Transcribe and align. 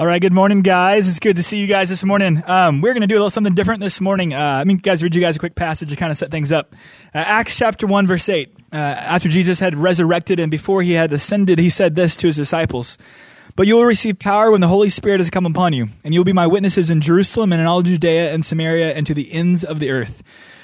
All 0.00 0.06
right, 0.06 0.18
good 0.18 0.32
morning, 0.32 0.62
guys. 0.62 1.08
It's 1.08 1.18
good 1.18 1.36
to 1.36 1.42
see 1.42 1.58
you 1.58 1.66
guys 1.66 1.90
this 1.90 2.02
morning. 2.02 2.42
Um, 2.46 2.80
we're 2.80 2.94
going 2.94 3.02
to 3.02 3.06
do 3.06 3.16
a 3.16 3.18
little 3.18 3.28
something 3.28 3.54
different 3.54 3.82
this 3.82 4.00
morning. 4.00 4.32
Uh, 4.32 4.38
I 4.38 4.64
mean, 4.64 4.78
guys, 4.78 5.02
read 5.02 5.14
you 5.14 5.20
guys 5.20 5.36
a 5.36 5.38
quick 5.38 5.54
passage 5.54 5.90
to 5.90 5.96
kind 5.96 6.10
of 6.10 6.16
set 6.16 6.30
things 6.30 6.50
up. 6.50 6.72
Uh, 7.14 7.18
Acts 7.18 7.54
chapter 7.54 7.86
1, 7.86 8.06
verse 8.06 8.26
8. 8.26 8.50
Uh, 8.72 8.76
after 8.76 9.28
Jesus 9.28 9.58
had 9.58 9.76
resurrected 9.76 10.40
and 10.40 10.50
before 10.50 10.80
he 10.80 10.92
had 10.92 11.12
ascended, 11.12 11.58
he 11.58 11.68
said 11.68 11.96
this 11.96 12.16
to 12.16 12.28
his 12.28 12.36
disciples 12.36 12.96
But 13.56 13.66
you 13.66 13.76
will 13.76 13.84
receive 13.84 14.18
power 14.18 14.50
when 14.50 14.62
the 14.62 14.68
Holy 14.68 14.88
Spirit 14.88 15.20
has 15.20 15.28
come 15.28 15.44
upon 15.44 15.74
you, 15.74 15.88
and 16.02 16.14
you 16.14 16.20
will 16.20 16.24
be 16.24 16.32
my 16.32 16.46
witnesses 16.46 16.88
in 16.88 17.02
Jerusalem 17.02 17.52
and 17.52 17.60
in 17.60 17.66
all 17.66 17.82
Judea 17.82 18.32
and 18.32 18.42
Samaria 18.42 18.94
and 18.94 19.06
to 19.06 19.12
the 19.12 19.30
ends 19.30 19.64
of 19.64 19.80
the 19.80 19.90
earth. 19.90 20.22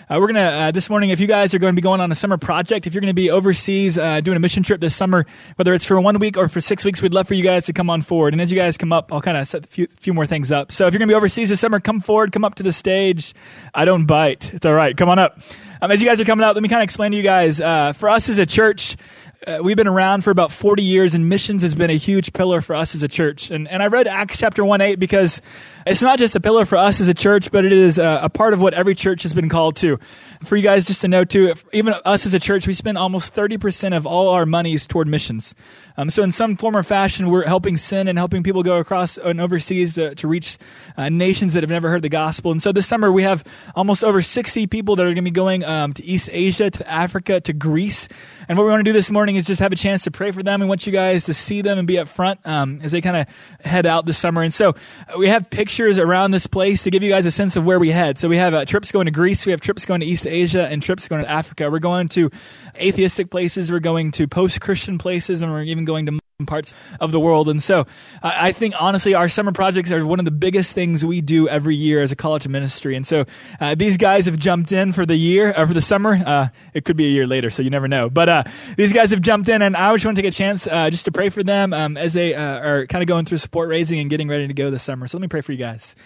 Uh, 0.08 0.18
we're 0.20 0.28
going 0.28 0.36
to, 0.36 0.40
uh, 0.40 0.70
this 0.70 0.88
morning, 0.88 1.10
if 1.10 1.18
you 1.18 1.26
guys 1.26 1.52
are 1.52 1.58
going 1.58 1.74
to 1.74 1.76
be 1.76 1.82
going 1.82 2.00
on 2.00 2.12
a 2.12 2.14
summer 2.14 2.38
project, 2.38 2.86
if 2.86 2.94
you're 2.94 3.00
going 3.00 3.10
to 3.10 3.14
be 3.14 3.28
overseas 3.28 3.98
uh, 3.98 4.20
doing 4.20 4.36
a 4.36 4.40
mission 4.40 4.62
trip 4.62 4.80
this 4.80 4.94
summer, 4.94 5.26
whether 5.56 5.74
it's 5.74 5.84
for 5.84 6.00
one 6.00 6.16
week 6.20 6.36
or 6.36 6.46
for 6.46 6.60
six 6.60 6.84
weeks, 6.84 7.02
we'd 7.02 7.12
love 7.12 7.26
for 7.26 7.34
you 7.34 7.42
guys 7.42 7.64
to 7.64 7.72
come 7.72 7.90
on 7.90 8.02
forward. 8.02 8.32
And 8.32 8.40
as 8.40 8.52
you 8.52 8.56
guys 8.56 8.76
come 8.76 8.92
up, 8.92 9.12
I'll 9.12 9.20
kind 9.20 9.36
of 9.36 9.48
set 9.48 9.64
a 9.64 9.66
few, 9.66 9.88
few 9.98 10.14
more 10.14 10.24
things 10.24 10.52
up. 10.52 10.70
So 10.70 10.86
if 10.86 10.94
you're 10.94 11.00
going 11.00 11.08
to 11.08 11.12
be 11.12 11.16
overseas 11.16 11.48
this 11.48 11.58
summer, 11.58 11.80
come 11.80 11.98
forward, 11.98 12.30
come 12.30 12.44
up 12.44 12.54
to 12.54 12.62
the 12.62 12.72
stage. 12.72 13.34
I 13.74 13.84
don't 13.84 14.06
bite. 14.06 14.54
It's 14.54 14.64
all 14.64 14.74
right. 14.74 14.96
Come 14.96 15.08
on 15.08 15.18
up. 15.18 15.40
Um, 15.82 15.90
as 15.90 16.00
you 16.00 16.08
guys 16.08 16.20
are 16.20 16.24
coming 16.24 16.44
out, 16.44 16.54
let 16.54 16.62
me 16.62 16.68
kind 16.68 16.82
of 16.82 16.84
explain 16.84 17.10
to 17.10 17.16
you 17.16 17.24
guys. 17.24 17.60
Uh, 17.60 17.92
for 17.92 18.08
us 18.08 18.28
as 18.28 18.38
a 18.38 18.46
church, 18.46 18.96
uh, 19.46 19.60
we've 19.62 19.76
been 19.76 19.86
around 19.86 20.24
for 20.24 20.30
about 20.30 20.50
40 20.50 20.82
years, 20.82 21.14
and 21.14 21.28
missions 21.28 21.62
has 21.62 21.74
been 21.74 21.90
a 21.90 21.96
huge 21.96 22.32
pillar 22.32 22.60
for 22.60 22.74
us 22.74 22.96
as 22.96 23.04
a 23.04 23.08
church. 23.08 23.50
And, 23.50 23.68
and 23.68 23.80
I 23.80 23.86
read 23.86 24.08
Acts 24.08 24.38
chapter 24.38 24.64
1 24.64 24.80
8 24.80 24.98
because 24.98 25.40
it's 25.86 26.02
not 26.02 26.18
just 26.18 26.34
a 26.34 26.40
pillar 26.40 26.64
for 26.64 26.76
us 26.76 27.00
as 27.00 27.08
a 27.08 27.14
church, 27.14 27.52
but 27.52 27.64
it 27.64 27.72
is 27.72 27.98
a, 27.98 28.20
a 28.24 28.28
part 28.28 28.54
of 28.54 28.60
what 28.60 28.74
every 28.74 28.96
church 28.96 29.22
has 29.22 29.34
been 29.34 29.48
called 29.48 29.76
to. 29.76 29.98
For 30.42 30.56
you 30.56 30.64
guys 30.64 30.84
just 30.84 31.02
to 31.02 31.08
know, 31.08 31.24
too, 31.24 31.54
even 31.72 31.94
us 32.04 32.26
as 32.26 32.34
a 32.34 32.40
church, 32.40 32.66
we 32.66 32.74
spend 32.74 32.98
almost 32.98 33.34
30% 33.34 33.96
of 33.96 34.04
all 34.04 34.30
our 34.30 34.46
monies 34.46 34.84
toward 34.84 35.06
missions. 35.06 35.54
Um, 35.98 36.10
so, 36.10 36.22
in 36.22 36.30
some 36.32 36.56
form 36.56 36.76
or 36.76 36.82
fashion, 36.82 37.30
we're 37.30 37.46
helping 37.46 37.76
sin 37.76 38.06
and 38.06 38.18
helping 38.18 38.42
people 38.42 38.62
go 38.62 38.76
across 38.78 39.16
and 39.16 39.40
overseas 39.40 39.94
to, 39.94 40.14
to 40.16 40.28
reach 40.28 40.58
uh, 40.96 41.08
nations 41.08 41.54
that 41.54 41.62
have 41.62 41.70
never 41.70 41.88
heard 41.88 42.02
the 42.02 42.08
gospel. 42.08 42.52
And 42.52 42.62
so, 42.62 42.70
this 42.72 42.86
summer, 42.86 43.10
we 43.10 43.22
have 43.22 43.42
almost 43.74 44.04
over 44.04 44.20
60 44.20 44.66
people 44.66 44.96
that 44.96 45.02
are 45.02 45.08
going 45.08 45.16
to 45.16 45.22
be 45.22 45.30
going 45.30 45.64
um, 45.64 45.94
to 45.94 46.04
East 46.04 46.28
Asia, 46.32 46.70
to 46.70 46.90
Africa, 46.90 47.40
to 47.40 47.52
Greece. 47.52 48.08
And 48.48 48.58
what 48.58 48.64
we 48.64 48.70
want 48.70 48.80
to 48.80 48.84
do 48.84 48.92
this 48.92 49.10
morning 49.10 49.36
is 49.36 49.44
just 49.44 49.60
have 49.60 49.72
a 49.72 49.76
chance 49.76 50.02
to 50.02 50.10
pray 50.10 50.30
for 50.30 50.42
them. 50.42 50.60
We 50.60 50.66
want 50.66 50.86
you 50.86 50.92
guys 50.92 51.24
to 51.24 51.34
see 51.34 51.62
them 51.62 51.78
and 51.78 51.86
be 51.88 51.98
up 51.98 52.08
front 52.08 52.40
um, 52.44 52.80
as 52.82 52.92
they 52.92 53.00
kind 53.00 53.16
of 53.16 53.26
head 53.64 53.86
out 53.86 54.04
this 54.04 54.18
summer. 54.18 54.42
And 54.42 54.52
so, 54.52 54.74
we 55.16 55.28
have 55.28 55.48
pictures 55.48 55.98
around 55.98 56.32
this 56.32 56.46
place 56.46 56.82
to 56.82 56.90
give 56.90 57.02
you 57.02 57.10
guys 57.10 57.24
a 57.24 57.30
sense 57.30 57.56
of 57.56 57.64
where 57.64 57.78
we 57.78 57.90
head. 57.90 58.18
So, 58.18 58.28
we 58.28 58.36
have 58.36 58.52
uh, 58.52 58.66
trips 58.66 58.92
going 58.92 59.06
to 59.06 59.12
Greece, 59.12 59.46
we 59.46 59.52
have 59.52 59.62
trips 59.62 59.86
going 59.86 60.00
to 60.00 60.06
East 60.06 60.26
Asia, 60.26 60.66
and 60.66 60.82
trips 60.82 61.08
going 61.08 61.22
to 61.22 61.30
Africa. 61.30 61.70
We're 61.70 61.78
going 61.78 62.08
to 62.10 62.30
atheistic 62.76 63.30
places, 63.30 63.72
we're 63.72 63.80
going 63.80 64.10
to 64.12 64.28
post 64.28 64.60
Christian 64.60 64.98
places, 64.98 65.40
and 65.40 65.50
we're 65.50 65.62
even 65.62 65.85
going 65.86 66.04
to 66.06 66.18
parts 66.44 66.74
of 67.00 67.12
the 67.12 67.20
world. 67.20 67.48
And 67.48 67.62
so 67.62 67.86
I 68.22 68.52
think 68.52 68.74
honestly, 68.78 69.14
our 69.14 69.28
summer 69.28 69.52
projects 69.52 69.90
are 69.90 70.04
one 70.04 70.18
of 70.18 70.26
the 70.26 70.30
biggest 70.30 70.74
things 70.74 71.02
we 71.02 71.22
do 71.22 71.48
every 71.48 71.74
year 71.76 72.02
as 72.02 72.12
a 72.12 72.16
college 72.16 72.46
ministry. 72.46 72.94
And 72.94 73.06
so 73.06 73.24
uh, 73.58 73.74
these 73.74 73.96
guys 73.96 74.26
have 74.26 74.38
jumped 74.38 74.70
in 74.70 74.92
for 74.92 75.06
the 75.06 75.16
year, 75.16 75.50
or 75.50 75.60
uh, 75.60 75.66
for 75.66 75.72
the 75.72 75.80
summer. 75.80 76.14
Uh, 76.14 76.48
it 76.74 76.84
could 76.84 76.96
be 76.96 77.06
a 77.06 77.10
year 77.10 77.26
later, 77.26 77.50
so 77.50 77.62
you 77.62 77.70
never 77.70 77.88
know. 77.88 78.10
But 78.10 78.28
uh, 78.28 78.44
these 78.76 78.92
guys 78.92 79.12
have 79.12 79.22
jumped 79.22 79.48
in, 79.48 79.62
and 79.62 79.74
I 79.74 79.90
just 79.94 80.04
want 80.04 80.16
to 80.16 80.22
take 80.22 80.28
a 80.28 80.34
chance 80.34 80.66
uh, 80.66 80.90
just 80.90 81.06
to 81.06 81.12
pray 81.12 81.30
for 81.30 81.42
them 81.42 81.72
um, 81.72 81.96
as 81.96 82.12
they 82.12 82.34
uh, 82.34 82.42
are 82.42 82.86
kind 82.86 83.02
of 83.02 83.08
going 83.08 83.24
through 83.24 83.38
support 83.38 83.70
raising 83.70 83.98
and 83.98 84.10
getting 84.10 84.28
ready 84.28 84.46
to 84.46 84.54
go 84.54 84.70
this 84.70 84.82
summer. 84.82 85.08
So 85.08 85.16
let 85.16 85.22
me 85.22 85.28
pray 85.28 85.40
for 85.40 85.52
you 85.52 85.58
guys. 85.58 85.96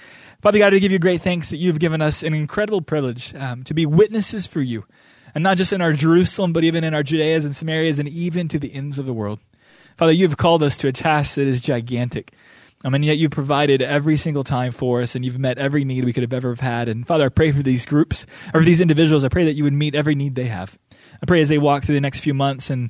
Father 0.42 0.58
God, 0.58 0.72
I 0.72 0.78
give 0.78 0.92
you 0.92 1.00
great 1.00 1.22
thanks 1.22 1.50
that 1.50 1.56
you've 1.56 1.80
given 1.80 2.00
us 2.00 2.22
an 2.22 2.34
incredible 2.34 2.82
privilege 2.82 3.34
um, 3.34 3.64
to 3.64 3.74
be 3.74 3.84
witnesses 3.84 4.46
for 4.46 4.60
you. 4.60 4.84
And 5.34 5.44
not 5.44 5.58
just 5.58 5.72
in 5.72 5.80
our 5.80 5.92
Jerusalem, 5.92 6.52
but 6.52 6.64
even 6.64 6.82
in 6.82 6.94
our 6.94 7.02
Judeas 7.02 7.44
and 7.44 7.54
Samarias 7.54 7.98
and 7.98 8.08
even 8.08 8.48
to 8.48 8.58
the 8.58 8.72
ends 8.72 8.98
of 8.98 9.06
the 9.06 9.12
world. 9.12 9.38
Father, 10.00 10.12
you've 10.12 10.38
called 10.38 10.62
us 10.62 10.78
to 10.78 10.88
a 10.88 10.92
task 10.92 11.34
that 11.34 11.46
is 11.46 11.60
gigantic. 11.60 12.32
I 12.82 12.88
mean, 12.88 13.02
yet 13.02 13.18
you've 13.18 13.32
provided 13.32 13.82
every 13.82 14.16
single 14.16 14.44
time 14.44 14.72
for 14.72 15.02
us 15.02 15.14
and 15.14 15.26
you've 15.26 15.38
met 15.38 15.58
every 15.58 15.84
need 15.84 16.06
we 16.06 16.14
could 16.14 16.22
have 16.22 16.32
ever 16.32 16.48
have 16.48 16.60
had. 16.60 16.88
And 16.88 17.06
Father, 17.06 17.26
I 17.26 17.28
pray 17.28 17.52
for 17.52 17.62
these 17.62 17.84
groups 17.84 18.24
or 18.54 18.60
for 18.60 18.64
these 18.64 18.80
individuals. 18.80 19.24
I 19.24 19.28
pray 19.28 19.44
that 19.44 19.56
you 19.56 19.64
would 19.64 19.74
meet 19.74 19.94
every 19.94 20.14
need 20.14 20.36
they 20.36 20.46
have. 20.46 20.78
I 21.22 21.26
pray 21.26 21.42
as 21.42 21.50
they 21.50 21.58
walk 21.58 21.84
through 21.84 21.96
the 21.96 22.00
next 22.00 22.20
few 22.20 22.32
months 22.32 22.70
and 22.70 22.88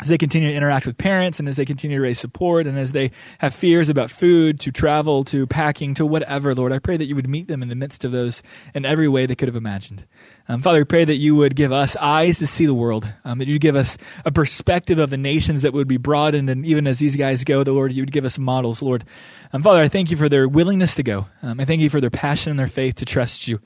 as 0.00 0.08
they 0.08 0.18
continue 0.18 0.50
to 0.50 0.54
interact 0.54 0.84
with 0.84 0.98
parents 0.98 1.38
and 1.38 1.48
as 1.48 1.56
they 1.56 1.64
continue 1.64 1.96
to 1.96 2.02
raise 2.02 2.18
support 2.18 2.66
and 2.66 2.78
as 2.78 2.92
they 2.92 3.10
have 3.38 3.54
fears 3.54 3.88
about 3.88 4.10
food 4.10 4.60
to 4.60 4.70
travel 4.70 5.24
to 5.24 5.46
packing 5.46 5.94
to 5.94 6.04
whatever, 6.04 6.54
Lord, 6.54 6.70
I 6.70 6.78
pray 6.78 6.98
that 6.98 7.06
you 7.06 7.14
would 7.14 7.30
meet 7.30 7.48
them 7.48 7.62
in 7.62 7.70
the 7.70 7.74
midst 7.74 8.04
of 8.04 8.12
those 8.12 8.42
in 8.74 8.84
every 8.84 9.08
way 9.08 9.24
they 9.24 9.34
could 9.34 9.48
have 9.48 9.56
imagined. 9.56 10.04
Um, 10.48 10.60
Father, 10.60 10.80
we 10.80 10.84
pray 10.84 11.06
that 11.06 11.16
you 11.16 11.34
would 11.34 11.56
give 11.56 11.72
us 11.72 11.96
eyes 11.96 12.38
to 12.40 12.46
see 12.46 12.66
the 12.66 12.74
world, 12.74 13.10
um, 13.24 13.38
that 13.38 13.48
you'd 13.48 13.62
give 13.62 13.74
us 13.74 13.96
a 14.26 14.30
perspective 14.30 14.98
of 14.98 15.08
the 15.08 15.16
nations 15.16 15.62
that 15.62 15.72
would 15.72 15.88
be 15.88 15.96
broadened, 15.96 16.50
and 16.50 16.66
even 16.66 16.86
as 16.86 16.98
these 16.98 17.16
guys 17.16 17.42
go, 17.42 17.64
the 17.64 17.72
Lord, 17.72 17.92
you 17.92 18.02
would 18.02 18.12
give 18.12 18.26
us 18.26 18.38
models, 18.38 18.82
Lord. 18.82 19.02
Um, 19.54 19.62
Father, 19.62 19.80
I 19.80 19.88
thank 19.88 20.10
you 20.10 20.18
for 20.18 20.28
their 20.28 20.46
willingness 20.46 20.94
to 20.96 21.02
go. 21.02 21.26
Um, 21.42 21.58
I 21.58 21.64
thank 21.64 21.80
you 21.80 21.88
for 21.88 22.02
their 22.02 22.10
passion 22.10 22.50
and 22.50 22.58
their 22.58 22.68
faith 22.68 22.96
to 22.96 23.06
trust 23.06 23.48
you. 23.48 23.60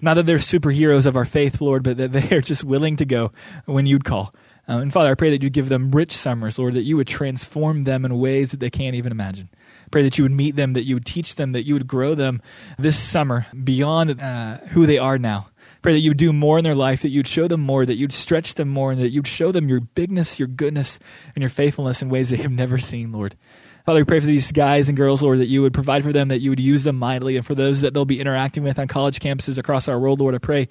Not 0.00 0.14
that 0.14 0.26
they're 0.26 0.38
superheroes 0.38 1.06
of 1.06 1.16
our 1.16 1.24
faith, 1.24 1.60
Lord, 1.60 1.84
but 1.84 1.96
that 1.96 2.12
they 2.12 2.36
are 2.36 2.40
just 2.40 2.64
willing 2.64 2.96
to 2.96 3.04
go 3.04 3.32
when 3.66 3.86
you'd 3.86 4.04
call. 4.04 4.34
Um, 4.68 4.82
and 4.82 4.92
Father, 4.92 5.10
I 5.10 5.14
pray 5.14 5.30
that 5.30 5.42
you 5.42 5.50
give 5.50 5.68
them 5.68 5.92
rich 5.92 6.16
summers, 6.16 6.58
Lord, 6.58 6.74
that 6.74 6.82
you 6.82 6.96
would 6.96 7.06
transform 7.06 7.84
them 7.84 8.04
in 8.04 8.18
ways 8.18 8.50
that 8.50 8.60
they 8.60 8.70
can't 8.70 8.96
even 8.96 9.12
imagine. 9.12 9.48
Pray 9.90 10.02
that 10.02 10.18
you 10.18 10.24
would 10.24 10.32
meet 10.32 10.56
them, 10.56 10.72
that 10.72 10.84
you 10.84 10.96
would 10.96 11.06
teach 11.06 11.36
them, 11.36 11.52
that 11.52 11.64
you 11.64 11.74
would 11.74 11.86
grow 11.86 12.14
them 12.14 12.42
this 12.78 12.98
summer 12.98 13.46
beyond 13.62 14.20
uh, 14.20 14.58
who 14.68 14.86
they 14.86 14.98
are 14.98 15.18
now. 15.18 15.48
Pray 15.82 15.92
that 15.92 16.00
you 16.00 16.10
would 16.10 16.16
do 16.16 16.32
more 16.32 16.58
in 16.58 16.64
their 16.64 16.74
life, 16.74 17.02
that 17.02 17.10
you'd 17.10 17.28
show 17.28 17.46
them 17.46 17.60
more, 17.60 17.86
that 17.86 17.94
you'd 17.94 18.12
stretch 18.12 18.54
them 18.54 18.68
more, 18.68 18.90
and 18.90 19.00
that 19.00 19.10
you'd 19.10 19.28
show 19.28 19.52
them 19.52 19.68
your 19.68 19.78
bigness, 19.80 20.38
your 20.38 20.48
goodness, 20.48 20.98
and 21.36 21.42
your 21.42 21.48
faithfulness 21.48 22.02
in 22.02 22.08
ways 22.08 22.30
they 22.30 22.36
have 22.38 22.50
never 22.50 22.78
seen, 22.78 23.12
Lord. 23.12 23.36
Father, 23.84 24.00
we 24.00 24.04
pray 24.04 24.18
for 24.18 24.26
these 24.26 24.50
guys 24.50 24.88
and 24.88 24.96
girls, 24.96 25.22
Lord, 25.22 25.38
that 25.38 25.46
you 25.46 25.62
would 25.62 25.72
provide 25.72 26.02
for 26.02 26.12
them, 26.12 26.26
that 26.28 26.40
you 26.40 26.50
would 26.50 26.58
use 26.58 26.82
them 26.82 26.96
mightily, 26.98 27.36
and 27.36 27.46
for 27.46 27.54
those 27.54 27.82
that 27.82 27.94
they'll 27.94 28.04
be 28.04 28.18
interacting 28.18 28.64
with 28.64 28.80
on 28.80 28.88
college 28.88 29.20
campuses 29.20 29.58
across 29.58 29.86
our 29.86 30.00
world, 30.00 30.18
Lord, 30.18 30.34
I 30.34 30.38
pray 30.38 30.66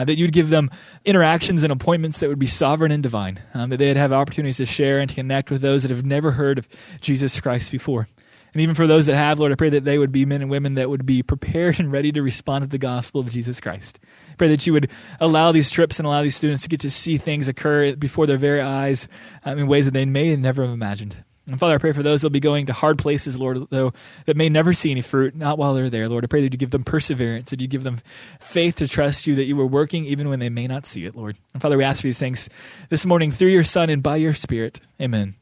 uh, 0.00 0.04
that 0.04 0.16
you'd 0.16 0.32
give 0.32 0.48
them 0.48 0.70
interactions 1.04 1.62
and 1.62 1.70
appointments 1.70 2.20
that 2.20 2.28
would 2.28 2.38
be 2.38 2.46
sovereign 2.46 2.90
and 2.90 3.02
divine, 3.02 3.38
um, 3.52 3.68
that 3.68 3.76
they'd 3.76 3.98
have 3.98 4.12
opportunities 4.12 4.56
to 4.56 4.64
share 4.64 4.98
and 4.98 5.10
to 5.10 5.14
connect 5.14 5.50
with 5.50 5.60
those 5.60 5.82
that 5.82 5.90
have 5.90 6.06
never 6.06 6.30
heard 6.30 6.56
of 6.56 6.66
Jesus 7.02 7.38
Christ 7.38 7.70
before. 7.70 8.08
And 8.54 8.62
even 8.62 8.74
for 8.74 8.86
those 8.86 9.06
that 9.06 9.14
have, 9.14 9.38
Lord, 9.38 9.52
I 9.52 9.56
pray 9.56 9.68
that 9.68 9.84
they 9.84 9.98
would 9.98 10.10
be 10.10 10.24
men 10.24 10.40
and 10.40 10.50
women 10.50 10.74
that 10.74 10.88
would 10.88 11.04
be 11.04 11.22
prepared 11.22 11.78
and 11.78 11.92
ready 11.92 12.10
to 12.12 12.22
respond 12.22 12.62
to 12.62 12.68
the 12.68 12.78
gospel 12.78 13.20
of 13.20 13.28
Jesus 13.28 13.60
Christ. 13.60 13.98
I 14.30 14.34
Pray 14.36 14.48
that 14.48 14.66
you 14.66 14.72
would 14.72 14.90
allow 15.20 15.52
these 15.52 15.70
trips 15.70 15.98
and 15.98 16.06
allow 16.06 16.22
these 16.22 16.34
students 16.34 16.62
to 16.62 16.70
get 16.70 16.80
to 16.80 16.90
see 16.90 17.18
things 17.18 17.46
occur 17.46 17.94
before 17.94 18.26
their 18.26 18.38
very 18.38 18.62
eyes 18.62 19.06
um, 19.44 19.58
in 19.58 19.66
ways 19.66 19.84
that 19.84 19.94
they 19.94 20.06
may 20.06 20.34
never 20.34 20.62
have 20.62 20.72
imagined. 20.72 21.24
And 21.50 21.58
Father, 21.58 21.74
I 21.74 21.78
pray 21.78 21.92
for 21.92 22.02
those 22.02 22.20
that'll 22.20 22.30
be 22.30 22.40
going 22.40 22.66
to 22.66 22.72
hard 22.72 22.98
places, 22.98 23.38
Lord, 23.38 23.58
though, 23.70 23.92
that 24.26 24.36
may 24.36 24.48
never 24.48 24.72
see 24.72 24.90
any 24.90 25.00
fruit, 25.00 25.34
not 25.34 25.58
while 25.58 25.74
they're 25.74 25.90
there. 25.90 26.08
Lord, 26.08 26.24
I 26.24 26.28
pray 26.28 26.42
that 26.42 26.52
you 26.52 26.58
give 26.58 26.70
them 26.70 26.84
perseverance, 26.84 27.50
that 27.50 27.60
you 27.60 27.66
give 27.66 27.82
them 27.82 27.98
faith 28.40 28.76
to 28.76 28.86
trust 28.88 29.26
you, 29.26 29.34
that 29.34 29.44
you 29.44 29.60
are 29.60 29.66
working 29.66 30.04
even 30.04 30.28
when 30.28 30.38
they 30.38 30.48
may 30.48 30.66
not 30.66 30.86
see 30.86 31.04
it, 31.04 31.16
Lord. 31.16 31.36
And 31.52 31.60
Father, 31.60 31.76
we 31.76 31.84
ask 31.84 32.00
for 32.00 32.06
these 32.06 32.18
things 32.18 32.48
this 32.88 33.04
morning 33.04 33.32
through 33.32 33.48
your 33.48 33.64
Son 33.64 33.90
and 33.90 34.02
by 34.02 34.16
your 34.16 34.32
Spirit. 34.32 34.80
Amen. 35.00 35.34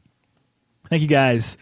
Thank 0.89 1.03
you, 1.03 1.07
guys. 1.07 1.57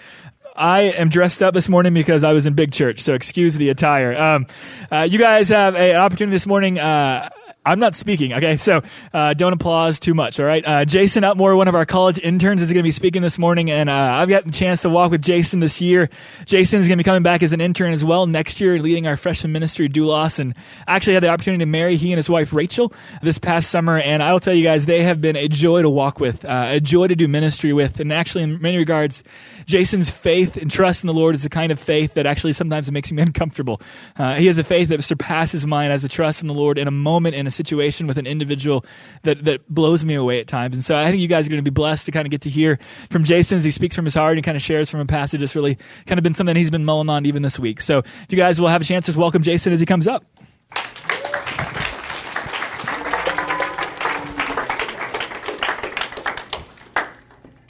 I 0.56 0.82
am 0.82 1.10
dressed 1.10 1.44
up 1.44 1.54
this 1.54 1.70
morning 1.70 1.94
because 1.94 2.24
I 2.24 2.34
was 2.34 2.46
in 2.46 2.54
big 2.54 2.72
church, 2.72 3.02
so 3.02 3.14
excuse 3.14 3.56
the 3.56 3.70
attire. 3.70 4.16
Um, 4.16 4.48
uh, 4.90 5.08
you 5.10 5.20
guys 5.20 5.50
have 5.50 5.76
a, 5.76 5.92
an 5.92 5.98
opportunity 5.98 6.34
this 6.34 6.48
morning. 6.48 6.80
Uh, 6.80 7.30
I'm 7.68 7.80
not 7.80 7.96
speaking, 7.96 8.32
okay? 8.34 8.56
So 8.56 8.82
uh, 9.14 9.34
don't 9.34 9.52
applause 9.52 10.00
too 10.00 10.14
much, 10.14 10.40
all 10.40 10.46
right? 10.46 10.66
Uh, 10.66 10.86
Jason 10.86 11.24
Uptmore, 11.24 11.58
one 11.58 11.68
of 11.68 11.76
our 11.76 11.86
college 11.86 12.18
interns, 12.18 12.62
is 12.62 12.72
going 12.72 12.82
to 12.82 12.88
be 12.88 12.92
speaking 12.92 13.22
this 13.22 13.38
morning, 13.38 13.70
and 13.70 13.90
uh, 13.90 13.94
I've 13.94 14.30
gotten 14.30 14.50
a 14.50 14.54
chance 14.54 14.84
to 14.84 14.90
walk 14.90 15.12
with 15.12 15.22
Jason 15.22 15.60
this 15.60 15.82
year. 15.82 16.10
Jason 16.46 16.80
is 16.80 16.88
going 16.88 16.98
to 16.98 17.04
be 17.04 17.06
coming 17.06 17.24
back 17.24 17.44
as 17.44 17.52
an 17.52 17.60
intern 17.60 17.92
as 17.92 18.06
well 18.06 18.26
next 18.26 18.62
year, 18.62 18.80
leading 18.80 19.06
our 19.06 19.18
freshman 19.18 19.52
ministry, 19.52 19.90
Doulos, 19.90 20.40
and 20.40 20.56
actually 20.88 21.16
had 21.16 21.24
the 21.24 21.30
opportunity 21.30 21.62
to 21.62 21.66
marry 21.66 21.98
he 21.98 22.14
and 22.14 22.18
his 22.18 22.30
wife, 22.30 22.54
Rachel, 22.54 22.94
this 23.22 23.38
past 23.38 23.70
summer, 23.70 23.98
and 23.98 24.24
I'll 24.24 24.40
tell 24.40 24.54
you 24.54 24.64
guys, 24.64 24.86
they 24.86 25.04
have 25.04 25.20
been 25.20 25.36
a 25.36 25.50
joy 25.50 25.82
to 25.82 25.90
walk 25.90 26.22
with, 26.22 26.46
uh, 26.46 26.68
a 26.70 26.80
joy 26.80 27.08
to 27.08 27.16
do 27.16 27.28
ministry 27.28 27.74
with, 27.74 28.00
and 28.00 28.14
actually, 28.14 28.44
in 28.44 28.62
many 28.62 28.78
regards, 28.78 29.24
Jason's 29.66 30.10
faith 30.10 30.56
and 30.56 30.72
trust 30.72 31.04
in 31.04 31.08
the 31.08 31.14
Lord 31.14 31.36
is 31.36 31.44
the 31.44 31.50
kind 31.50 31.72
of 31.74 31.80
faith 31.80 32.14
that 32.14 32.26
actually 32.26 32.54
sometimes 32.54 32.90
makes 32.92 33.12
me 33.12 33.22
uncomfortable. 33.22 33.82
Uh, 34.16 34.36
he 34.36 34.48
has 34.48 34.58
a 34.58 34.64
faith 34.64 34.88
that 34.90 35.04
surpasses 35.04 35.68
mine 35.68 35.92
as 35.92 36.06
a 36.06 36.10
trust 36.10 36.42
in 36.42 36.48
the 36.48 36.54
Lord 36.54 36.78
in 36.78 36.88
a 36.88 36.92
moment, 36.92 37.36
in 37.36 37.46
a 37.46 37.52
situation 37.58 38.08
with 38.08 38.18
an 38.18 38.26
individual 38.26 38.86
that, 39.24 39.44
that 39.46 39.68
blows 39.68 40.06
me 40.06 40.16
away 40.16 40.40
at 40.40 40.48
times. 40.48 40.76
And 40.76 40.86
so 40.86 40.98
I 40.98 41.10
think 41.10 41.22
you 41.22 41.28
guys 41.28 41.46
are 41.46 41.50
going 41.50 41.64
to 41.64 41.70
be 41.70 41.74
blessed 41.74 42.06
to 42.06 42.12
kind 42.12 42.26
of 42.26 42.32
get 42.32 42.42
to 42.42 42.50
hear 42.50 42.80
from 43.10 43.24
Jason 43.24 43.58
as 43.58 43.64
he 43.64 43.72
speaks 43.72 43.96
from 43.96 44.06
his 44.06 44.16
heart 44.16 44.38
and 44.38 44.46
kind 44.46 44.56
of 44.56 44.64
shares 44.64 44.90
from 44.90 45.02
a 45.02 45.06
passage 45.06 45.42
that's 45.42 45.56
really 45.56 45.78
kind 46.06 46.18
of 46.18 46.24
been 46.24 46.36
something 46.36 46.56
he's 46.56 46.72
been 46.72 46.86
mulling 46.86 47.10
on 47.10 47.26
even 47.26 47.42
this 47.42 47.60
week. 47.60 47.82
So 47.82 48.00
if 48.00 48.28
you 48.30 48.38
guys 48.38 48.62
will 48.62 48.70
have 48.70 48.82
a 48.82 48.86
chance, 48.86 49.08
just 49.08 49.18
welcome 49.18 49.42
Jason 49.42 49.74
as 49.74 49.80
he 49.80 49.86
comes 49.86 50.08
up. 50.08 50.24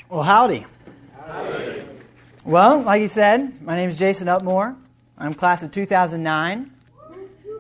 Well, 0.09 0.23
howdy. 0.23 0.65
howdy. 1.27 1.83
Well, 2.45 2.79
like 2.81 3.01
you 3.01 3.07
said, 3.09 3.61
my 3.61 3.75
name 3.75 3.89
is 3.89 3.99
Jason 3.99 4.27
Uptmore. 4.27 4.75
I'm 5.17 5.33
class 5.33 5.63
of 5.63 5.71
2009. 5.71 6.71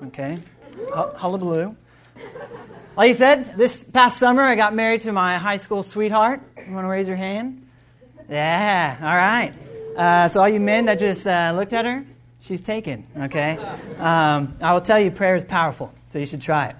Okay. 0.03 0.37
Hullabaloo. 0.93 1.75
Like 2.97 3.09
you 3.09 3.13
said, 3.13 3.57
this 3.57 3.83
past 3.83 4.17
summer 4.17 4.41
I 4.41 4.55
got 4.55 4.73
married 4.73 5.01
to 5.01 5.11
my 5.11 5.37
high 5.37 5.57
school 5.57 5.83
sweetheart. 5.83 6.41
You 6.67 6.73
want 6.73 6.85
to 6.85 6.89
raise 6.89 7.07
your 7.07 7.17
hand? 7.17 7.67
Yeah, 8.29 8.97
all 8.99 9.15
right. 9.15 9.53
Uh, 9.95 10.29
so, 10.29 10.41
all 10.41 10.49
you 10.49 10.59
men 10.59 10.85
that 10.85 10.99
just 10.99 11.25
uh, 11.25 11.53
looked 11.55 11.73
at 11.73 11.85
her, 11.85 12.05
she's 12.41 12.61
taken, 12.61 13.07
okay? 13.17 13.57
Um, 13.99 14.55
I 14.61 14.73
will 14.73 14.81
tell 14.81 14.99
you, 14.99 15.11
prayer 15.11 15.35
is 15.35 15.43
powerful, 15.43 15.93
so 16.05 16.19
you 16.19 16.25
should 16.25 16.41
try 16.41 16.67
it. 16.67 16.75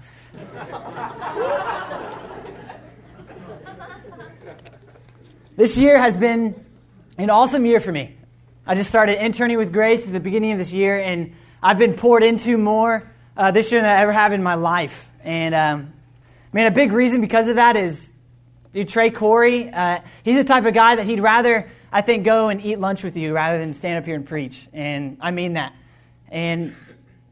this 5.55 5.77
year 5.77 5.99
has 5.99 6.17
been 6.17 6.53
an 7.17 7.29
awesome 7.29 7.65
year 7.65 7.79
for 7.79 7.91
me. 7.91 8.15
I 8.65 8.75
just 8.75 8.89
started 8.89 9.23
interning 9.23 9.57
with 9.57 9.71
Grace 9.71 10.05
at 10.05 10.13
the 10.13 10.19
beginning 10.19 10.51
of 10.51 10.57
this 10.57 10.73
year, 10.73 10.99
and 10.99 11.33
I've 11.63 11.77
been 11.77 11.93
poured 11.93 12.23
into 12.23 12.57
more 12.57 13.09
uh, 13.37 13.51
this 13.51 13.71
year 13.71 13.81
than 13.81 13.89
I 13.89 14.01
ever 14.01 14.11
have 14.11 14.33
in 14.33 14.43
my 14.43 14.55
life. 14.55 15.09
And 15.27 15.53
um, 15.53 15.93
man, 16.53 16.67
a 16.67 16.71
big 16.71 16.93
reason 16.93 17.19
because 17.19 17.49
of 17.49 17.57
that 17.57 17.75
is 17.75 18.13
Trey 18.87 19.09
Corey. 19.09 19.69
Uh, 19.69 19.99
he's 20.23 20.37
the 20.37 20.45
type 20.45 20.63
of 20.63 20.73
guy 20.73 20.95
that 20.95 21.05
he'd 21.05 21.19
rather, 21.19 21.69
I 21.91 21.99
think, 21.99 22.23
go 22.23 22.47
and 22.47 22.63
eat 22.63 22.79
lunch 22.79 23.03
with 23.03 23.17
you 23.17 23.35
rather 23.35 23.59
than 23.59 23.73
stand 23.73 23.97
up 23.97 24.05
here 24.05 24.15
and 24.15 24.25
preach. 24.25 24.69
And 24.71 25.17
I 25.19 25.31
mean 25.31 25.53
that. 25.53 25.73
And 26.29 26.73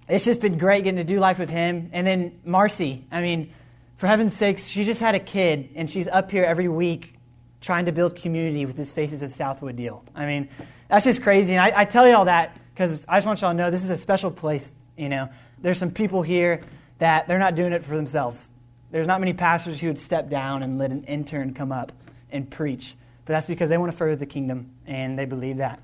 it's 0.09 0.25
just 0.25 0.42
been 0.42 0.57
great 0.57 0.83
getting 0.83 0.97
to 0.97 1.06
do 1.06 1.21
life 1.21 1.39
with 1.39 1.50
him. 1.50 1.89
And 1.94 2.06
then 2.06 2.42
Marcy, 2.44 3.06
I 3.13 3.21
mean, 3.21 3.53
for 3.95 4.07
heaven's 4.07 4.36
sakes, 4.36 4.68
she 4.68 4.83
just 4.83 5.00
had 5.00 5.15
a 5.15 5.19
kid, 5.19 5.69
and 5.75 5.89
she's 5.89 6.09
up 6.09 6.31
here 6.31 6.44
every 6.44 6.68
week 6.68 7.13
trying 7.62 7.86
to 7.86 7.94
build 7.94 8.18
community 8.18 8.65
with 8.65 8.75
this 8.75 8.92
Faces 8.92 9.21
of 9.21 9.31
Southwood 9.31 9.77
deal. 9.77 10.03
I 10.13 10.25
mean, 10.25 10.50
that's 10.89 11.06
just 11.06 11.24
crazy. 11.24 11.56
And 11.56 11.63
I, 11.63 11.81
I 11.81 11.86
tell 11.86 12.06
you 12.06 12.13
all 12.13 12.25
that 12.25 12.59
because 12.74 13.06
I 13.07 13.15
just 13.15 13.25
want 13.25 13.39
y'all 13.39 13.51
to 13.51 13.57
know 13.57 13.71
this 13.71 13.86
is 13.86 13.89
a 13.89 13.97
special 13.97 14.31
place. 14.31 14.69
You 14.97 15.07
know, 15.07 15.30
there's 15.62 15.77
some 15.77 15.92
people 15.92 16.24
here 16.24 16.62
that 17.00 17.27
they're 17.27 17.39
not 17.39 17.56
doing 17.56 17.74
it 17.74 17.83
for 17.83 17.95
themselves. 17.95 18.50
There's 18.92 19.07
not 19.07 19.19
many 19.19 19.33
pastors 19.33 19.80
who 19.80 19.88
would 19.88 20.00
step 20.00 20.30
down 20.30 20.63
and 20.63 20.77
let 20.77 20.92
an 20.92 21.03
intern 21.03 21.53
come 21.53 21.71
up 21.71 21.92
and 22.31 22.50
preach, 22.50 22.95
but 23.25 23.33
that's 23.33 23.47
because 23.47 23.69
they 23.69 23.77
want 23.77 23.92
to 23.92 23.97
further 23.97 24.15
the 24.15 24.25
kingdom 24.25 24.71
and 24.86 25.18
they 25.18 25.25
believe 25.25 25.57
that. 25.57 25.80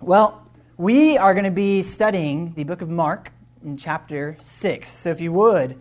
Well, 0.00 0.46
we 0.76 1.18
are 1.18 1.34
going 1.34 1.44
to 1.44 1.50
be 1.50 1.82
studying 1.82 2.54
the 2.54 2.64
book 2.64 2.82
of 2.82 2.88
Mark 2.88 3.32
in 3.64 3.76
chapter 3.76 4.36
6. 4.40 4.90
So 4.90 5.10
if 5.10 5.20
you 5.20 5.32
would, 5.32 5.78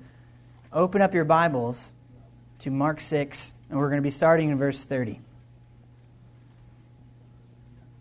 open 0.72 1.02
up 1.02 1.14
your 1.14 1.26
Bibles 1.26 1.92
to 2.60 2.72
Mark 2.72 3.02
6, 3.02 3.54
and 3.70 3.80
we're 3.80 3.90
going 3.90 4.02
to 4.02 4.04
be 4.04 4.12
starting 4.12 4.50
in 4.50 4.58
verse 4.58 4.84
30. 4.84 5.20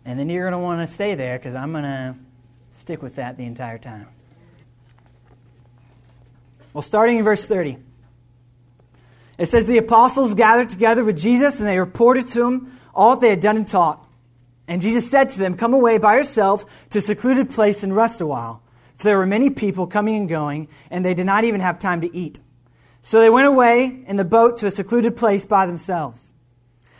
And 0.05 0.19
then 0.19 0.29
you're 0.29 0.49
going 0.49 0.59
to 0.59 0.65
want 0.65 0.87
to 0.87 0.93
stay 0.93 1.15
there 1.15 1.37
because 1.37 1.55
I'm 1.55 1.71
going 1.71 1.83
to 1.83 2.15
stick 2.71 3.01
with 3.01 3.15
that 3.15 3.37
the 3.37 3.45
entire 3.45 3.77
time. 3.77 4.07
Well, 6.73 6.81
starting 6.81 7.17
in 7.17 7.23
verse 7.23 7.45
30. 7.45 7.77
It 9.37 9.49
says, 9.49 9.65
The 9.65 9.77
apostles 9.77 10.35
gathered 10.35 10.69
together 10.69 11.03
with 11.03 11.17
Jesus, 11.17 11.59
and 11.59 11.67
they 11.67 11.79
reported 11.79 12.27
to 12.29 12.45
him 12.45 12.79
all 12.93 13.15
that 13.15 13.21
they 13.21 13.29
had 13.29 13.39
done 13.39 13.57
and 13.57 13.67
taught. 13.67 14.05
And 14.67 14.81
Jesus 14.81 15.09
said 15.09 15.29
to 15.29 15.39
them, 15.39 15.57
Come 15.57 15.73
away 15.73 15.97
by 15.97 16.15
yourselves 16.15 16.65
to 16.91 16.99
a 16.99 17.01
secluded 17.01 17.49
place 17.49 17.83
and 17.83 17.95
rest 17.95 18.21
a 18.21 18.27
while. 18.27 18.61
For 18.95 19.05
there 19.05 19.17
were 19.17 19.25
many 19.25 19.49
people 19.49 19.87
coming 19.87 20.15
and 20.15 20.29
going, 20.29 20.67
and 20.89 21.03
they 21.03 21.15
did 21.15 21.25
not 21.25 21.43
even 21.43 21.59
have 21.59 21.79
time 21.79 22.01
to 22.01 22.15
eat. 22.15 22.39
So 23.01 23.19
they 23.19 23.31
went 23.31 23.47
away 23.47 24.03
in 24.05 24.15
the 24.15 24.23
boat 24.23 24.57
to 24.57 24.67
a 24.67 24.71
secluded 24.71 25.17
place 25.17 25.45
by 25.45 25.65
themselves. 25.65 26.35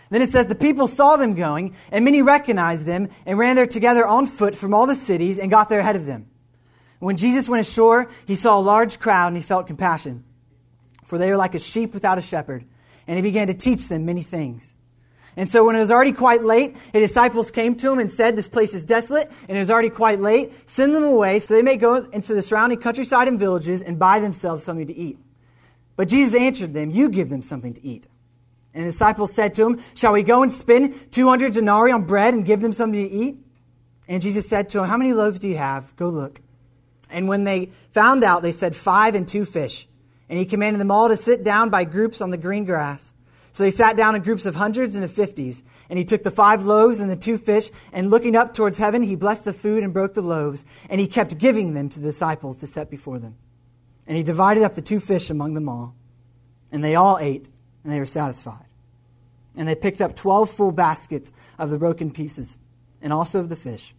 Then 0.10 0.24
it 0.24 0.30
says, 0.30 0.48
The 0.48 0.56
people 0.56 0.88
saw 0.88 1.16
them 1.16 1.36
going, 1.36 1.76
and 1.92 2.04
many 2.04 2.24
recognized 2.24 2.88
them, 2.88 3.10
and 3.26 3.38
ran 3.38 3.56
there 3.56 3.68
together 3.68 4.06
on 4.06 4.26
foot 4.26 4.56
from 4.56 4.74
all 4.74 4.88
the 4.88 4.96
cities, 4.96 5.38
and 5.38 5.52
got 5.52 5.70
there 5.70 5.80
ahead 5.80 5.96
of 5.96 6.08
them. 6.08 6.31
When 7.02 7.18
Jesus 7.18 7.50
went 7.50 7.62
ashore, 7.62 8.12
he 8.28 8.36
saw 8.36 8.60
a 8.60 8.62
large 8.62 9.00
crowd, 9.00 9.30
and 9.30 9.36
he 9.36 9.42
felt 9.42 9.66
compassion. 9.66 10.24
For 11.04 11.18
they 11.18 11.32
were 11.32 11.36
like 11.36 11.56
a 11.56 11.60
sheep 11.60 11.96
without 11.96 12.20
a 12.20 12.22
shepherd, 12.22 12.64
and 13.08 13.18
he 13.18 13.24
began 13.24 13.48
to 13.48 13.56
teach 13.56 13.88
them 13.88 14.06
many 14.06 14.22
things. 14.22 14.76
And 15.36 15.50
so 15.50 15.66
when 15.66 15.76
it 15.76 15.80
was 15.80 15.90
already 15.90 16.12
quite 16.12 16.44
late, 16.44 16.78
his 16.94 17.10
disciples 17.10 17.50
came 17.50 17.74
to 17.74 17.92
him 17.92 17.98
and 17.98 18.12
said, 18.12 18.36
This 18.36 18.48
place 18.48 18.76
is 18.76 18.86
desolate, 18.86 19.32
and 19.50 19.58
it 19.58 19.62
is 19.62 19.72
already 19.72 19.90
quite 19.90 20.22
late. 20.22 20.54
Send 20.70 20.94
them 20.94 21.04
away 21.04 21.40
so 21.40 21.56
they 21.56 21.64
may 21.64 21.76
go 21.76 21.96
into 21.96 22.36
the 22.36 22.44
surrounding 22.44 22.80
countryside 22.80 23.28
and 23.28 23.40
villages 23.40 23.82
and 23.82 23.98
buy 23.98 24.20
themselves 24.20 24.64
something 24.64 24.86
to 24.86 24.96
eat. 24.96 25.18
But 25.96 26.08
Jesus 26.08 26.36
answered 26.36 26.76
them, 26.76 26.92
You 26.92 27.10
give 27.10 27.30
them 27.30 27.42
something 27.42 27.74
to 27.74 27.84
eat. 27.84 28.08
And 28.76 28.86
the 28.86 28.90
disciples 28.90 29.34
said 29.34 29.56
to 29.56 29.66
him, 29.66 29.82
Shall 29.96 30.14
we 30.14 30.22
go 30.22 30.44
and 30.44 30.52
spend 30.52 31.12
200 31.12 31.54
denarii 31.54 31.94
on 31.94 32.04
bread 32.04 32.36
and 32.36 32.46
give 32.46 32.62
them 32.62 32.74
something 32.74 33.10
to 33.10 33.12
eat? 33.12 33.38
And 34.08 34.22
Jesus 34.22 34.48
said 34.48 34.70
to 34.70 34.78
them, 34.78 34.88
How 34.88 34.98
many 34.98 35.14
loaves 35.14 35.40
do 35.40 35.48
you 35.48 35.58
have? 35.58 35.96
Go 35.96 36.10
look. 36.10 36.42
And 37.12 37.28
when 37.28 37.44
they 37.44 37.72
found 37.92 38.24
out, 38.24 38.42
they 38.42 38.52
said, 38.52 38.76
Five 38.76 39.16
and 39.16 39.28
two 39.28 39.46
fish. 39.46 39.88
And 40.30 40.40
he 40.40 40.46
commanded 40.46 40.80
them 40.80 40.92
all 40.92 41.10
to 41.10 41.18
sit 41.18 41.44
down 41.44 41.70
by 41.70 41.84
groups 41.84 42.22
on 42.22 42.32
the 42.32 42.38
green 42.38 42.66
grass. 42.66 43.14
So 43.54 43.64
they 43.64 43.72
sat 43.72 43.98
down 43.98 44.16
in 44.16 44.22
groups 44.22 44.46
of 44.46 44.56
hundreds 44.56 44.96
and 44.96 45.04
of 45.04 45.12
fifties. 45.12 45.62
And 45.90 46.00
he 46.00 46.06
took 46.06 46.24
the 46.24 46.32
five 46.32 46.64
loaves 46.64 47.02
and 47.02 47.10
the 47.10 47.18
two 47.18 47.38
fish, 47.38 47.70
and 47.92 48.10
looking 48.10 48.36
up 48.36 48.54
towards 48.54 48.78
heaven, 48.78 49.04
he 49.04 49.16
blessed 49.16 49.44
the 49.44 49.54
food 49.54 49.84
and 49.84 49.92
broke 49.92 50.14
the 50.14 50.22
loaves. 50.22 50.64
And 50.90 51.02
he 51.02 51.08
kept 51.08 51.38
giving 51.38 51.74
them 51.74 51.90
to 51.90 52.00
the 52.00 52.08
disciples 52.08 52.60
to 52.60 52.68
set 52.68 52.90
before 52.90 53.20
them. 53.20 53.36
And 54.08 54.16
he 54.16 54.24
divided 54.24 54.64
up 54.64 54.76
the 54.76 54.82
two 54.82 55.00
fish 55.00 55.30
among 55.30 55.54
them 55.54 55.68
all. 55.68 55.96
And 56.72 56.82
they 56.82 56.96
all 56.96 57.18
ate, 57.20 57.50
and 57.84 57.92
they 57.92 58.00
were 58.00 58.06
satisfied. 58.06 58.66
And 59.58 59.68
they 59.68 59.76
picked 59.76 60.02
up 60.02 60.16
twelve 60.16 60.50
full 60.50 60.72
baskets 60.72 61.34
of 61.60 61.70
the 61.70 61.78
broken 61.78 62.10
pieces, 62.10 62.58
and 63.02 63.12
also 63.12 63.40
of 63.40 63.50
the 63.50 63.58
fish. 63.58 63.94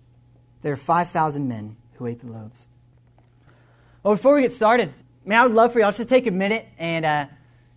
There 0.62 0.72
were 0.72 0.76
5,000 0.76 1.46
men 1.46 1.76
who 1.94 2.06
ate 2.06 2.20
the 2.20 2.28
loaves. 2.28 2.68
Well, 4.02 4.14
before 4.14 4.34
we 4.34 4.42
get 4.42 4.52
started, 4.52 4.92
man, 5.24 5.38
I 5.38 5.46
would 5.46 5.54
love 5.54 5.72
for 5.72 5.78
y'all 5.78 5.90
just 5.90 5.98
to 5.98 6.04
take 6.04 6.26
a 6.26 6.32
minute 6.32 6.66
and, 6.76 7.04
uh, 7.04 7.26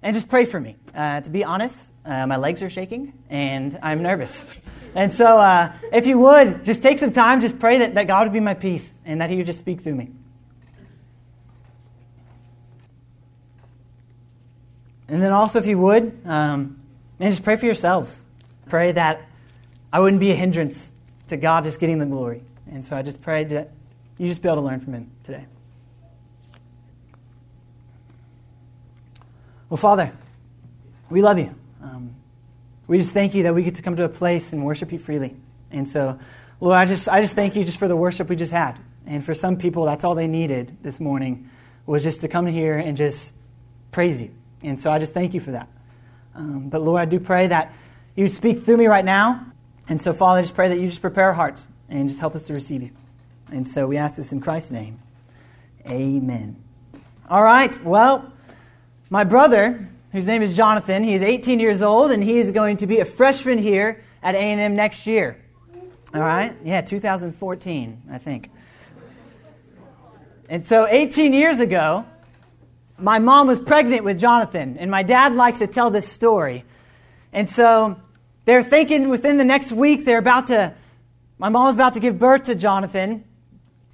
and 0.01 0.15
just 0.15 0.27
pray 0.27 0.43
for 0.45 0.59
me. 0.59 0.75
Uh, 0.95 1.21
to 1.21 1.29
be 1.29 1.43
honest, 1.43 1.85
uh, 2.03 2.25
my 2.25 2.37
legs 2.37 2.63
are 2.63 2.69
shaking, 2.69 3.13
and 3.29 3.77
I'm 3.83 4.01
nervous. 4.01 4.47
And 4.95 5.13
so, 5.13 5.39
uh, 5.39 5.73
if 5.93 6.07
you 6.07 6.17
would, 6.17 6.65
just 6.65 6.81
take 6.81 6.97
some 6.97 7.11
time, 7.11 7.41
just 7.41 7.59
pray 7.59 7.77
that, 7.77 7.93
that 7.93 8.07
God 8.07 8.25
would 8.25 8.33
be 8.33 8.39
my 8.39 8.55
peace 8.55 8.91
and 9.05 9.21
that 9.21 9.29
He 9.29 9.35
would 9.35 9.45
just 9.45 9.59
speak 9.59 9.81
through 9.81 9.93
me. 9.93 10.09
And 15.07 15.21
then 15.21 15.31
also, 15.31 15.59
if 15.59 15.67
you 15.67 15.77
would, 15.77 16.17
um, 16.25 16.79
man, 17.19 17.29
just 17.29 17.43
pray 17.43 17.55
for 17.55 17.65
yourselves. 17.67 18.23
Pray 18.67 18.93
that 18.93 19.21
I 19.93 19.99
wouldn't 19.99 20.21
be 20.21 20.31
a 20.31 20.35
hindrance 20.35 20.89
to 21.27 21.37
God 21.37 21.65
just 21.65 21.79
getting 21.79 21.99
the 21.99 22.07
glory. 22.07 22.41
And 22.71 22.83
so 22.83 22.95
I 22.95 23.03
just 23.03 23.21
pray 23.21 23.43
that 23.43 23.69
you 24.17 24.27
just 24.27 24.41
be 24.41 24.49
able 24.49 24.61
to 24.61 24.67
learn 24.67 24.79
from 24.79 24.93
Him 24.93 25.11
today. 25.23 25.45
Well, 29.69 29.77
Father, 29.77 30.11
we 31.09 31.23
love 31.23 31.39
you. 31.39 31.55
Um, 31.81 32.15
we 32.87 32.99
just 32.99 33.13
thank 33.13 33.33
you 33.33 33.43
that 33.43 33.55
we 33.55 33.63
get 33.63 33.75
to 33.75 33.81
come 33.81 33.95
to 33.95 34.03
a 34.03 34.09
place 34.09 34.53
and 34.53 34.63
worship 34.63 34.91
you 34.91 34.99
freely. 34.99 35.35
And 35.71 35.89
so, 35.89 36.19
Lord, 36.59 36.77
I 36.77 36.85
just, 36.85 37.09
I 37.09 37.21
just 37.21 37.33
thank 37.33 37.55
you 37.55 37.63
just 37.63 37.79
for 37.79 37.87
the 37.87 37.95
worship 37.95 38.29
we 38.29 38.35
just 38.35 38.51
had. 38.51 38.77
And 39.07 39.25
for 39.25 39.33
some 39.33 39.57
people, 39.57 39.85
that's 39.85 40.03
all 40.03 40.13
they 40.13 40.27
needed 40.27 40.77
this 40.83 40.99
morning 40.99 41.49
was 41.87 42.03
just 42.03 42.21
to 42.21 42.27
come 42.27 42.45
here 42.45 42.77
and 42.77 42.95
just 42.95 43.33
praise 43.91 44.21
you. 44.21 44.31
And 44.61 44.79
so 44.79 44.91
I 44.91 44.99
just 44.99 45.13
thank 45.13 45.33
you 45.33 45.39
for 45.39 45.51
that. 45.51 45.67
Um, 46.35 46.69
but 46.69 46.81
Lord, 46.81 47.01
I 47.01 47.05
do 47.05 47.19
pray 47.19 47.47
that 47.47 47.73
you'd 48.15 48.33
speak 48.33 48.59
through 48.59 48.77
me 48.77 48.85
right 48.85 49.05
now. 49.05 49.47
And 49.87 49.99
so, 49.99 50.13
Father, 50.13 50.39
I 50.39 50.41
just 50.41 50.55
pray 50.55 50.69
that 50.69 50.79
you 50.79 50.87
just 50.87 51.01
prepare 51.01 51.25
our 51.25 51.33
hearts 51.33 51.67
and 51.89 52.07
just 52.07 52.19
help 52.19 52.35
us 52.35 52.43
to 52.43 52.53
receive 52.53 52.83
you. 52.83 52.91
And 53.51 53.67
so 53.67 53.87
we 53.87 53.97
ask 53.97 54.15
this 54.15 54.31
in 54.31 54.41
Christ's 54.41 54.71
name. 54.71 54.99
Amen. 55.89 56.55
All 57.29 57.43
right. 57.43 57.83
Well, 57.83 58.31
my 59.15 59.23
brother, 59.23 59.87
whose 60.11 60.27
name 60.27 60.41
is 60.41 60.57
Jonathan, 60.57 61.01
he 61.01 61.13
is 61.13 61.23
18 61.23 61.61
years 61.61 61.81
old, 61.81 62.11
and 62.11 62.21
he 62.21 62.37
is 62.37 62.51
going 62.51 62.75
to 62.75 62.85
be 62.85 62.99
a 62.99 63.05
freshman 63.05 63.57
here 63.57 64.03
at 64.21 64.35
A&M 64.35 64.75
next 64.75 65.07
year. 65.07 65.37
All 66.13 66.19
right? 66.19 66.53
Yeah, 66.65 66.81
2014, 66.81 68.01
I 68.11 68.17
think. 68.17 68.51
And 70.49 70.65
so 70.65 70.85
18 70.85 71.31
years 71.31 71.61
ago, 71.61 72.05
my 72.97 73.19
mom 73.19 73.47
was 73.47 73.57
pregnant 73.57 74.03
with 74.03 74.19
Jonathan, 74.19 74.75
and 74.77 74.91
my 74.91 75.01
dad 75.01 75.33
likes 75.33 75.59
to 75.59 75.67
tell 75.67 75.89
this 75.91 76.09
story. 76.09 76.65
And 77.31 77.49
so 77.49 77.95
they're 78.43 78.63
thinking 78.63 79.07
within 79.07 79.37
the 79.37 79.45
next 79.45 79.71
week 79.71 80.03
they're 80.03 80.17
about 80.17 80.47
to, 80.47 80.73
my 81.37 81.47
mom 81.47 81.67
was 81.67 81.75
about 81.75 81.93
to 81.93 82.01
give 82.01 82.19
birth 82.19 82.43
to 82.47 82.55
Jonathan. 82.55 83.23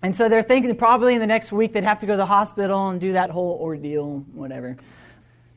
And 0.01 0.15
so 0.15 0.29
they're 0.29 0.41
thinking 0.41 0.75
probably 0.75 1.13
in 1.13 1.19
the 1.19 1.27
next 1.27 1.51
week 1.51 1.73
they'd 1.73 1.83
have 1.83 1.99
to 1.99 2.07
go 2.07 2.13
to 2.13 2.17
the 2.17 2.25
hospital 2.25 2.89
and 2.89 2.99
do 2.99 3.11
that 3.11 3.29
whole 3.29 3.59
ordeal, 3.61 4.25
whatever. 4.33 4.77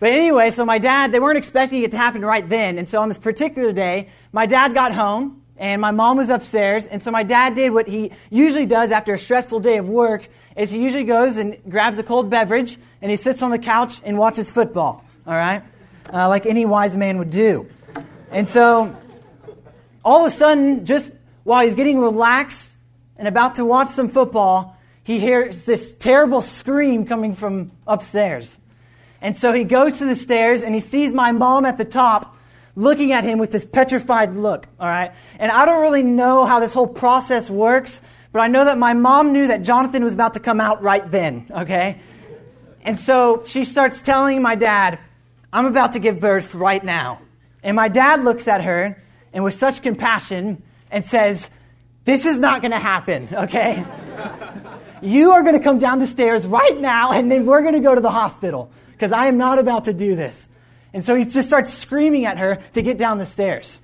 But 0.05 0.13
anyway, 0.13 0.51
so 0.51 0.67
my 0.67 0.77
dad, 0.77 1.13
they 1.13 1.19
weren't 1.19 1.39
expecting 1.39 1.83
it 1.83 1.93
to 1.93 1.97
happen 1.97 2.23
right 2.23 2.47
then. 2.47 2.77
And 2.77 2.87
so 2.87 3.01
on 3.01 3.09
this 3.09 3.17
particular 3.17 3.73
day, 3.73 4.11
my 4.33 4.45
dad 4.45 4.75
got 4.75 4.93
home 4.93 5.41
and 5.57 5.81
my 5.81 5.93
mom 5.93 6.19
was 6.19 6.29
upstairs. 6.29 6.87
And 6.87 7.03
so 7.03 7.11
my 7.11 7.23
dad 7.23 7.55
did 7.55 7.73
what 7.73 7.89
he 7.89 8.13
usually 8.29 8.67
does 8.67 8.91
after 8.91 9.15
a 9.15 9.19
stressful 9.19 9.61
day 9.61 9.79
of 9.79 9.89
work 9.89 10.29
is 10.57 10.71
he 10.71 10.83
usually 10.83 11.05
goes 11.05 11.39
and 11.39 11.57
grabs 11.67 11.97
a 11.97 12.03
cold 12.03 12.29
beverage 12.29 12.77
and 13.01 13.11
he 13.11 13.17
sits 13.17 13.41
on 13.41 13.51
the 13.51 13.59
couch 13.59 13.99
and 14.05 14.19
watches 14.19 14.51
football, 14.51 15.03
all 15.27 15.33
right? 15.33 15.63
Uh, 16.13 16.29
like 16.29 16.45
any 16.45 16.67
wise 16.67 16.99
man 16.99 17.17
would 17.17 17.31
do. 17.31 17.67
And 18.31 18.47
so 18.47 18.95
all 20.05 20.27
of 20.27 20.31
a 20.31 20.37
sudden, 20.37 20.85
just 20.85 21.11
while 21.45 21.65
he's 21.65 21.75
getting 21.75 21.99
relaxed 21.99 22.75
and 23.17 23.27
about 23.27 23.55
to 23.55 23.65
watch 23.65 23.89
some 23.89 24.11
football, 24.11 24.77
he 25.03 25.19
hears 25.19 25.65
this 25.65 25.95
terrible 25.95 26.43
scream 26.43 27.07
coming 27.07 27.35
from 27.35 27.73
upstairs. 27.87 28.61
And 29.25 29.39
so 29.39 29.55
he 29.55 29.65
goes 29.65 30.01
to 30.01 30.05
the 30.05 30.15
stairs 30.15 30.63
and 30.63 30.75
he 30.75 30.81
sees 30.81 31.11
my 31.11 31.33
mom 31.33 31.65
at 31.65 31.79
the 31.79 31.85
top, 31.87 32.37
looking 32.77 33.11
at 33.13 33.25
him 33.25 33.39
with 33.39 33.51
this 33.51 33.65
petrified 33.65 34.37
look, 34.37 34.69
all 34.79 34.87
right? 34.87 35.13
And 35.39 35.51
I 35.51 35.65
don't 35.65 35.81
really 35.81 36.03
know 36.03 36.45
how 36.45 36.61
this 36.61 36.75
whole 36.75 36.87
process 36.87 37.49
works, 37.49 38.03
but 38.33 38.41
I 38.41 38.49
know 38.49 38.67
that 38.67 38.77
my 38.77 38.93
mom 38.93 39.33
knew 39.33 39.47
that 39.47 39.63
Jonathan 39.63 40.05
was 40.05 40.13
about 40.13 40.35
to 40.35 40.41
come 40.41 40.61
out 40.61 40.83
right 40.83 41.11
then, 41.11 41.47
okay? 41.51 42.01
And 42.83 43.01
so 43.01 43.45
she 43.47 43.65
starts 43.65 44.03
telling 44.03 44.43
my 44.43 44.57
dad, 44.57 44.99
I'm 45.51 45.65
about 45.65 45.95
to 45.95 46.01
give 46.01 46.21
birth 46.21 46.55
right 46.55 46.85
now. 46.85 47.23
And 47.63 47.77
my 47.77 47.89
dad 47.89 48.25
looks 48.25 48.47
at 48.47 48.63
her 48.65 49.03
and 49.33 49.43
with 49.43 49.55
such 49.55 49.81
compassion 49.81 50.63
and 50.91 51.03
says, 51.03 51.49
This 52.05 52.27
is 52.27 52.39
not 52.39 52.61
going 52.61 52.73
to 52.73 52.79
happen, 52.79 53.31
okay? 53.33 53.87
you 55.01 55.31
are 55.31 55.43
going 55.43 55.57
to 55.57 55.65
come 55.65 55.79
down 55.79 55.99
the 55.99 56.07
stairs 56.07 56.47
right 56.47 56.79
now 56.79 57.13
and 57.13 57.33
then 57.33 57.47
we're 57.47 57.63
going 57.63 57.73
to 57.73 57.81
go 57.81 57.95
to 57.95 58.03
the 58.03 58.11
hospital 58.11 58.71
because 58.95 59.13
I 59.13 59.27
am 59.27 59.37
not 59.37 59.59
about 59.59 59.85
to 59.85 59.93
do 59.93 60.17
this. 60.17 60.49
And 60.93 61.05
so 61.05 61.15
he 61.15 61.25
just 61.25 61.49
starts 61.49 61.73
screaming 61.75 62.25
at 62.25 62.39
her 62.39 62.57
to 62.73 62.83
get 62.83 62.97
down 62.97 63.19
the 63.19 63.27
stairs. 63.27 63.81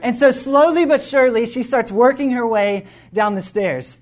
And 0.00 0.16
so 0.16 0.30
slowly 0.30 0.84
but 0.86 1.02
surely, 1.02 1.46
she 1.46 1.62
starts 1.62 1.90
working 1.90 2.30
her 2.32 2.46
way 2.46 2.86
down 3.12 3.34
the 3.34 3.42
stairs. 3.42 4.00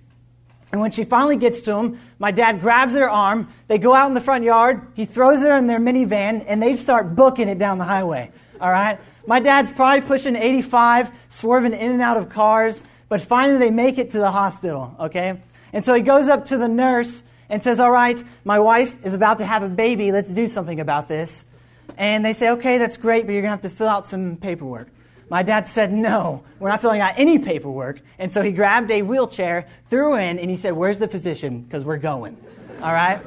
And 0.72 0.80
when 0.80 0.90
she 0.90 1.04
finally 1.04 1.36
gets 1.36 1.62
to 1.62 1.74
him, 1.74 2.00
my 2.18 2.30
dad 2.30 2.60
grabs 2.60 2.94
her 2.94 3.08
arm. 3.08 3.48
They 3.68 3.78
go 3.78 3.94
out 3.94 4.08
in 4.08 4.14
the 4.14 4.20
front 4.20 4.44
yard. 4.44 4.86
He 4.94 5.04
throws 5.04 5.40
her 5.42 5.56
in 5.56 5.66
their 5.66 5.78
minivan, 5.78 6.44
and 6.46 6.62
they 6.62 6.76
start 6.76 7.14
booking 7.14 7.48
it 7.48 7.58
down 7.58 7.78
the 7.78 7.84
highway. 7.84 8.30
All 8.60 8.70
right? 8.70 8.98
My 9.26 9.38
dad's 9.38 9.70
probably 9.72 10.00
pushing 10.00 10.34
85, 10.34 11.10
swerving 11.28 11.74
in 11.74 11.92
and 11.92 12.02
out 12.02 12.16
of 12.16 12.28
cars, 12.30 12.82
but 13.08 13.20
finally 13.20 13.58
they 13.58 13.70
make 13.70 13.98
it 13.98 14.10
to 14.10 14.18
the 14.18 14.30
hospital, 14.30 14.96
okay? 14.98 15.40
And 15.72 15.84
so 15.84 15.94
he 15.94 16.02
goes 16.02 16.28
up 16.28 16.46
to 16.46 16.56
the 16.56 16.68
nurse 16.68 17.22
and 17.52 17.62
says, 17.62 17.78
All 17.78 17.92
right, 17.92 18.20
my 18.44 18.58
wife 18.58 18.96
is 19.04 19.14
about 19.14 19.38
to 19.38 19.44
have 19.44 19.62
a 19.62 19.68
baby. 19.68 20.10
Let's 20.10 20.30
do 20.30 20.48
something 20.48 20.80
about 20.80 21.06
this. 21.06 21.44
And 21.98 22.24
they 22.24 22.32
say, 22.32 22.50
okay, 22.50 22.78
that's 22.78 22.96
great, 22.96 23.26
but 23.26 23.32
you're 23.32 23.42
going 23.42 23.56
to 23.56 23.62
have 23.62 23.70
to 23.70 23.76
fill 23.76 23.88
out 23.88 24.06
some 24.06 24.36
paperwork. 24.36 24.88
My 25.28 25.42
dad 25.42 25.66
said, 25.66 25.92
no, 25.92 26.44
we're 26.58 26.70
not 26.70 26.80
filling 26.80 27.00
out 27.00 27.14
any 27.16 27.38
paperwork. 27.38 28.00
And 28.18 28.32
so 28.32 28.42
he 28.42 28.52
grabbed 28.52 28.90
a 28.90 29.02
wheelchair, 29.02 29.68
threw 29.88 30.14
in, 30.14 30.38
and 30.38 30.50
he 30.50 30.56
said, 30.56 30.72
where's 30.72 30.98
the 30.98 31.08
physician? 31.08 31.60
Because 31.60 31.84
we're 31.84 31.98
going. 31.98 32.36
All 32.82 32.92
right? 32.92 33.20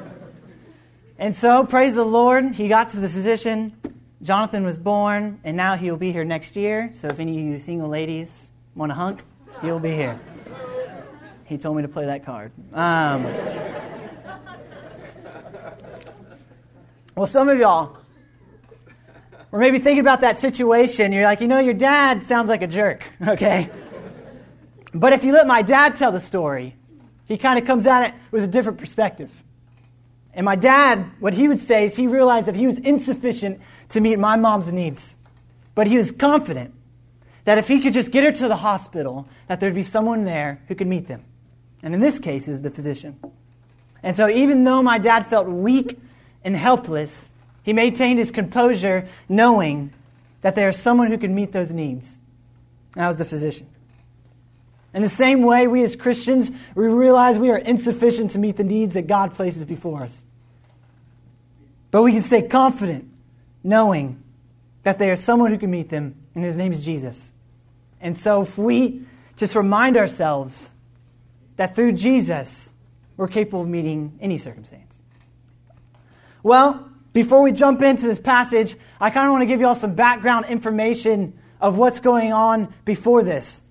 And 1.18 1.36
so, 1.36 1.64
praise 1.64 1.96
the 1.96 2.04
Lord, 2.04 2.56
he 2.56 2.68
got 2.68 2.90
to 2.90 3.00
the 3.00 3.10
physician. 3.10 3.76
Jonathan 4.22 4.64
was 4.64 4.78
born, 4.78 5.40
and 5.44 5.56
now 5.56 5.76
he'll 5.76 5.98
be 5.98 6.12
here 6.12 6.26
next 6.26 6.56
year. 6.56 6.92
So 6.96 7.08
if 7.08 7.20
any 7.20 7.38
of 7.38 7.46
you 7.46 7.60
single 7.60 7.90
ladies 7.90 8.50
want 8.74 8.92
a 8.92 8.96
hunk, 8.96 9.22
he'll 9.62 9.80
be 9.80 9.92
here. 9.92 10.20
He 11.46 11.58
told 11.58 11.78
me 11.78 11.84
to 11.84 11.88
play 11.88 12.08
that 12.08 12.26
card. 12.26 12.52
Um, 12.74 13.24
well, 17.16 17.28
some 17.28 17.48
of 17.48 17.58
y'all, 17.58 17.98
or 19.52 19.60
maybe 19.60 19.80
thinking 19.80 20.02
about 20.02 20.22
that 20.22 20.38
situation, 20.38 21.14
you're 21.14 21.24
like, 21.24 21.40
you 21.40 21.48
know, 21.48 21.60
your 21.60 21.74
dad 21.74 22.26
sounds 22.26 22.50
like 22.50 22.62
a 22.62 22.68
jerk, 22.68 23.10
okay? 23.28 23.70
But 24.94 25.14
if 25.14 25.24
you 25.24 25.34
let 25.34 25.48
my 25.48 25.62
dad 25.62 25.96
tell 25.96 26.12
the 26.12 26.20
story, 26.20 26.76
he 27.26 27.38
kind 27.38 27.58
of 27.58 27.66
comes 27.66 27.88
at 27.88 28.10
it 28.10 28.16
with 28.32 28.44
a 28.44 28.48
different 28.48 28.80
perspective. 28.80 29.32
And 30.34 30.44
my 30.44 30.56
dad, 30.56 31.10
what 31.20 31.34
he 31.34 31.48
would 31.48 31.60
say 31.60 31.86
is 31.86 31.96
he 31.96 32.08
realized 32.08 32.48
that 32.48 32.56
he 32.56 32.66
was 32.66 32.78
insufficient 32.80 33.62
to 33.90 34.02
meet 34.02 34.20
my 34.20 34.36
mom's 34.36 34.72
needs. 34.72 35.16
But 35.74 35.88
he 35.88 35.98
was 35.98 36.12
confident 36.12 36.74
that 37.46 37.58
if 37.58 37.68
he 37.68 37.80
could 37.80 37.94
just 37.94 38.12
get 38.12 38.26
her 38.26 38.32
to 38.32 38.48
the 38.48 38.58
hospital, 38.58 39.28
that 39.48 39.60
there'd 39.60 39.76
be 39.76 39.84
someone 39.84 40.26
there 40.26 40.62
who 40.68 40.76
could 40.76 40.88
meet 40.88 41.08
them. 41.08 41.24
And 41.82 41.94
in 41.94 42.02
this 42.02 42.20
case, 42.20 42.48
is 42.48 42.62
the 42.62 42.72
physician. 42.72 43.20
And 44.04 44.18
so 44.18 44.28
even 44.28 44.64
though 44.66 44.84
my 44.84 44.98
dad 44.98 45.28
felt 45.28 45.48
weak 45.48 45.98
and 46.46 46.56
helpless, 46.56 47.30
he 47.64 47.74
maintained 47.74 48.20
his 48.20 48.32
composure, 48.32 49.10
knowing 49.28 49.92
that 50.42 50.56
there 50.56 50.70
is 50.70 50.78
someone 50.78 51.08
who 51.08 51.18
can 51.18 51.34
meet 51.34 51.52
those 51.52 51.72
needs. 51.72 52.20
That 52.94 53.08
was 53.08 53.18
the 53.18 53.26
physician. 53.26 53.68
In 54.94 55.02
the 55.02 55.10
same 55.10 55.42
way, 55.42 55.68
we 55.68 55.84
as 55.84 55.96
Christians, 55.96 56.52
we 56.76 56.86
realize 56.86 57.38
we 57.38 57.50
are 57.50 57.58
insufficient 57.58 58.32
to 58.32 58.40
meet 58.40 58.56
the 58.56 58.64
needs 58.64 58.94
that 58.94 59.08
God 59.08 59.34
places 59.34 59.66
before 59.66 60.04
us. 60.04 60.24
But 61.92 62.04
we 62.04 62.14
can 62.14 62.22
stay 62.22 62.44
confident, 62.44 63.10
knowing 63.64 64.24
that 64.84 65.00
there 65.00 65.12
is 65.12 65.22
someone 65.22 65.52
who 65.52 65.58
can 65.58 65.72
meet 65.72 65.90
them, 65.90 66.16
and 66.36 66.44
his 66.44 66.56
name 66.56 66.72
is 66.72 66.86
Jesus. 66.86 67.32
And 68.00 68.18
so, 68.18 68.44
if 68.44 68.58
we 68.58 69.02
just 69.36 69.56
remind 69.56 69.98
ourselves 69.98 70.70
that 71.58 71.76
through 71.76 71.94
Jesus, 71.94 72.70
we're 73.18 73.28
capable 73.28 73.62
of 73.62 73.68
meeting 73.68 74.18
any 74.22 74.38
circumstance. 74.38 75.02
Well, 76.46 76.88
before 77.12 77.42
we 77.42 77.52
jump 77.52 77.82
into 77.82 78.06
this 78.06 78.20
passage, 78.20 78.76
I 79.02 79.10
kind 79.10 79.26
of 79.26 79.32
want 79.32 79.42
to 79.42 79.48
give 79.48 79.62
you 79.62 79.66
all 79.66 79.74
some 79.74 79.96
background 79.96 80.46
information 80.46 81.34
of 81.60 81.76
what's 81.76 82.00
going 82.00 82.34
on 82.34 82.72
before 82.86 83.24
this. 83.24 83.64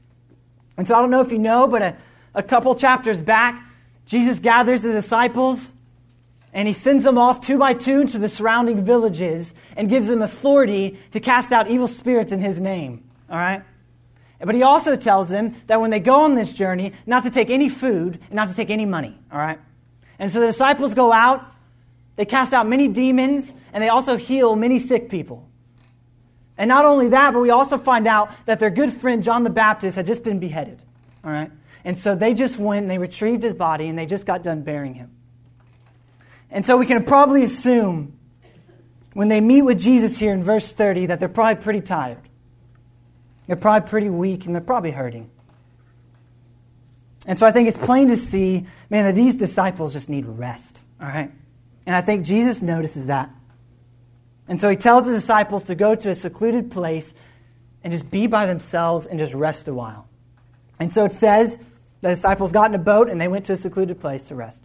And 0.77 0.85
so 0.85 0.97
I 0.97 1.01
don't 1.01 1.11
know 1.13 1.21
if 1.21 1.31
you 1.31 1.39
know, 1.39 1.69
but 1.69 1.83
a, 1.83 1.97
a 2.35 2.43
couple 2.43 2.75
chapters 2.75 3.23
back, 3.23 3.65
Jesus 4.07 4.41
gathers 4.41 4.83
the 4.83 4.91
disciples 4.91 5.73
and 6.53 6.67
he 6.67 6.75
sends 6.75 7.05
them 7.05 7.17
off 7.17 7.41
two 7.47 7.59
by 7.59 7.75
two 7.75 8.07
to 8.07 8.19
the 8.19 8.29
surrounding 8.29 8.85
villages 8.85 9.55
and 9.77 9.89
gives 9.89 10.09
them 10.09 10.21
authority 10.21 10.99
to 11.13 11.21
cast 11.21 11.53
out 11.53 11.69
evil 11.69 11.87
spirits 11.87 12.33
in 12.33 12.41
his 12.41 12.59
name. 12.59 13.09
All 13.31 13.39
right? 13.39 13.63
But 14.41 14.57
he 14.57 14.65
also 14.65 14.97
tells 14.97 15.29
them 15.29 15.55
that 15.69 15.81
when 15.81 15.93
they 15.93 16.01
go 16.01 16.23
on 16.23 16.35
this 16.35 16.53
journey, 16.53 16.93
not 17.07 17.23
to 17.23 17.31
take 17.31 17.51
any 17.51 17.69
food 17.69 18.19
and 18.25 18.33
not 18.33 18.49
to 18.49 18.55
take 18.57 18.71
any 18.71 18.85
money. 18.85 19.17
All 19.31 19.39
right? 19.39 19.61
And 20.19 20.29
so 20.29 20.41
the 20.41 20.47
disciples 20.47 20.95
go 20.95 21.13
out 21.13 21.54
they 22.17 22.25
cast 22.25 22.53
out 22.53 22.69
many 22.69 22.89
demons, 22.89 23.53
and 23.73 23.83
they 23.83 23.89
also 23.89 24.17
heal 24.17 24.57
many 24.57 24.79
sick 24.79 25.09
people. 25.09 25.49
And 26.57 26.69
not 26.69 26.85
only 26.85 27.09
that, 27.09 27.33
but 27.33 27.41
we 27.41 27.51
also 27.51 27.79
find 27.79 28.07
out 28.07 28.31
that 28.47 28.61
their 28.61 28.71
good 28.71 28.93
friend 28.93 29.25
John 29.25 29.43
the 29.43 29.51
Baptist 29.51 29.97
had 29.97 30.07
just 30.07 30.23
been 30.23 30.39
beheaded. 30.39 30.81
All 31.25 31.33
right? 31.33 31.51
And 31.85 31.99
so 31.99 32.15
they 32.15 32.33
just 32.33 32.59
went 32.59 32.83
and 32.83 32.91
they 32.91 32.99
retrieved 32.99 33.43
his 33.43 33.55
body 33.55 33.89
and 33.89 33.99
they 33.99 34.07
just 34.07 34.25
got 34.25 34.43
done 34.43 34.63
burying 34.63 34.95
him. 34.95 35.11
And 36.51 36.65
so 36.65 36.77
we 36.77 36.87
can 36.87 37.05
probably 37.05 37.43
assume 37.43 38.17
when 39.13 39.29
they 39.29 39.41
meet 39.41 39.63
with 39.63 39.81
Jesus 39.81 40.19
here 40.19 40.33
in 40.33 40.45
verse 40.45 40.73
30 40.73 41.07
that 41.07 41.19
they're 41.19 41.29
probably 41.29 41.63
pretty 41.63 41.81
tired. 41.81 42.23
They're 43.47 43.57
probably 43.57 43.89
pretty 43.89 44.11
weak 44.11 44.47
and 44.47 44.55
they're 44.55 44.63
probably 44.63 44.93
hurting. 44.93 45.31
And 47.27 47.39
so 47.39 47.47
I 47.47 47.53
think 47.53 47.69
it's 47.69 47.77
plain 47.77 48.09
to 48.09 48.17
see, 48.17 48.67
man, 48.89 49.05
that 49.05 49.15
these 49.15 49.35
disciples 49.35 49.93
just 49.93 50.09
need 50.09 50.27
rest. 50.27 50.81
All 51.01 51.09
right? 51.09 51.33
And 51.87 51.95
I 51.95 52.01
think 52.01 52.25
Jesus 52.25 52.63
notices 52.63 53.07
that. 53.07 53.31
And 54.49 54.61
so 54.61 54.69
he 54.69 54.77
tells 54.77 55.05
the 55.05 55.13
disciples 55.13 55.65
to 55.65 55.75
go 55.75 55.95
to 55.95 56.11
a 56.11 56.15
secluded 56.15 56.71
place 56.71 57.15
and 57.83 57.93
just 57.93 58.11
be 58.11 58.27
by 58.27 58.47
themselves 58.47 59.07
and 59.07 59.19
just 59.19 59.35
rest 59.35 59.69
a 59.69 59.75
while. 59.75 60.09
And 60.79 60.93
so 60.93 61.05
it 61.05 61.13
says 61.13 61.59
the 62.01 62.09
disciples 62.09 62.53
got 62.53 62.71
in 62.71 62.75
a 62.75 62.83
boat 62.83 63.09
and 63.09 63.21
they 63.21 63.29
went 63.29 63.47
to 63.47 63.53
a 63.55 63.57
secluded 63.57 64.01
place 64.01 64.25
to 64.27 64.35
rest. 64.35 64.63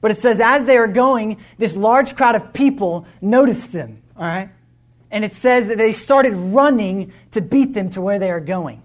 But 0.00 0.10
it 0.10 0.18
says 0.18 0.40
as 0.40 0.66
they 0.66 0.78
were 0.78 0.88
going, 0.88 1.38
this 1.58 1.74
large 1.74 2.16
crowd 2.16 2.36
of 2.36 2.52
people 2.52 3.06
noticed 3.20 3.72
them, 3.72 4.02
all 4.16 4.24
right? 4.24 4.50
And 5.10 5.24
it 5.24 5.34
says 5.34 5.68
that 5.68 5.78
they 5.78 5.92
started 5.92 6.32
running 6.32 7.12
to 7.32 7.40
beat 7.40 7.74
them 7.74 7.90
to 7.90 8.00
where 8.00 8.18
they 8.18 8.30
are 8.30 8.40
going. 8.40 8.82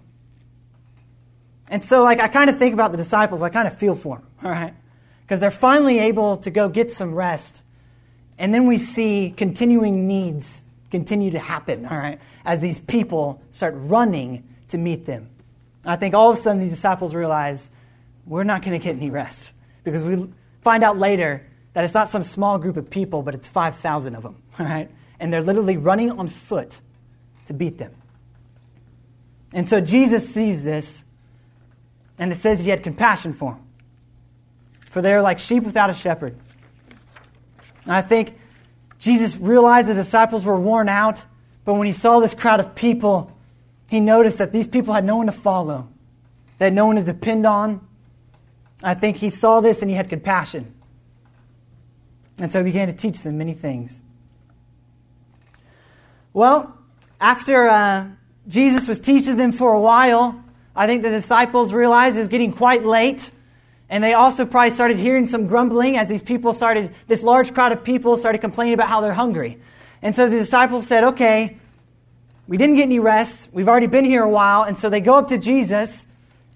And 1.68 1.84
so, 1.84 2.02
like, 2.02 2.20
I 2.20 2.28
kind 2.28 2.50
of 2.50 2.58
think 2.58 2.74
about 2.74 2.90
the 2.90 2.96
disciples, 2.96 3.42
I 3.42 3.48
kind 3.48 3.66
of 3.66 3.78
feel 3.78 3.94
for 3.94 4.18
them, 4.18 4.26
all 4.44 4.50
right? 4.50 4.74
Because 5.22 5.40
they're 5.40 5.50
finally 5.50 5.98
able 5.98 6.36
to 6.38 6.50
go 6.50 6.68
get 6.68 6.92
some 6.92 7.14
rest. 7.14 7.62
And 8.38 8.52
then 8.52 8.66
we 8.66 8.76
see 8.78 9.32
continuing 9.36 10.06
needs 10.06 10.64
continue 10.92 11.30
to 11.30 11.38
happen, 11.38 11.86
all 11.86 11.96
right, 11.96 12.20
as 12.44 12.60
these 12.60 12.78
people 12.78 13.40
start 13.50 13.74
running 13.76 14.44
to 14.68 14.78
meet 14.78 15.06
them. 15.06 15.28
I 15.84 15.96
think 15.96 16.14
all 16.14 16.30
of 16.30 16.38
a 16.38 16.40
sudden 16.40 16.62
the 16.62 16.68
disciples 16.68 17.14
realize 17.14 17.70
we're 18.26 18.44
not 18.44 18.62
going 18.62 18.78
to 18.78 18.84
get 18.84 18.94
any 18.94 19.10
rest 19.10 19.52
because 19.84 20.04
we 20.04 20.28
find 20.60 20.84
out 20.84 20.98
later 20.98 21.44
that 21.72 21.82
it's 21.82 21.94
not 21.94 22.10
some 22.10 22.22
small 22.22 22.58
group 22.58 22.76
of 22.76 22.90
people, 22.90 23.22
but 23.22 23.34
it's 23.34 23.48
5,000 23.48 24.14
of 24.14 24.22
them, 24.22 24.36
all 24.58 24.66
right? 24.66 24.90
And 25.18 25.32
they're 25.32 25.42
literally 25.42 25.78
running 25.78 26.10
on 26.10 26.28
foot 26.28 26.78
to 27.46 27.54
beat 27.54 27.78
them. 27.78 27.94
And 29.54 29.66
so 29.66 29.80
Jesus 29.80 30.32
sees 30.32 30.62
this, 30.62 31.04
and 32.18 32.30
it 32.30 32.36
says 32.36 32.62
he 32.62 32.70
had 32.70 32.82
compassion 32.82 33.32
for 33.32 33.52
them 33.52 33.62
for 34.92 35.00
they're 35.00 35.22
like 35.22 35.38
sheep 35.38 35.62
without 35.62 35.88
a 35.88 35.94
shepherd. 35.94 36.36
And 37.84 37.94
I 37.94 38.02
think 38.02 38.38
Jesus 38.98 39.38
realized 39.38 39.88
the 39.88 39.94
disciples 39.94 40.44
were 40.44 40.60
worn 40.60 40.86
out, 40.90 41.22
but 41.64 41.74
when 41.74 41.86
he 41.86 41.94
saw 41.94 42.20
this 42.20 42.34
crowd 42.34 42.60
of 42.60 42.74
people, 42.74 43.34
he 43.88 44.00
noticed 44.00 44.36
that 44.36 44.52
these 44.52 44.66
people 44.66 44.92
had 44.92 45.06
no 45.06 45.16
one 45.16 45.26
to 45.26 45.32
follow, 45.32 45.88
had 46.60 46.74
no 46.74 46.84
one 46.84 46.96
to 46.96 47.02
depend 47.02 47.46
on. 47.46 47.88
I 48.82 48.92
think 48.92 49.16
he 49.16 49.30
saw 49.30 49.62
this 49.62 49.80
and 49.80 49.90
he 49.90 49.96
had 49.96 50.10
compassion. 50.10 50.74
And 52.36 52.52
so 52.52 52.58
he 52.58 52.64
began 52.64 52.88
to 52.88 52.94
teach 52.94 53.22
them 53.22 53.38
many 53.38 53.54
things. 53.54 54.02
Well, 56.34 56.76
after 57.18 57.66
uh, 57.66 58.08
Jesus 58.46 58.86
was 58.86 59.00
teaching 59.00 59.38
them 59.38 59.52
for 59.52 59.72
a 59.72 59.80
while, 59.80 60.44
I 60.76 60.86
think 60.86 61.02
the 61.02 61.10
disciples 61.10 61.72
realized 61.72 62.16
it 62.16 62.20
was 62.20 62.28
getting 62.28 62.52
quite 62.52 62.84
late. 62.84 63.30
And 63.92 64.02
they 64.02 64.14
also 64.14 64.46
probably 64.46 64.70
started 64.70 64.98
hearing 64.98 65.26
some 65.26 65.48
grumbling 65.48 65.98
as 65.98 66.08
these 66.08 66.22
people 66.22 66.54
started, 66.54 66.94
this 67.08 67.22
large 67.22 67.52
crowd 67.52 67.72
of 67.72 67.84
people 67.84 68.16
started 68.16 68.40
complaining 68.40 68.72
about 68.72 68.88
how 68.88 69.02
they're 69.02 69.12
hungry. 69.12 69.60
And 70.00 70.14
so 70.14 70.30
the 70.30 70.38
disciples 70.38 70.86
said, 70.86 71.04
okay, 71.04 71.58
we 72.46 72.56
didn't 72.56 72.76
get 72.76 72.84
any 72.84 73.00
rest. 73.00 73.50
We've 73.52 73.68
already 73.68 73.88
been 73.88 74.06
here 74.06 74.22
a 74.22 74.30
while. 74.30 74.62
And 74.62 74.78
so 74.78 74.88
they 74.88 75.02
go 75.02 75.18
up 75.18 75.28
to 75.28 75.36
Jesus 75.36 76.06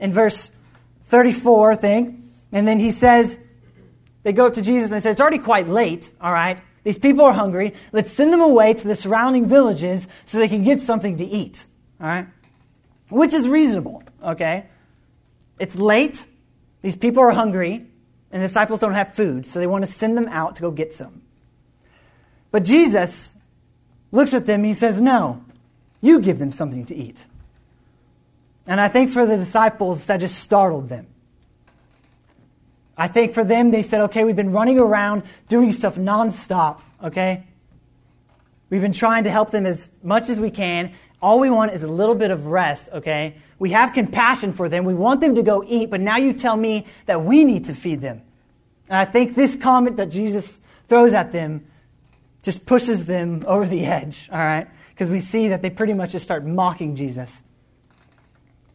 in 0.00 0.14
verse 0.14 0.50
34, 1.02 1.72
I 1.72 1.74
think. 1.74 2.20
And 2.52 2.66
then 2.66 2.80
he 2.80 2.90
says, 2.90 3.38
they 4.22 4.32
go 4.32 4.46
up 4.46 4.54
to 4.54 4.62
Jesus 4.62 4.90
and 4.90 4.96
they 4.96 5.00
say, 5.00 5.10
It's 5.10 5.20
already 5.20 5.38
quite 5.38 5.68
late, 5.68 6.10
all 6.22 6.32
right? 6.32 6.58
These 6.84 6.98
people 6.98 7.26
are 7.26 7.34
hungry. 7.34 7.74
Let's 7.92 8.12
send 8.12 8.32
them 8.32 8.40
away 8.40 8.72
to 8.72 8.88
the 8.88 8.96
surrounding 8.96 9.46
villages 9.46 10.06
so 10.24 10.38
they 10.38 10.48
can 10.48 10.62
get 10.62 10.80
something 10.80 11.18
to 11.18 11.24
eat, 11.26 11.66
all 12.00 12.06
right? 12.06 12.28
Which 13.10 13.34
is 13.34 13.46
reasonable, 13.46 14.02
okay? 14.24 14.68
It's 15.58 15.76
late. 15.76 16.24
These 16.86 16.94
people 16.94 17.20
are 17.24 17.32
hungry, 17.32 17.84
and 18.30 18.40
the 18.40 18.46
disciples 18.46 18.78
don't 18.78 18.94
have 18.94 19.12
food, 19.12 19.44
so 19.44 19.58
they 19.58 19.66
want 19.66 19.84
to 19.84 19.90
send 19.90 20.16
them 20.16 20.28
out 20.28 20.54
to 20.54 20.62
go 20.62 20.70
get 20.70 20.94
some. 20.94 21.20
But 22.52 22.62
Jesus 22.62 23.34
looks 24.12 24.32
at 24.34 24.46
them 24.46 24.60
and 24.60 24.66
he 24.66 24.74
says, 24.74 25.00
No, 25.00 25.44
you 26.00 26.20
give 26.20 26.38
them 26.38 26.52
something 26.52 26.86
to 26.86 26.94
eat. 26.94 27.24
And 28.68 28.80
I 28.80 28.86
think 28.86 29.10
for 29.10 29.26
the 29.26 29.36
disciples, 29.36 30.06
that 30.06 30.18
just 30.18 30.38
startled 30.38 30.88
them. 30.88 31.08
I 32.96 33.08
think 33.08 33.34
for 33.34 33.42
them, 33.42 33.72
they 33.72 33.82
said, 33.82 34.02
okay, 34.02 34.22
we've 34.22 34.36
been 34.36 34.52
running 34.52 34.78
around 34.78 35.24
doing 35.48 35.72
stuff 35.72 35.96
nonstop, 35.96 36.82
okay? 37.02 37.48
We've 38.70 38.80
been 38.80 38.92
trying 38.92 39.24
to 39.24 39.30
help 39.30 39.50
them 39.50 39.66
as 39.66 39.88
much 40.04 40.28
as 40.28 40.38
we 40.38 40.52
can. 40.52 40.94
All 41.26 41.40
we 41.40 41.50
want 41.50 41.72
is 41.72 41.82
a 41.82 41.88
little 41.88 42.14
bit 42.14 42.30
of 42.30 42.46
rest, 42.46 42.88
okay? 42.92 43.34
We 43.58 43.72
have 43.72 43.92
compassion 43.92 44.52
for 44.52 44.68
them. 44.68 44.84
We 44.84 44.94
want 44.94 45.20
them 45.20 45.34
to 45.34 45.42
go 45.42 45.64
eat, 45.66 45.90
but 45.90 46.00
now 46.00 46.18
you 46.18 46.32
tell 46.32 46.56
me 46.56 46.86
that 47.06 47.24
we 47.24 47.42
need 47.42 47.64
to 47.64 47.74
feed 47.74 48.00
them. 48.00 48.22
And 48.88 48.96
I 48.96 49.06
think 49.06 49.34
this 49.34 49.56
comment 49.56 49.96
that 49.96 50.06
Jesus 50.06 50.60
throws 50.86 51.14
at 51.14 51.32
them 51.32 51.66
just 52.44 52.64
pushes 52.64 53.06
them 53.06 53.42
over 53.48 53.66
the 53.66 53.86
edge, 53.86 54.28
all 54.30 54.38
right? 54.38 54.68
Because 54.90 55.10
we 55.10 55.18
see 55.18 55.48
that 55.48 55.62
they 55.62 55.68
pretty 55.68 55.94
much 55.94 56.12
just 56.12 56.24
start 56.24 56.46
mocking 56.46 56.94
Jesus. 56.94 57.42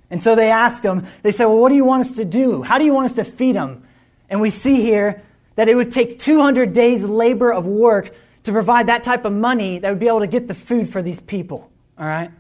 And 0.10 0.22
so 0.22 0.36
they 0.36 0.52
ask 0.52 0.84
him, 0.84 1.08
they 1.24 1.32
say, 1.32 1.46
Well, 1.46 1.58
what 1.58 1.70
do 1.70 1.76
you 1.76 1.86
want 1.86 2.02
us 2.02 2.18
to 2.18 2.26
do? 2.26 2.64
How 2.64 2.80
do 2.80 2.84
you 2.84 2.94
want 2.94 3.06
us 3.06 3.16
to 3.16 3.24
feed 3.24 3.56
them? 3.56 3.88
And 4.30 4.42
we 4.42 4.50
see 4.50 4.82
here 4.82 5.24
that 5.56 5.70
it 5.70 5.76
would 5.76 5.94
take 5.94 6.20
200 6.20 6.74
days' 6.74 7.02
labor 7.02 7.54
of 7.54 7.66
work 7.66 8.14
to 8.44 8.52
provide 8.52 8.88
that 8.88 9.06
type 9.06 9.24
of 9.24 9.32
money 9.32 9.80
that 9.80 9.90
would 9.90 10.00
be 10.00 10.10
able 10.10 10.20
to 10.20 10.28
get 10.28 10.50
the 10.50 10.54
food 10.54 10.90
for 10.90 11.02
these 11.02 11.22
people. 11.22 11.72
All 11.98 12.06
right? 12.06 12.32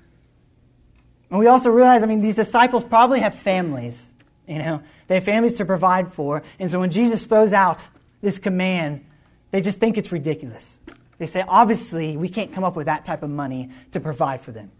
And 1.31 1.39
we 1.39 1.47
also 1.47 1.71
realize, 1.71 2.03
I 2.03 2.05
mean, 2.05 2.21
these 2.21 2.35
disciples 2.35 2.83
probably 2.83 3.21
have 3.21 3.33
families. 3.33 4.11
You 4.47 4.59
know, 4.59 4.83
they 5.07 5.15
have 5.15 5.23
families 5.23 5.53
to 5.55 5.65
provide 5.65 6.13
for. 6.13 6.43
And 6.59 6.69
so 6.69 6.81
when 6.81 6.91
Jesus 6.91 7.25
throws 7.25 7.53
out 7.53 7.87
this 8.21 8.37
command, 8.37 9.05
they 9.51 9.61
just 9.61 9.79
think 9.79 9.97
it's 9.97 10.11
ridiculous. 10.11 10.79
They 11.17 11.25
say, 11.25 11.43
obviously, 11.47 12.17
we 12.17 12.27
can't 12.27 12.51
come 12.51 12.65
up 12.65 12.75
with 12.75 12.87
that 12.87 13.05
type 13.05 13.23
of 13.23 13.29
money 13.29 13.69
to 13.93 13.99
provide 13.99 14.41
for 14.41 14.51
them. 14.51 14.71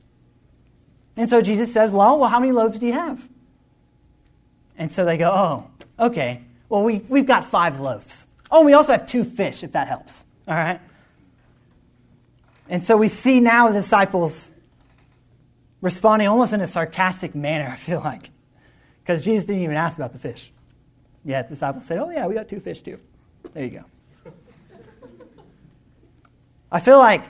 And 1.15 1.29
so 1.29 1.41
Jesus 1.41 1.71
says, 1.73 1.89
well, 1.89 2.19
well, 2.19 2.29
how 2.29 2.39
many 2.39 2.51
loaves 2.51 2.79
do 2.79 2.87
you 2.87 2.93
have? 2.93 3.25
And 4.77 4.91
so 4.91 5.05
they 5.05 5.17
go, 5.17 5.29
oh, 5.29 6.05
okay. 6.05 6.41
Well, 6.67 6.83
we, 6.83 6.97
we've 7.07 7.27
got 7.27 7.45
five 7.45 7.79
loaves. 7.79 8.25
Oh, 8.49 8.65
we 8.65 8.73
also 8.73 8.91
have 8.91 9.05
two 9.05 9.23
fish, 9.23 9.63
if 9.63 9.73
that 9.73 9.87
helps. 9.87 10.23
All 10.47 10.55
right? 10.55 10.81
And 12.67 12.83
so 12.83 12.97
we 12.97 13.07
see 13.07 13.39
now 13.39 13.67
the 13.67 13.75
disciples 13.75 14.51
responding 15.81 16.27
almost 16.27 16.53
in 16.53 16.61
a 16.61 16.67
sarcastic 16.67 17.35
manner, 17.35 17.69
I 17.69 17.75
feel 17.75 17.99
like. 17.99 18.29
Because 19.03 19.25
Jesus 19.25 19.45
didn't 19.45 19.63
even 19.63 19.75
ask 19.75 19.97
about 19.97 20.13
the 20.13 20.19
fish. 20.19 20.51
Yet 21.25 21.49
the 21.49 21.55
disciples 21.55 21.85
said, 21.85 21.99
Oh, 21.99 22.09
yeah, 22.09 22.27
we 22.27 22.35
got 22.35 22.47
two 22.47 22.59
fish 22.59 22.81
too. 22.81 22.99
There 23.53 23.63
you 23.63 23.69
go. 23.71 23.85
I 26.71 26.79
feel 26.79 26.99
like, 26.99 27.21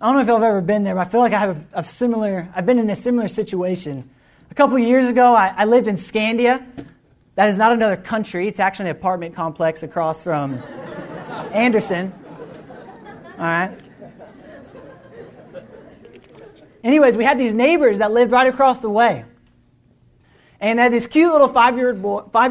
I 0.00 0.06
don't 0.06 0.14
know 0.14 0.20
if 0.20 0.26
have 0.28 0.42
ever 0.42 0.60
been 0.60 0.82
there, 0.82 0.94
but 0.94 1.06
I 1.06 1.10
feel 1.10 1.20
like 1.20 1.32
I 1.32 1.38
have 1.38 1.56
a, 1.56 1.80
a 1.80 1.84
similar, 1.84 2.48
I've 2.54 2.66
been 2.66 2.78
in 2.78 2.90
a 2.90 2.96
similar 2.96 3.28
situation. 3.28 4.10
A 4.50 4.54
couple 4.54 4.78
years 4.78 5.08
ago, 5.08 5.34
I, 5.34 5.54
I 5.56 5.64
lived 5.64 5.88
in 5.88 5.96
Scandia, 5.96 6.66
that 7.36 7.48
is 7.48 7.56
not 7.56 7.72
another 7.72 7.96
country. 7.96 8.48
It's 8.48 8.60
actually 8.60 8.90
an 8.90 8.96
apartment 8.96 9.34
complex 9.34 9.82
across 9.82 10.22
from 10.24 10.62
Anderson. 11.52 12.12
All 13.38 13.44
right. 13.44 13.89
Anyways, 16.82 17.16
we 17.16 17.24
had 17.24 17.38
these 17.38 17.52
neighbors 17.52 17.98
that 17.98 18.12
lived 18.12 18.32
right 18.32 18.52
across 18.52 18.80
the 18.80 18.90
way. 18.90 19.24
And 20.60 20.78
they 20.78 20.84
had 20.84 20.92
this 20.92 21.06
cute 21.06 21.32
little 21.32 21.48
five 21.48 21.76
year 21.76 21.92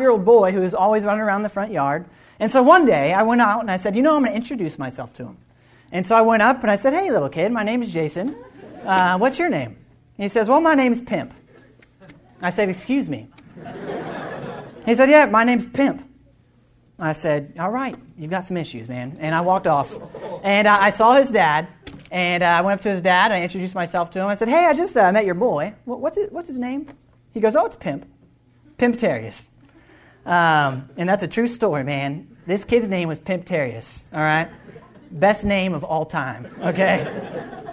old 0.09 0.25
boy, 0.25 0.51
who 0.51 0.61
was 0.61 0.73
always 0.73 1.03
running 1.03 1.21
around 1.21 1.43
the 1.43 1.49
front 1.49 1.71
yard. 1.71 2.05
And 2.39 2.51
so 2.51 2.63
one 2.63 2.85
day 2.85 3.13
I 3.13 3.23
went 3.23 3.41
out 3.41 3.61
and 3.61 3.69
I 3.69 3.77
said, 3.77 3.95
You 3.95 4.01
know, 4.01 4.15
I'm 4.15 4.23
going 4.23 4.31
to 4.31 4.37
introduce 4.37 4.79
myself 4.79 5.13
to 5.15 5.25
him. 5.25 5.37
And 5.91 6.05
so 6.05 6.15
I 6.15 6.21
went 6.21 6.41
up 6.41 6.61
and 6.61 6.71
I 6.71 6.75
said, 6.75 6.93
Hey, 6.93 7.11
little 7.11 7.29
kid, 7.29 7.51
my 7.51 7.63
name 7.63 7.81
is 7.81 7.91
Jason. 7.91 8.35
Uh, 8.83 9.17
what's 9.17 9.37
your 9.37 9.49
name? 9.49 9.77
And 10.17 10.23
he 10.23 10.27
says, 10.27 10.47
Well, 10.47 10.61
my 10.61 10.73
name's 10.73 11.01
Pimp. 11.01 11.33
I 12.41 12.49
said, 12.51 12.69
Excuse 12.69 13.09
me. 13.09 13.27
He 14.85 14.95
said, 14.95 15.09
Yeah, 15.09 15.25
my 15.25 15.43
name's 15.43 15.67
Pimp. 15.67 16.05
I 16.97 17.13
said, 17.13 17.53
All 17.59 17.69
right, 17.69 17.95
you've 18.17 18.31
got 18.31 18.45
some 18.45 18.57
issues, 18.57 18.87
man. 18.87 19.17
And 19.19 19.35
I 19.35 19.41
walked 19.41 19.67
off. 19.67 19.97
And 20.43 20.67
uh, 20.67 20.77
I 20.79 20.91
saw 20.91 21.13
his 21.13 21.29
dad. 21.29 21.67
And 22.11 22.43
uh, 22.43 22.47
I 22.47 22.61
went 22.61 22.79
up 22.79 22.83
to 22.83 22.89
his 22.89 23.01
dad. 23.01 23.31
I 23.31 23.41
introduced 23.41 23.75
myself 23.75 24.09
to 24.11 24.19
him. 24.19 24.27
I 24.27 24.35
said, 24.35 24.49
Hey, 24.49 24.65
I 24.65 24.73
just 24.73 24.97
uh, 24.97 25.11
met 25.11 25.25
your 25.25 25.35
boy. 25.35 25.73
What's 25.85 26.17
his, 26.17 26.31
what's 26.31 26.47
his 26.47 26.57
name? 26.57 26.87
He 27.33 27.39
goes, 27.39 27.55
Oh, 27.55 27.65
it's 27.65 27.75
Pimp. 27.75 28.05
Pimp 28.77 28.97
Terrius. 28.97 29.49
Um, 30.25 30.89
and 30.97 31.07
that's 31.07 31.23
a 31.23 31.27
true 31.27 31.47
story, 31.47 31.83
man. 31.83 32.37
This 32.45 32.63
kid's 32.63 32.87
name 32.87 33.07
was 33.07 33.19
Pimp 33.19 33.45
Terrius, 33.45 34.03
all 34.13 34.19
right? 34.19 34.49
Best 35.11 35.43
name 35.43 35.73
of 35.73 35.83
all 35.83 36.05
time, 36.05 36.47
okay? 36.61 37.01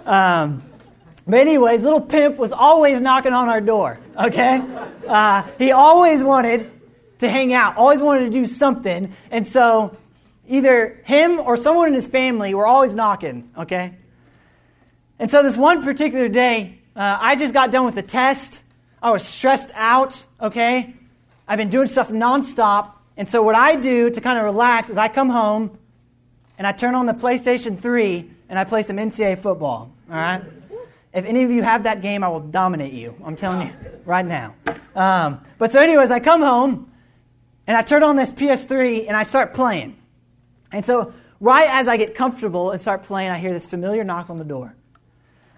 Um, 0.05 0.63
but, 1.27 1.39
anyways, 1.39 1.81
little 1.81 2.01
Pimp 2.01 2.37
was 2.37 2.51
always 2.51 2.99
knocking 2.99 3.33
on 3.33 3.49
our 3.49 3.61
door, 3.61 3.99
okay? 4.17 4.61
Uh, 5.07 5.43
he 5.57 5.71
always 5.71 6.23
wanted 6.23 6.71
to 7.19 7.29
hang 7.29 7.53
out, 7.53 7.77
always 7.77 8.01
wanted 8.01 8.25
to 8.25 8.29
do 8.29 8.45
something. 8.45 9.13
And 9.29 9.47
so 9.47 9.97
either 10.47 11.01
him 11.03 11.39
or 11.39 11.57
someone 11.57 11.89
in 11.89 11.93
his 11.93 12.07
family 12.07 12.53
were 12.53 12.65
always 12.65 12.93
knocking, 12.93 13.49
okay? 13.57 13.95
And 15.19 15.31
so 15.31 15.41
this 15.41 15.57
one 15.57 15.83
particular 15.83 16.27
day, 16.29 16.79
uh, 16.95 17.17
I 17.19 17.35
just 17.35 17.53
got 17.53 17.71
done 17.71 17.85
with 17.85 17.95
the 17.95 18.01
test. 18.01 18.61
I 19.01 19.11
was 19.11 19.23
stressed 19.23 19.71
out, 19.73 20.25
okay? 20.41 20.93
I've 21.47 21.57
been 21.57 21.69
doing 21.69 21.87
stuff 21.87 22.09
nonstop. 22.09 22.91
And 23.15 23.27
so 23.27 23.41
what 23.41 23.55
I 23.55 23.75
do 23.75 24.09
to 24.09 24.21
kind 24.21 24.37
of 24.37 24.43
relax 24.43 24.89
is 24.89 24.97
I 24.97 25.07
come 25.07 25.29
home 25.29 25.77
and 26.57 26.67
I 26.67 26.71
turn 26.71 26.95
on 26.95 27.05
the 27.05 27.13
PlayStation 27.13 27.79
3 27.79 28.29
and 28.49 28.59
I 28.59 28.63
play 28.63 28.81
some 28.81 28.97
NCAA 28.97 29.37
football, 29.39 29.91
all 30.09 30.15
right? 30.15 30.43
If 31.13 31.25
any 31.25 31.43
of 31.43 31.49
you 31.49 31.63
have 31.63 31.83
that 31.83 32.01
game, 32.01 32.23
I 32.23 32.27
will 32.27 32.41
dominate 32.41 32.93
you. 32.93 33.15
I'm 33.25 33.35
telling 33.35 33.67
you 33.67 33.73
right 34.05 34.25
now. 34.25 34.53
Um, 34.95 35.41
but 35.57 35.71
so, 35.71 35.81
anyways, 35.81 36.11
I 36.11 36.19
come 36.19 36.41
home 36.41 36.91
and 37.65 37.75
I 37.75 37.81
turn 37.81 38.03
on 38.03 38.15
this 38.15 38.31
PS3 38.31 39.07
and 39.07 39.17
I 39.17 39.23
start 39.23 39.53
playing. 39.53 39.97
And 40.71 40.85
so, 40.85 41.13
right 41.39 41.67
as 41.69 41.87
I 41.87 41.97
get 41.97 42.13
comfortable 42.13 42.71
and 42.71 42.79
start 42.79 43.03
playing, 43.03 43.31
I 43.31 43.39
hear 43.39 43.53
this 43.53 43.65
familiar 43.65 44.03
knock 44.03 44.29
on 44.29 44.37
the 44.37 44.43
door. 44.43 44.75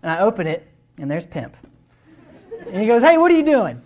And 0.01 0.11
I 0.11 0.19
open 0.19 0.47
it, 0.47 0.67
and 0.97 1.09
there's 1.09 1.25
Pimp. 1.25 1.55
And 2.67 2.81
he 2.81 2.87
goes, 2.87 3.01
Hey, 3.01 3.17
what 3.17 3.31
are 3.31 3.37
you 3.37 3.45
doing? 3.45 3.81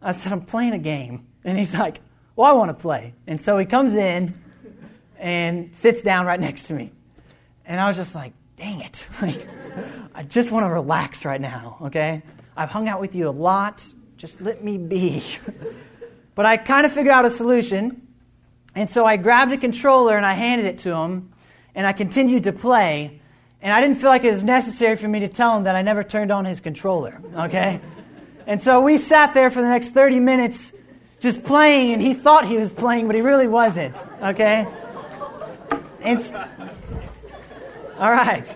I 0.00 0.12
said, 0.12 0.32
I'm 0.32 0.42
playing 0.42 0.72
a 0.72 0.78
game. 0.78 1.26
And 1.44 1.58
he's 1.58 1.74
like, 1.74 2.00
Well, 2.36 2.50
I 2.50 2.52
want 2.52 2.70
to 2.70 2.80
play. 2.80 3.14
And 3.26 3.40
so 3.40 3.58
he 3.58 3.66
comes 3.66 3.94
in 3.94 4.34
and 5.18 5.74
sits 5.74 6.02
down 6.02 6.26
right 6.26 6.40
next 6.40 6.64
to 6.64 6.74
me. 6.74 6.92
And 7.64 7.80
I 7.80 7.88
was 7.88 7.96
just 7.96 8.14
like, 8.14 8.32
Dang 8.56 8.80
it. 8.80 9.06
Like, 9.22 9.46
I 10.14 10.24
just 10.24 10.50
want 10.50 10.66
to 10.66 10.70
relax 10.70 11.24
right 11.24 11.40
now, 11.40 11.76
okay? 11.82 12.22
I've 12.56 12.70
hung 12.70 12.88
out 12.88 13.00
with 13.00 13.14
you 13.14 13.28
a 13.28 13.30
lot. 13.30 13.84
Just 14.16 14.40
let 14.40 14.64
me 14.64 14.78
be. 14.78 15.22
But 16.38 16.46
I 16.46 16.56
kind 16.56 16.86
of 16.86 16.92
figured 16.92 17.12
out 17.12 17.26
a 17.26 17.32
solution. 17.32 18.06
And 18.72 18.88
so 18.88 19.04
I 19.04 19.16
grabbed 19.16 19.52
a 19.52 19.56
controller 19.56 20.16
and 20.16 20.24
I 20.24 20.34
handed 20.34 20.66
it 20.68 20.78
to 20.84 20.94
him. 20.94 21.32
And 21.74 21.84
I 21.84 21.92
continued 21.92 22.44
to 22.44 22.52
play. 22.52 23.20
And 23.60 23.72
I 23.72 23.80
didn't 23.80 23.96
feel 23.96 24.10
like 24.10 24.24
it 24.24 24.30
was 24.30 24.44
necessary 24.44 24.96
for 24.96 25.08
me 25.08 25.20
to 25.20 25.28
tell 25.28 25.56
him 25.56 25.64
that 25.64 25.74
I 25.74 25.82
never 25.82 26.04
turned 26.04 26.30
on 26.30 26.44
his 26.44 26.60
controller. 26.60 27.20
Okay? 27.34 27.80
and 28.46 28.62
so 28.62 28.80
we 28.80 28.96
sat 28.96 29.34
there 29.34 29.50
for 29.50 29.60
the 29.60 29.68
next 29.68 29.90
30 29.90 30.20
minutes 30.20 30.72
just 31.20 31.42
playing. 31.44 31.92
And 31.92 32.02
he 32.02 32.14
thought 32.14 32.46
he 32.46 32.56
was 32.56 32.70
playing, 32.70 33.06
but 33.06 33.16
he 33.16 33.22
really 33.22 33.48
wasn't. 33.48 33.96
Okay? 34.22 34.66
And, 36.00 36.20
all 37.98 38.12
right. 38.12 38.54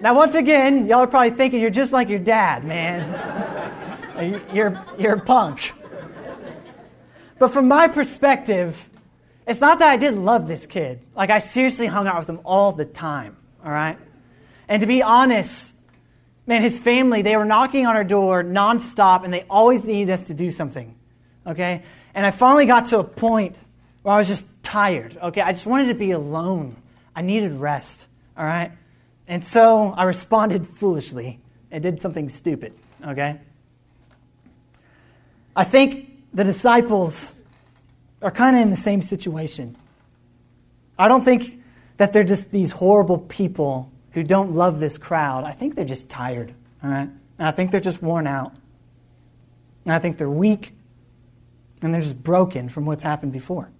Now, 0.00 0.14
once 0.14 0.34
again, 0.34 0.86
y'all 0.86 1.00
are 1.00 1.06
probably 1.06 1.30
thinking 1.30 1.60
you're 1.60 1.70
just 1.70 1.92
like 1.92 2.08
your 2.08 2.18
dad, 2.18 2.64
man. 2.64 3.30
You're, 4.52 4.80
you're 4.96 5.14
a 5.14 5.20
punk. 5.20 5.72
But 7.40 7.48
from 7.48 7.66
my 7.66 7.88
perspective, 7.88 8.76
it's 9.44 9.60
not 9.60 9.80
that 9.80 9.88
I 9.88 9.96
didn't 9.96 10.24
love 10.24 10.46
this 10.46 10.66
kid. 10.66 11.00
Like, 11.16 11.30
I 11.30 11.40
seriously 11.40 11.86
hung 11.86 12.06
out 12.06 12.20
with 12.20 12.28
him 12.28 12.40
all 12.44 12.70
the 12.70 12.84
time, 12.84 13.36
all 13.64 13.70
right? 13.70 13.98
And 14.68 14.80
to 14.80 14.86
be 14.86 15.02
honest, 15.02 15.72
man, 16.46 16.62
his 16.62 16.78
family, 16.78 17.22
they 17.22 17.36
were 17.36 17.44
knocking 17.44 17.86
on 17.86 17.96
our 17.96 18.04
door 18.04 18.44
nonstop, 18.44 19.24
and 19.24 19.32
they 19.32 19.42
always 19.48 19.84
needed 19.84 20.12
us 20.12 20.24
to 20.24 20.34
do 20.34 20.50
something, 20.50 20.94
okay? 21.46 21.82
And 22.14 22.26
I 22.26 22.30
finally 22.30 22.66
got 22.66 22.86
to 22.86 22.98
a 22.98 23.04
point 23.04 23.56
where 24.02 24.14
I 24.14 24.18
was 24.18 24.28
just 24.28 24.46
tired, 24.62 25.16
okay? 25.22 25.40
I 25.40 25.52
just 25.52 25.66
wanted 25.66 25.88
to 25.88 25.94
be 25.94 26.10
alone. 26.10 26.76
I 27.16 27.22
needed 27.22 27.52
rest, 27.52 28.06
all 28.36 28.44
right? 28.44 28.72
And 29.26 29.42
so 29.42 29.94
I 29.96 30.04
responded 30.04 30.66
foolishly, 30.66 31.40
and 31.70 31.82
did 31.82 32.02
something 32.02 32.28
stupid, 32.28 32.74
okay? 33.04 33.40
I 35.56 35.64
think 35.64 36.10
the 36.34 36.44
disciples 36.44 37.34
are 38.20 38.30
kind 38.30 38.56
of 38.56 38.62
in 38.62 38.70
the 38.70 38.76
same 38.76 39.02
situation. 39.02 39.76
I 40.98 41.08
don't 41.08 41.24
think 41.24 41.62
that 41.96 42.12
they're 42.12 42.24
just 42.24 42.50
these 42.50 42.72
horrible 42.72 43.18
people 43.18 43.90
who 44.12 44.22
don't 44.22 44.52
love 44.52 44.80
this 44.80 44.98
crowd. 44.98 45.44
I 45.44 45.52
think 45.52 45.74
they're 45.74 45.84
just 45.84 46.08
tired, 46.08 46.54
all 46.82 46.90
right? 46.90 47.08
And 47.38 47.48
I 47.48 47.50
think 47.50 47.70
they're 47.70 47.80
just 47.80 48.02
worn 48.02 48.26
out. 48.26 48.54
And 49.84 49.94
I 49.94 49.98
think 49.98 50.18
they're 50.18 50.30
weak 50.30 50.72
and 51.82 51.92
they're 51.92 52.00
just 52.00 52.22
broken 52.22 52.68
from 52.68 52.86
what's 52.86 53.02
happened 53.02 53.32
before. 53.32 53.70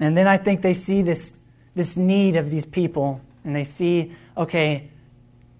And 0.00 0.16
then 0.16 0.26
I 0.26 0.36
think 0.36 0.62
they 0.62 0.74
see 0.74 1.02
this, 1.02 1.32
this 1.74 1.96
need 1.96 2.36
of 2.36 2.50
these 2.50 2.64
people 2.64 3.20
and 3.44 3.54
they 3.54 3.64
see, 3.64 4.16
okay, 4.36 4.90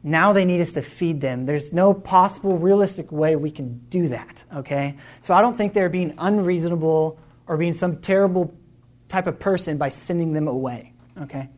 now 0.02 0.32
they 0.32 0.44
need 0.44 0.60
us 0.60 0.72
to 0.72 0.82
feed 0.82 1.20
them. 1.20 1.46
There's 1.46 1.72
no 1.72 1.94
possible 1.94 2.58
realistic 2.58 3.12
way 3.12 3.36
we 3.36 3.52
can 3.52 3.80
do 3.88 4.08
that, 4.08 4.42
okay? 4.56 4.96
So 5.20 5.32
I 5.32 5.42
don't 5.42 5.56
think 5.56 5.74
they're 5.74 5.88
being 5.88 6.14
unreasonable 6.18 7.20
or 7.46 7.56
being 7.56 7.74
some 7.74 7.98
terrible 7.98 8.52
type 9.12 9.26
of 9.26 9.38
person 9.38 9.76
by 9.76 9.90
sending 9.90 10.32
them 10.32 10.48
away, 10.48 10.94
okay? 11.20 11.50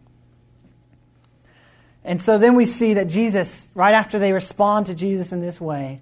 And 2.05 2.21
so 2.21 2.37
then 2.37 2.57
we 2.57 2.65
see 2.65 2.95
that 2.95 3.07
Jesus, 3.07 3.71
right 3.77 3.95
after 3.95 4.19
they 4.19 4.33
respond 4.33 4.87
to 4.87 4.95
Jesus 4.95 5.33
in 5.33 5.41
this 5.41 5.61
way, 5.61 6.01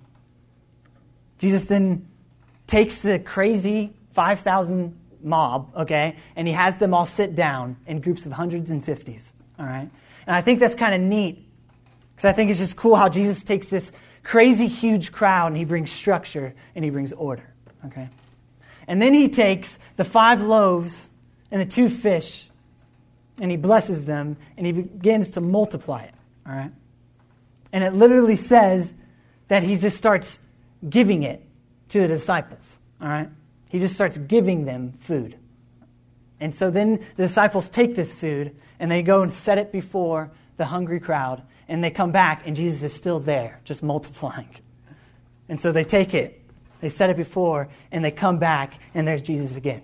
Jesus 1.39 1.67
then 1.67 2.09
takes 2.67 3.01
the 3.01 3.19
crazy 3.19 3.93
5,000 4.15 4.99
mob, 5.23 5.73
okay, 5.77 6.17
and 6.35 6.49
he 6.49 6.55
has 6.55 6.79
them 6.79 6.95
all 6.95 7.07
sit 7.07 7.35
down 7.35 7.77
in 7.87 8.01
groups 8.01 8.25
of 8.25 8.33
hundreds 8.33 8.71
and 8.71 8.83
fifties, 8.83 9.33
all 9.59 9.67
right? 9.67 9.91
And 10.27 10.35
I 10.35 10.41
think 10.41 10.59
that's 10.59 10.75
kind 10.75 10.95
of 10.95 11.01
neat 11.03 11.47
because 12.11 12.25
I 12.25 12.33
think 12.33 12.51
it's 12.51 12.61
just 12.61 12.77
cool 12.77 12.97
how 12.97 13.11
Jesus 13.11 13.45
takes 13.45 13.67
this 13.67 13.93
crazy 14.23 14.69
huge 14.69 15.13
crowd 15.13 15.49
and 15.49 15.57
he 15.57 15.65
brings 15.67 15.93
structure 15.93 16.55
and 16.75 16.83
he 16.85 16.91
brings 16.91 17.13
order, 17.13 17.53
okay? 17.87 18.09
And 18.89 19.03
then 19.03 19.13
he 19.13 19.29
takes 19.29 19.79
the 19.97 20.05
five 20.05 20.41
loaves 20.41 21.11
and 21.53 21.61
the 21.61 21.67
two 21.67 21.89
fish 21.89 22.49
and 23.39 23.51
he 23.51 23.57
blesses 23.57 24.05
them 24.05 24.37
and 24.57 24.67
he 24.67 24.73
begins 24.73 25.31
to 25.31 25.41
multiply 25.41 26.03
it, 26.03 26.15
all 26.47 26.55
right? 26.55 26.73
And 27.73 27.85
it 27.85 27.93
literally 27.93 28.37
says 28.37 28.95
that 29.49 29.63
he 29.63 29.77
just 29.77 29.97
starts 29.97 30.39
giving 30.89 31.23
it 31.23 31.47
to 31.91 32.01
the 32.01 32.09
disciples, 32.09 32.81
all 33.01 33.09
right? 33.09 33.29
He 33.69 33.79
just 33.79 33.95
starts 33.95 34.19
giving 34.19 34.65
them 34.65 34.93
food. 34.93 35.37
And 36.41 36.55
so 36.55 36.71
then 36.71 37.05
the 37.17 37.25
disciples 37.25 37.69
take 37.69 37.95
this 37.95 38.15
food 38.15 38.57
and 38.81 38.91
they 38.91 39.03
go 39.03 39.23
and 39.23 39.33
set 39.33 39.59
it 39.59 39.71
before 39.71 40.33
the 40.57 40.65
hungry 40.65 41.01
crowd 41.01 41.43
and 41.69 41.85
they 41.85 41.91
come 41.91 42.13
back 42.13 42.47
and 42.47 42.57
Jesus 42.57 42.83
is 42.83 42.93
still 42.93 43.21
there, 43.21 43.61
just 43.65 43.83
multiplying. 43.83 44.49
And 45.49 45.61
so 45.61 45.71
they 45.71 45.85
take 45.85 46.15
it, 46.15 46.43
they 46.81 46.89
set 46.89 47.11
it 47.11 47.17
before, 47.17 47.69
and 47.91 48.05
they 48.05 48.11
come 48.11 48.39
back 48.39 48.75
and 48.95 49.07
there's 49.07 49.23
Jesus 49.23 49.57
again, 49.57 49.83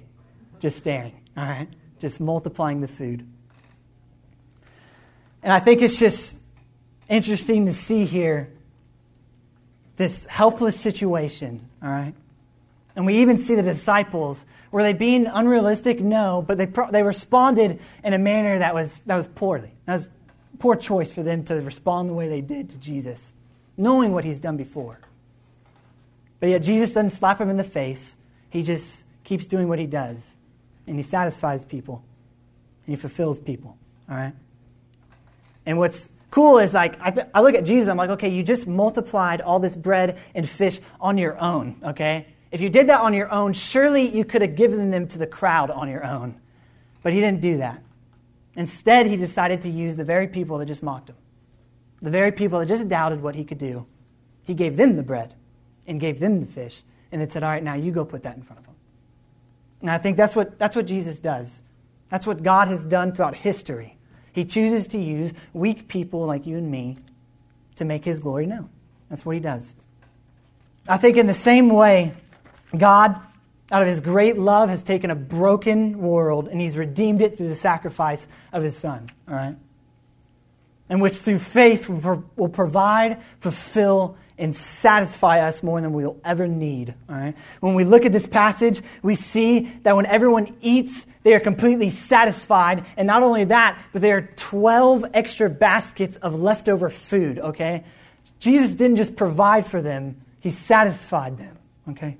just 0.61 0.79
staring, 0.79 1.21
all 1.37 1.45
right? 1.45 1.69
Just 1.99 2.21
multiplying 2.21 2.81
the 2.81 2.89
food. 2.89 3.27
And 5.43 5.53
I 5.53 5.61
think 5.61 5.83
it's 5.83 5.99
just 5.99 6.37
interesting 7.09 7.67
to 7.67 7.73
see 7.73 8.05
here 8.05 8.51
this 9.97 10.27
helpless 10.27 10.79
situation, 10.79 11.69
all 11.83 11.91
right? 11.91 12.15
And 12.97 13.07
we 13.07 13.19
even 13.19 13.37
see 13.37 13.55
the 13.55 13.63
disciples. 13.63 14.45
Were 14.71 14.83
they 14.83 14.93
being 14.93 15.27
unrealistic? 15.27 16.01
No, 16.01 16.45
but 16.47 16.59
they, 16.59 16.67
they 16.91 17.03
responded 17.03 17.81
in 18.03 18.13
a 18.13 18.19
manner 18.19 18.59
that 18.59 18.75
was, 18.75 19.03
that 19.03 19.17
was 19.17 19.27
poorly. 19.29 19.73
That 19.87 19.95
was 19.95 20.09
poor 20.59 20.77
choice 20.77 21.11
for 21.11 21.23
them 21.23 21.45
to 21.45 21.57
respond 21.61 22.09
the 22.09 22.15
way 22.15 22.29
they 22.29 22.41
did 22.41 22.71
to 22.71 22.79
Jesus, 22.79 23.33
knowing 23.77 24.13
what 24.13 24.25
he's 24.25 24.41
done 24.41 24.57
before. 24.57 24.99
But 26.41 26.49
yet 26.49 26.63
Jesus 26.63 26.93
doesn't 26.93 27.11
slap 27.11 27.41
him 27.41 27.51
in 27.51 27.57
the 27.57 27.65
face. 27.65 28.15
He 28.51 28.63
just 28.63 29.05
keeps 29.25 29.47
doing 29.47 29.69
what 29.69 29.79
he 29.79 29.87
does. 29.87 30.37
And 30.89 30.97
he 30.97 31.03
satisfies 31.03 31.65
people. 31.65 32.03
And 32.87 32.97
he 32.97 33.01
fulfills 33.01 33.39
people. 33.39 33.77
All 34.11 34.17
right? 34.17 34.33
And 35.67 35.79
what's 35.79 36.09
cool 36.31 36.59
is 36.59 36.73
like, 36.73 36.99
I, 37.01 37.11
th- 37.11 37.27
I 37.35 37.43
look 37.43 37.55
at 37.55 37.65
Jesus, 37.65 37.89
I'm 37.89 37.97
like, 37.97 38.11
okay, 38.11 38.31
you 38.31 38.43
just 38.43 38.67
multiplied 38.67 39.41
all 39.41 39.61
this 39.61 39.77
bread 39.77 40.19
and 40.35 40.49
fish 40.49 40.81
on 41.01 41.19
your 41.19 41.39
own, 41.39 41.77
okay? 41.85 42.27
If 42.51 42.61
you 42.61 42.71
did 42.71 42.89
that 42.89 43.01
on 43.01 43.13
your 43.13 43.31
own, 43.31 43.53
surely 43.53 44.09
you 44.09 44.25
could 44.25 44.41
have 44.41 44.57
given 44.57 44.91
them 44.91 45.07
to 45.09 45.19
the 45.19 45.27
crowd 45.27 45.71
on 45.71 45.89
your 45.89 46.05
own. 46.05 46.41
But 47.03 47.13
he 47.13 47.21
didn't 47.21 47.43
do 47.43 47.59
that. 47.59 47.83
Instead, 48.55 49.07
he 49.07 49.17
decided 49.17 49.61
to 49.63 49.69
use 49.69 49.97
the 49.97 50.05
very 50.05 50.27
people 50.27 50.59
that 50.59 50.67
just 50.67 50.83
mocked 50.83 51.11
him, 51.11 51.17
the 52.03 52.11
very 52.11 52.33
people 52.33 52.59
that 52.59 52.67
just 52.67 52.89
doubted 52.89 53.23
what 53.23 53.35
he 53.35 53.45
could 53.45 53.59
do. 53.59 53.87
He 54.45 54.55
gave 54.55 54.77
them 54.77 54.97
the 54.97 55.03
bread 55.03 55.35
and 55.87 56.01
gave 56.01 56.19
them 56.19 56.41
the 56.41 56.47
fish, 56.47 56.83
and 57.13 57.21
then 57.21 57.31
said, 57.31 57.43
All 57.43 57.51
right, 57.51 57.63
now 57.63 57.75
you 57.75 57.93
go 57.93 58.05
put 58.05 58.23
that 58.25 58.37
in 58.37 58.43
front 58.43 58.61
of 58.61 58.67
them. 58.67 58.75
And 59.81 59.91
I 59.91 59.99
think 59.99 60.17
that's 60.17 60.35
what, 60.35 60.59
that's 60.59 60.75
what 60.75 60.87
Jesus 60.87 61.19
does. 61.21 61.63
That's 62.11 62.27
what 62.27 62.43
God 62.43 62.69
has 62.69 62.85
done 62.85 63.13
throughout 63.13 63.37
history. 63.37 63.97
He 64.33 64.45
chooses 64.45 64.89
to 64.89 64.99
use 64.99 65.33
weak 65.53 65.89
people 65.89 66.25
like 66.27 66.47
you 66.47 66.57
and 66.57 66.71
me 66.71 66.99
to 67.77 67.85
make 67.85 68.05
his 68.05 68.19
glory 68.19 68.47
known. 68.47 68.71
That's 69.09 69.25
what 69.25 69.35
he 69.35 69.41
does. 69.41 69.75
I 70.89 70.97
think 70.97 71.17
in 71.17 71.27
the 71.27 71.35
same 71.35 71.69
way, 71.69 72.15
God, 72.77 73.21
out 73.71 73.83
of 73.83 73.89
his 73.89 74.01
great 74.01 74.39
love, 74.39 74.69
has 74.69 74.83
taken 74.83 75.11
a 75.11 75.15
broken 75.15 75.99
world 75.99 76.49
and 76.49 76.61
he's 76.61 76.77
redeemed 76.77 77.21
it 77.21 77.37
through 77.37 77.49
the 77.49 77.55
sacrifice 77.55 78.27
of 78.53 78.63
his 78.63 78.77
son. 78.77 79.11
All 79.29 79.35
right? 79.35 79.57
And 80.89 81.03
which 81.03 81.17
through 81.17 81.41
faith 81.41 81.89
will 81.89 82.49
provide, 82.49 83.21
fulfill, 83.39 84.17
and 84.39 84.57
satisfy 84.57 85.41
us 85.41 85.63
more 85.63 85.81
than 85.81 85.93
we 85.93 86.05
will 86.05 86.21
ever 86.25 86.47
need. 86.47 86.95
All 87.09 87.17
right? 87.17 87.37
When 87.61 87.75
we 87.75 87.85
look 87.85 88.05
at 88.05 88.13
this 88.13 88.27
passage, 88.27 88.81
we 89.03 89.15
see 89.15 89.71
that 89.83 89.97
when 89.97 90.07
everyone 90.07 90.57
eats, 90.63 91.07
they 91.25 91.35
are 91.35 91.41
completely 91.41 91.91
satisfied. 91.91 92.87
And 92.97 93.07
not 93.07 93.23
only 93.23 93.45
that, 93.45 93.79
but 93.93 94.03
there 94.03 94.17
are 94.17 94.31
12 94.37 95.07
extra 95.13 95.51
baskets 95.51 96.17
of 96.17 96.41
leftover 96.41 96.89
food, 96.89 97.39
okay? 97.39 97.85
Jesus 98.39 98.75
didn't 98.75 98.97
just 98.97 99.17
provide 99.17 99.67
for 99.67 99.83
them, 99.83 100.21
He 100.41 100.51
satisfied 100.51 101.39
them, 101.39 101.59
okay? 101.91 102.17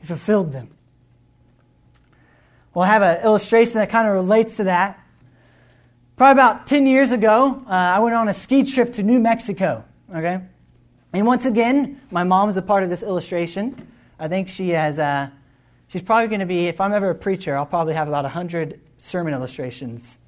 He 0.00 0.06
fulfilled 0.06 0.52
them. 0.52 0.68
We'll 2.74 2.84
have 2.84 3.00
an 3.00 3.24
illustration 3.24 3.74
that 3.74 3.88
kind 3.88 4.06
of 4.06 4.12
relates 4.12 4.58
to 4.58 4.64
that. 4.64 5.00
Probably 6.16 6.32
about 6.32 6.66
10 6.66 6.86
years 6.86 7.12
ago, 7.12 7.62
uh, 7.66 7.70
I 7.70 8.00
went 8.00 8.14
on 8.14 8.28
a 8.28 8.34
ski 8.34 8.64
trip 8.64 8.92
to 8.94 9.02
New 9.02 9.18
Mexico, 9.18 9.84
okay? 10.14 10.40
And 11.16 11.26
once 11.26 11.46
again, 11.46 11.98
my 12.10 12.24
mom 12.24 12.50
is 12.50 12.58
a 12.58 12.62
part 12.62 12.82
of 12.82 12.90
this 12.90 13.02
illustration. 13.02 13.88
I 14.18 14.28
think 14.28 14.50
she 14.50 14.68
has, 14.68 14.98
uh, 14.98 15.30
she's 15.88 16.02
probably 16.02 16.28
going 16.28 16.40
to 16.40 16.46
be, 16.46 16.66
if 16.66 16.78
I'm 16.78 16.92
ever 16.92 17.08
a 17.08 17.14
preacher, 17.14 17.56
I'll 17.56 17.64
probably 17.64 17.94
have 17.94 18.06
about 18.06 18.24
100 18.24 18.78
sermon 18.98 19.32
illustrations, 19.32 20.18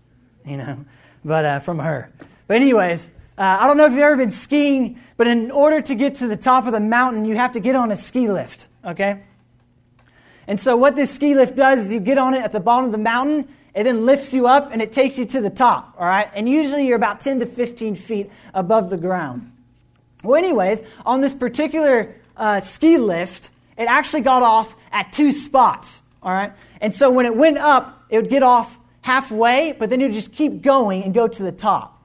you 0.46 0.57
know, 0.57 0.87
but 1.22 1.44
uh, 1.44 1.59
from 1.59 1.79
her. 1.81 2.11
But, 2.46 2.57
anyways, 2.57 3.07
uh, 3.37 3.59
I 3.61 3.66
don't 3.66 3.77
know 3.77 3.85
if 3.85 3.92
you've 3.92 4.01
ever 4.01 4.16
been 4.16 4.31
skiing, 4.31 4.98
but 5.18 5.27
in 5.27 5.51
order 5.51 5.83
to 5.83 5.94
get 5.94 6.14
to 6.16 6.27
the 6.27 6.38
top 6.38 6.64
of 6.64 6.72
the 6.72 6.81
mountain, 6.81 7.27
you 7.27 7.37
have 7.37 7.53
to 7.53 7.61
get 7.61 7.77
on 7.77 7.92
a 7.92 7.96
ski 7.96 8.27
lift, 8.27 8.66
okay? 8.83 9.24
And 10.46 10.59
so, 10.59 10.74
what 10.79 10.96
this 10.96 11.14
ski 11.14 11.35
lift 11.35 11.55
does 11.55 11.81
is 11.81 11.92
you 11.92 12.01
get 12.01 12.16
on 12.16 12.33
it 12.33 12.42
at 12.42 12.53
the 12.53 12.61
bottom 12.61 12.87
of 12.87 12.92
the 12.92 12.96
mountain, 12.96 13.46
it 13.74 13.85
then 13.85 14.07
lifts 14.07 14.33
you 14.33 14.46
up 14.46 14.72
and 14.72 14.81
it 14.81 14.94
takes 14.94 15.18
you 15.18 15.27
to 15.27 15.42
the 15.42 15.51
top, 15.51 15.96
all 15.98 16.07
right? 16.07 16.31
And 16.33 16.48
usually 16.48 16.87
you're 16.87 16.96
about 16.96 17.20
10 17.20 17.40
to 17.40 17.46
15 17.46 17.94
feet 17.94 18.31
above 18.55 18.88
the 18.88 18.96
ground. 18.96 19.53
Well, 20.22 20.37
anyways, 20.37 20.83
on 21.07 21.20
this 21.20 21.35
particular 21.35 22.14
uh, 22.37 22.61
ski 22.61 22.98
lift, 22.98 23.50
it 23.76 23.85
actually 23.85 24.22
got 24.22 24.42
off 24.42 24.74
at 24.90 25.12
two 25.12 25.33
spots. 25.33 26.02
All 26.22 26.33
right, 26.33 26.52
and 26.81 26.92
so 26.92 27.11
when 27.11 27.26
it 27.26 27.37
went 27.37 27.59
up, 27.59 28.04
it 28.11 28.16
would 28.16 28.31
get 28.31 28.42
off 28.42 28.76
halfway, 29.02 29.72
but 29.72 29.90
then 29.90 30.00
it 30.00 30.07
would 30.07 30.14
just 30.14 30.33
keep 30.33 30.62
going 30.62 31.04
and 31.04 31.14
go 31.14 31.28
to 31.28 31.42
the 31.42 31.52
top. 31.52 32.02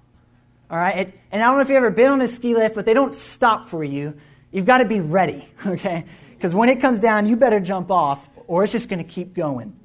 All 0.69 0.77
right, 0.77 1.07
it, 1.07 1.19
and 1.31 1.41
I 1.41 1.47
don't 1.47 1.55
know 1.55 1.61
if 1.61 1.69
you've 1.69 1.77
ever 1.77 1.89
been 1.89 2.09
on 2.09 2.21
a 2.21 2.27
ski 2.27 2.55
lift, 2.55 2.75
but 2.75 2.85
they 2.85 2.93
don't 2.93 3.15
stop 3.15 3.69
for 3.69 3.83
you. 3.83 4.15
You've 4.51 4.65
got 4.65 4.77
to 4.77 4.85
be 4.85 4.99
ready, 4.99 5.47
okay? 5.65 6.05
Because 6.35 6.53
when 6.53 6.69
it 6.69 6.79
comes 6.79 6.99
down, 6.99 7.25
you 7.25 7.35
better 7.35 7.59
jump 7.59 7.89
off, 7.89 8.29
or 8.47 8.63
it's 8.63 8.71
just 8.71 8.89
going 8.89 9.03
to 9.03 9.09
keep 9.09 9.33
going. 9.33 9.75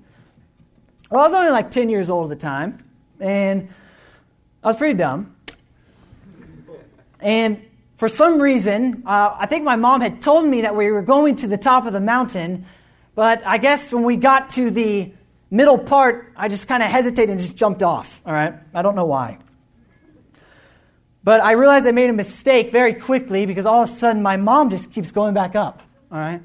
Well, 1.10 1.22
I 1.22 1.24
was 1.24 1.34
only 1.34 1.50
like 1.50 1.70
10 1.70 1.88
years 1.88 2.10
old 2.10 2.30
at 2.30 2.38
the 2.38 2.42
time, 2.42 2.84
and 3.18 3.68
I 4.62 4.68
was 4.68 4.76
pretty 4.76 4.98
dumb. 4.98 5.34
And 7.20 7.62
for 7.98 8.08
some 8.08 8.40
reason, 8.40 9.02
uh, 9.04 9.34
I 9.36 9.46
think 9.46 9.64
my 9.64 9.74
mom 9.74 10.00
had 10.00 10.22
told 10.22 10.46
me 10.46 10.60
that 10.60 10.76
we 10.76 10.88
were 10.92 11.02
going 11.02 11.34
to 11.36 11.48
the 11.48 11.58
top 11.58 11.84
of 11.84 11.92
the 11.92 12.00
mountain, 12.00 12.64
but 13.16 13.44
I 13.44 13.58
guess 13.58 13.92
when 13.92 14.04
we 14.04 14.14
got 14.14 14.50
to 14.50 14.70
the 14.70 15.12
middle 15.50 15.78
part, 15.78 16.32
I 16.36 16.46
just 16.46 16.68
kind 16.68 16.80
of 16.80 16.90
hesitated 16.90 17.30
and 17.30 17.40
just 17.40 17.56
jumped 17.56 17.82
off. 17.82 18.22
All 18.24 18.32
right? 18.32 18.54
I 18.72 18.82
don't 18.82 18.94
know 18.94 19.06
why. 19.06 19.38
But 21.24 21.40
I 21.40 21.52
realized 21.52 21.88
I 21.88 21.90
made 21.90 22.08
a 22.08 22.12
mistake 22.12 22.70
very 22.70 22.94
quickly 22.94 23.46
because 23.46 23.66
all 23.66 23.82
of 23.82 23.90
a 23.90 23.92
sudden 23.92 24.22
my 24.22 24.36
mom 24.36 24.70
just 24.70 24.92
keeps 24.92 25.10
going 25.10 25.34
back 25.34 25.56
up. 25.56 25.82
All 26.12 26.18
right? 26.18 26.40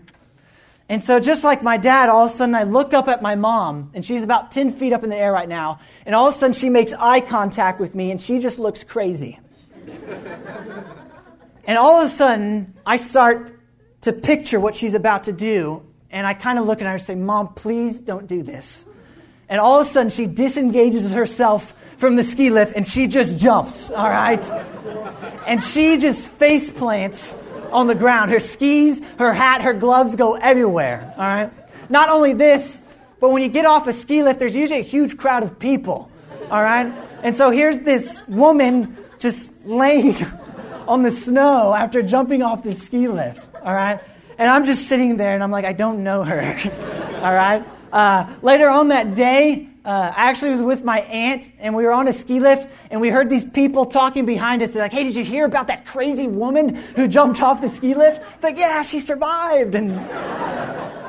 And 0.90 1.04
so, 1.04 1.20
just 1.20 1.44
like 1.44 1.62
my 1.62 1.78
dad, 1.78 2.10
all 2.10 2.26
of 2.26 2.32
a 2.32 2.34
sudden 2.34 2.56
I 2.56 2.64
look 2.64 2.94
up 2.94 3.08
at 3.08 3.22
my 3.22 3.36
mom, 3.36 3.92
and 3.94 4.04
she's 4.04 4.24
about 4.24 4.52
10 4.52 4.72
feet 4.72 4.92
up 4.92 5.04
in 5.04 5.12
the 5.12 5.16
air 5.16 5.32
right 5.32 5.48
now, 5.48 5.80
and 6.06 6.16
all 6.16 6.28
of 6.28 6.34
a 6.34 6.38
sudden 6.38 6.54
she 6.54 6.70
makes 6.70 6.94
eye 6.94 7.22
contact 7.22 7.80
with 7.80 7.94
me, 7.94 8.10
and 8.10 8.20
she 8.20 8.40
just 8.40 8.58
looks 8.58 8.84
crazy. 8.84 9.40
And 11.66 11.78
all 11.78 12.02
of 12.02 12.08
a 12.08 12.10
sudden, 12.10 12.74
I 12.86 12.98
start 12.98 13.58
to 14.02 14.14
picture 14.14 14.60
what 14.60 14.76
she's 14.76 14.94
about 14.94 15.26
to 15.26 15.32
do. 15.32 15.84
And 16.12 16.28
I 16.28 16.34
kind 16.34 16.60
of 16.60 16.66
look 16.66 16.82
at 16.82 16.86
her 16.86 16.94
and 16.94 17.02
say, 17.02 17.16
Mom, 17.16 17.54
please 17.54 18.02
don't 18.02 18.28
do 18.28 18.44
this. 18.44 18.86
And 19.50 19.60
all 19.60 19.80
of 19.80 19.88
a 19.88 19.90
sudden, 19.90 20.10
she 20.10 20.26
disengages 20.26 21.12
herself 21.12 21.74
from 21.98 22.16
the 22.16 22.24
ski 22.24 22.50
lift 22.50 22.76
and 22.76 22.88
she 22.88 23.08
just 23.08 23.40
jumps, 23.40 23.90
all 23.92 24.10
right? 24.10 24.44
And 25.48 25.64
she 25.64 25.98
just 25.98 26.28
face 26.28 26.70
plants 26.70 27.34
on 27.72 27.88
the 27.88 27.96
ground. 27.96 28.32
Her 28.32 28.40
skis, 28.40 29.02
her 29.18 29.34
hat, 29.34 29.62
her 29.62 29.74
gloves 29.74 30.16
go 30.16 30.36
everywhere, 30.36 31.14
all 31.18 31.24
right? 31.24 31.52
Not 31.90 32.10
only 32.10 32.34
this, 32.34 32.82
but 33.20 33.30
when 33.30 33.42
you 33.42 33.48
get 33.48 33.66
off 33.66 33.88
a 33.88 33.94
ski 33.94 34.22
lift, 34.22 34.40
there's 34.40 34.56
usually 34.56 34.80
a 34.80 34.84
huge 34.84 35.18
crowd 35.18 35.44
of 35.44 35.60
people, 35.60 36.10
all 36.52 36.62
right? 36.62 36.92
And 37.24 37.36
so 37.36 37.52
here's 37.52 37.80
this 37.80 38.20
woman 38.28 38.98
just 39.18 39.66
laying 39.66 40.16
on 40.88 41.04
the 41.04 41.12
snow 41.12 41.74
after 41.74 42.02
jumping 42.02 42.42
off 42.42 42.64
the 42.64 42.74
ski 42.74 43.08
lift, 43.08 43.48
all 43.64 43.74
right? 43.74 44.00
And 44.38 44.50
I'm 44.50 44.66
just 44.66 44.88
sitting 44.88 45.18
there 45.18 45.34
and 45.34 45.44
I'm 45.44 45.52
like, 45.52 45.66
I 45.66 45.74
don't 45.74 46.04
know 46.04 46.24
her, 46.24 46.42
all 47.24 47.34
right? 47.34 47.66
Uh, 47.92 48.28
later 48.42 48.70
on 48.70 48.88
that 48.90 49.16
day, 49.16 49.70
uh, 49.86 50.14
I 50.16 50.30
actually 50.30 50.52
was 50.52 50.62
with 50.62 50.84
my 50.86 51.02
aunt, 51.02 51.52
and 51.60 51.76
we 51.76 51.84
were 51.84 51.92
on 51.92 52.08
a 52.08 52.14
ski 52.14 52.40
lift, 52.40 52.70
and 52.90 53.02
we 53.02 53.10
heard 53.10 53.30
these 53.30 53.44
people 53.44 53.86
talking 53.86 54.26
behind 54.26 54.62
us. 54.62 54.72
They're 54.72 54.82
like, 54.82 54.94
"Hey, 54.94 55.04
did 55.04 55.16
you 55.18 55.26
hear 55.26 55.44
about 55.44 55.68
that 55.68 55.86
crazy 55.86 56.26
woman 56.26 56.76
who 56.96 57.10
jumped 57.10 57.42
off 57.42 57.60
the 57.60 57.68
ski 57.68 57.94
lift?" 57.94 58.22
It's 58.36 58.44
like, 58.44 58.58
"Yeah, 58.58 58.82
she 58.84 59.02
survived." 59.02 59.76
And, 59.76 59.92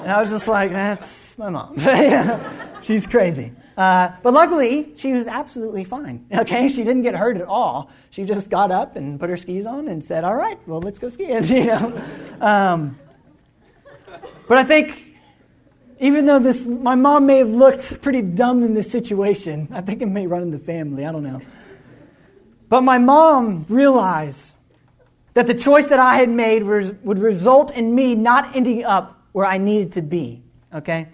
and 0.03 0.11
I 0.11 0.21
was 0.21 0.29
just 0.29 0.49
like, 0.49 0.73
"That's 0.73 1.39
my 1.39 1.51
mom. 1.51 1.79
She's 2.83 3.07
crazy." 3.07 3.53
Uh, 3.77 4.13
but 4.23 4.33
luckily, 4.33 4.93
she 4.97 5.13
was 5.13 5.27
absolutely 5.27 5.85
fine. 5.85 6.27
Okay, 6.45 6.69
she 6.69 6.85
didn't 6.85 7.03
get 7.03 7.15
hurt 7.15 7.37
at 7.37 7.47
all. 7.47 7.91
She 8.11 8.25
just 8.25 8.51
got 8.51 8.71
up 8.71 8.97
and 8.97 9.19
put 9.19 9.31
her 9.31 9.37
skis 9.37 9.67
on 9.67 9.89
and 9.89 10.05
said, 10.05 10.25
"All 10.25 10.35
right, 10.35 10.59
well, 10.69 10.81
let's 10.81 10.99
go 10.99 11.09
skiing." 11.09 11.45
You 11.45 11.65
know. 11.65 12.05
Um, 12.41 12.99
but 14.47 14.59
I 14.59 14.65
think 14.65 15.05
even 16.01 16.27
though 16.27 16.39
this, 16.39 16.67
my 16.67 16.95
mom 16.95 17.27
may 17.27 17.39
have 17.39 17.51
looked 17.51 18.03
pretty 18.03 18.23
dumb 18.23 18.63
in 18.63 18.75
this 18.75 18.91
situation, 18.91 19.69
I 19.73 19.81
think 19.81 20.03
it 20.03 20.07
may 20.07 20.27
run 20.27 20.43
in 20.43 20.51
the 20.51 20.59
family, 20.59 21.07
I 21.07 21.13
don't 21.13 21.23
know. 21.23 21.41
But 22.69 22.83
my 22.83 22.99
mom 22.99 23.67
realized 23.69 24.55
that 25.35 25.47
the 25.47 25.55
choice 25.55 25.87
that 25.87 25.99
I 25.99 26.17
had 26.17 26.29
made 26.29 26.63
was, 26.63 26.93
would 27.03 27.19
result 27.19 27.71
in 27.73 27.95
me 27.95 28.15
not 28.15 28.55
ending 28.57 28.85
up 28.85 29.23
where 29.33 29.47
I 29.47 29.59
needed 29.59 29.93
to 29.93 30.03
be, 30.03 30.43
okay? 30.73 31.09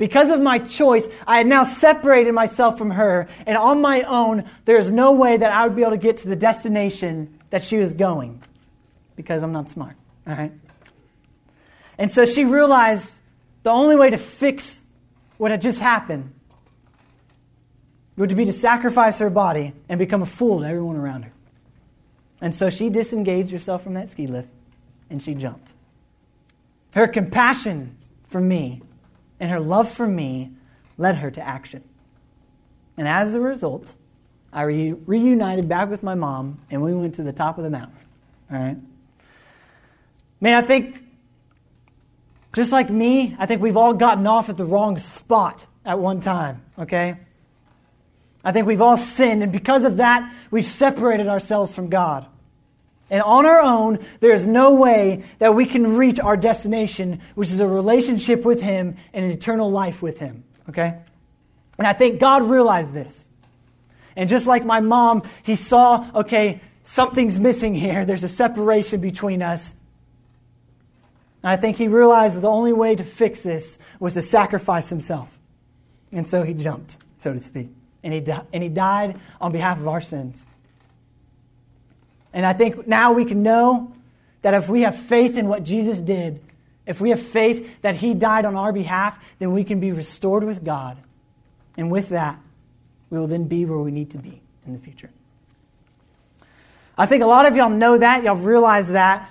Because 0.00 0.30
of 0.30 0.40
my 0.40 0.58
choice, 0.58 1.06
I 1.26 1.36
had 1.36 1.46
now 1.46 1.62
separated 1.62 2.32
myself 2.32 2.78
from 2.78 2.92
her, 2.92 3.28
and 3.46 3.58
on 3.58 3.82
my 3.82 4.00
own, 4.00 4.48
there's 4.64 4.90
no 4.90 5.12
way 5.12 5.36
that 5.36 5.52
I 5.52 5.66
would 5.66 5.76
be 5.76 5.82
able 5.82 5.90
to 5.90 5.98
get 5.98 6.16
to 6.18 6.28
the 6.28 6.36
destination 6.36 7.38
that 7.50 7.62
she 7.62 7.76
was 7.76 7.92
going 7.92 8.42
because 9.14 9.42
I'm 9.42 9.52
not 9.52 9.68
smart, 9.68 9.96
all 10.26 10.34
right? 10.34 10.52
And 11.98 12.10
so 12.10 12.24
she 12.24 12.46
realized 12.46 13.20
the 13.62 13.68
only 13.68 13.94
way 13.94 14.08
to 14.08 14.16
fix 14.16 14.80
what 15.36 15.50
had 15.50 15.60
just 15.60 15.78
happened 15.78 16.32
would 18.16 18.34
be 18.34 18.46
to 18.46 18.54
sacrifice 18.54 19.18
her 19.18 19.28
body 19.28 19.74
and 19.90 19.98
become 19.98 20.22
a 20.22 20.26
fool 20.26 20.60
to 20.60 20.66
everyone 20.66 20.96
around 20.96 21.24
her. 21.24 21.32
And 22.40 22.54
so 22.54 22.70
she 22.70 22.88
disengaged 22.88 23.50
herself 23.50 23.84
from 23.84 23.92
that 23.94 24.08
ski 24.08 24.26
lift 24.26 24.48
and 25.10 25.22
she 25.22 25.34
jumped. 25.34 25.74
Her 26.94 27.06
compassion 27.06 27.98
for 28.30 28.40
me 28.40 28.80
and 29.40 29.50
her 29.50 29.58
love 29.58 29.90
for 29.90 30.06
me 30.06 30.50
led 30.98 31.16
her 31.16 31.30
to 31.30 31.40
action. 31.40 31.82
And 32.96 33.08
as 33.08 33.34
a 33.34 33.40
result, 33.40 33.94
I 34.52 34.62
re- 34.62 34.92
reunited 34.92 35.68
back 35.68 35.88
with 35.90 36.02
my 36.02 36.14
mom 36.14 36.60
and 36.70 36.82
we 36.82 36.94
went 36.94 37.16
to 37.16 37.22
the 37.22 37.32
top 37.32 37.56
of 37.58 37.64
the 37.64 37.70
mountain. 37.70 37.96
All 38.52 38.58
right? 38.58 38.76
Man, 40.40 40.62
I 40.62 40.66
think 40.66 41.02
just 42.52 42.72
like 42.72 42.90
me, 42.90 43.36
I 43.38 43.46
think 43.46 43.62
we've 43.62 43.76
all 43.76 43.94
gotten 43.94 44.26
off 44.26 44.48
at 44.48 44.56
the 44.56 44.64
wrong 44.64 44.98
spot 44.98 45.66
at 45.84 45.98
one 45.98 46.20
time, 46.20 46.62
okay? 46.78 47.18
I 48.44 48.52
think 48.52 48.66
we've 48.66 48.80
all 48.80 48.96
sinned, 48.96 49.42
and 49.42 49.52
because 49.52 49.84
of 49.84 49.98
that, 49.98 50.32
we've 50.50 50.64
separated 50.64 51.28
ourselves 51.28 51.72
from 51.72 51.90
God. 51.90 52.26
And 53.10 53.22
on 53.22 53.44
our 53.44 53.60
own, 53.60 53.98
there 54.20 54.32
is 54.32 54.46
no 54.46 54.74
way 54.74 55.24
that 55.40 55.54
we 55.54 55.66
can 55.66 55.96
reach 55.96 56.20
our 56.20 56.36
destination, 56.36 57.20
which 57.34 57.50
is 57.50 57.58
a 57.58 57.66
relationship 57.66 58.44
with 58.44 58.60
Him 58.60 58.96
and 59.12 59.24
an 59.24 59.32
eternal 59.32 59.70
life 59.70 60.00
with 60.00 60.18
Him, 60.18 60.44
okay? 60.68 60.96
And 61.76 61.86
I 61.86 61.92
think 61.92 62.20
God 62.20 62.44
realized 62.44 62.94
this. 62.94 63.26
And 64.14 64.28
just 64.28 64.46
like 64.46 64.64
my 64.64 64.80
mom, 64.80 65.22
he 65.42 65.56
saw, 65.56 66.08
okay, 66.14 66.60
something's 66.82 67.38
missing 67.38 67.74
here. 67.74 68.04
There's 68.04 68.24
a 68.24 68.28
separation 68.28 69.00
between 69.00 69.42
us. 69.42 69.74
And 71.42 71.50
I 71.50 71.56
think 71.56 71.78
he 71.78 71.88
realized 71.88 72.36
that 72.36 72.40
the 72.40 72.50
only 72.50 72.72
way 72.72 72.94
to 72.94 73.04
fix 73.04 73.42
this 73.42 73.78
was 73.98 74.14
to 74.14 74.22
sacrifice 74.22 74.90
himself. 74.90 75.36
And 76.12 76.28
so 76.28 76.42
he 76.42 76.54
jumped, 76.54 76.96
so 77.16 77.32
to 77.32 77.40
speak. 77.40 77.68
And 78.02 78.12
he, 78.12 78.20
di- 78.20 78.42
and 78.52 78.62
he 78.62 78.68
died 78.68 79.18
on 79.40 79.52
behalf 79.52 79.78
of 79.78 79.88
our 79.88 80.00
sins. 80.00 80.46
And 82.32 82.46
I 82.46 82.52
think 82.52 82.86
now 82.86 83.12
we 83.12 83.24
can 83.24 83.42
know 83.42 83.92
that 84.42 84.54
if 84.54 84.68
we 84.68 84.82
have 84.82 84.96
faith 84.96 85.36
in 85.36 85.48
what 85.48 85.64
Jesus 85.64 85.98
did, 86.00 86.40
if 86.86 87.00
we 87.00 87.10
have 87.10 87.20
faith 87.20 87.82
that 87.82 87.96
he 87.96 88.14
died 88.14 88.44
on 88.44 88.56
our 88.56 88.72
behalf, 88.72 89.18
then 89.38 89.52
we 89.52 89.64
can 89.64 89.80
be 89.80 89.92
restored 89.92 90.44
with 90.44 90.64
God. 90.64 90.96
And 91.76 91.90
with 91.90 92.10
that, 92.10 92.38
we 93.10 93.18
will 93.18 93.26
then 93.26 93.44
be 93.44 93.64
where 93.64 93.78
we 93.78 93.90
need 93.90 94.10
to 94.10 94.18
be 94.18 94.40
in 94.66 94.72
the 94.72 94.78
future. 94.78 95.10
I 96.96 97.06
think 97.06 97.22
a 97.22 97.26
lot 97.26 97.46
of 97.46 97.56
y'all 97.56 97.70
know 97.70 97.98
that, 97.98 98.24
y'all 98.24 98.36
realize 98.36 98.90
that, 98.90 99.30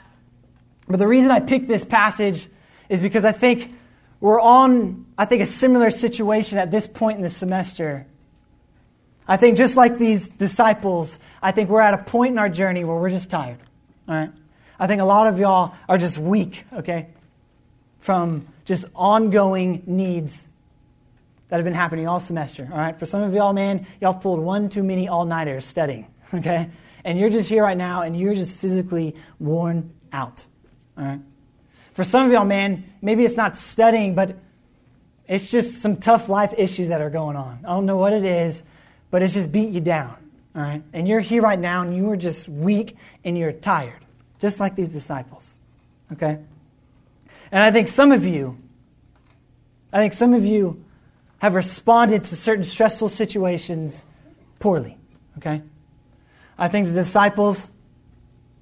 but 0.87 0.97
the 0.97 1.07
reason 1.07 1.29
I 1.29 1.39
picked 1.39 1.67
this 1.67 1.85
passage 1.85 2.47
is 2.89 3.01
because 3.01 3.23
I 3.23 3.31
think 3.31 3.75
we're 4.19 4.41
on, 4.41 5.05
I 5.17 5.25
think, 5.25 5.41
a 5.41 5.45
similar 5.45 5.91
situation 5.91 6.57
at 6.57 6.71
this 6.71 6.87
point 6.87 7.17
in 7.17 7.21
the 7.21 7.29
semester. 7.29 8.07
I 9.29 9.37
think 9.37 9.57
just 9.57 9.77
like 9.77 9.99
these 9.99 10.27
disciples, 10.27 11.19
I 11.39 11.51
think 11.51 11.69
we're 11.69 11.81
at 11.81 11.93
a 11.93 11.99
point 11.99 12.31
in 12.31 12.39
our 12.39 12.49
journey 12.49 12.83
where 12.83 12.97
we're 12.97 13.11
just 13.11 13.29
tired. 13.29 13.59
All 14.07 14.15
right? 14.15 14.31
I 14.79 14.87
think 14.87 15.01
a 15.01 15.05
lot 15.05 15.27
of 15.27 15.37
y'all 15.37 15.75
are 15.87 15.99
just 15.99 16.17
weak, 16.17 16.63
okay? 16.73 17.09
From 17.99 18.47
just 18.65 18.85
ongoing 18.95 19.83
needs 19.85 20.47
that 21.49 21.57
have 21.57 21.63
been 21.63 21.75
happening 21.75 22.07
all 22.07 22.19
semester. 22.19 22.67
All 22.71 22.77
right? 22.77 22.97
For 22.97 23.05
some 23.05 23.21
of 23.21 23.31
y'all, 23.31 23.53
man, 23.53 23.85
y'all 24.01 24.15
pulled 24.15 24.39
one 24.39 24.67
too 24.67 24.83
many 24.83 25.07
all 25.07 25.25
nighters 25.25 25.63
studying, 25.63 26.07
okay? 26.33 26.71
And 27.03 27.19
you're 27.19 27.29
just 27.29 27.49
here 27.49 27.61
right 27.61 27.77
now 27.77 28.01
and 28.01 28.19
you're 28.19 28.33
just 28.33 28.57
physically 28.57 29.15
worn 29.37 29.93
out. 30.11 30.43
All 30.97 31.03
right? 31.03 31.19
For 31.93 32.03
some 32.03 32.25
of 32.25 32.31
y'all, 32.31 32.45
man, 32.45 32.83
maybe 32.99 33.25
it's 33.25 33.37
not 33.37 33.57
studying, 33.57 34.15
but 34.15 34.39
it's 35.27 35.47
just 35.47 35.83
some 35.83 35.97
tough 35.97 36.29
life 36.29 36.55
issues 36.57 36.87
that 36.87 36.99
are 36.99 37.11
going 37.11 37.35
on. 37.35 37.59
I 37.63 37.67
don't 37.67 37.85
know 37.85 37.97
what 37.97 38.13
it 38.13 38.25
is, 38.25 38.63
but 39.11 39.23
it's 39.23 39.33
just 39.33 39.51
beat 39.51 39.69
you 39.69 39.81
down. 39.81 40.15
All 40.55 40.61
right? 40.61 40.83
And 40.93 41.07
you're 41.07 41.19
here 41.19 41.41
right 41.41 41.59
now 41.59 41.81
and 41.81 41.95
you 41.95 42.09
are 42.11 42.17
just 42.17 42.49
weak 42.49 42.95
and 43.23 43.37
you're 43.37 43.51
tired, 43.51 44.05
just 44.39 44.59
like 44.59 44.75
these 44.75 44.89
disciples. 44.89 45.57
Okay? 46.11 46.39
And 47.51 47.63
I 47.63 47.71
think 47.71 47.87
some 47.87 48.11
of 48.11 48.25
you, 48.25 48.57
I 49.91 49.97
think 49.97 50.13
some 50.13 50.33
of 50.33 50.45
you 50.45 50.83
have 51.39 51.55
responded 51.55 52.25
to 52.25 52.35
certain 52.35 52.63
stressful 52.63 53.09
situations 53.09 54.05
poorly. 54.59 54.97
Okay? 55.37 55.61
I 56.57 56.67
think 56.67 56.87
the 56.87 56.93
disciples, 56.93 57.69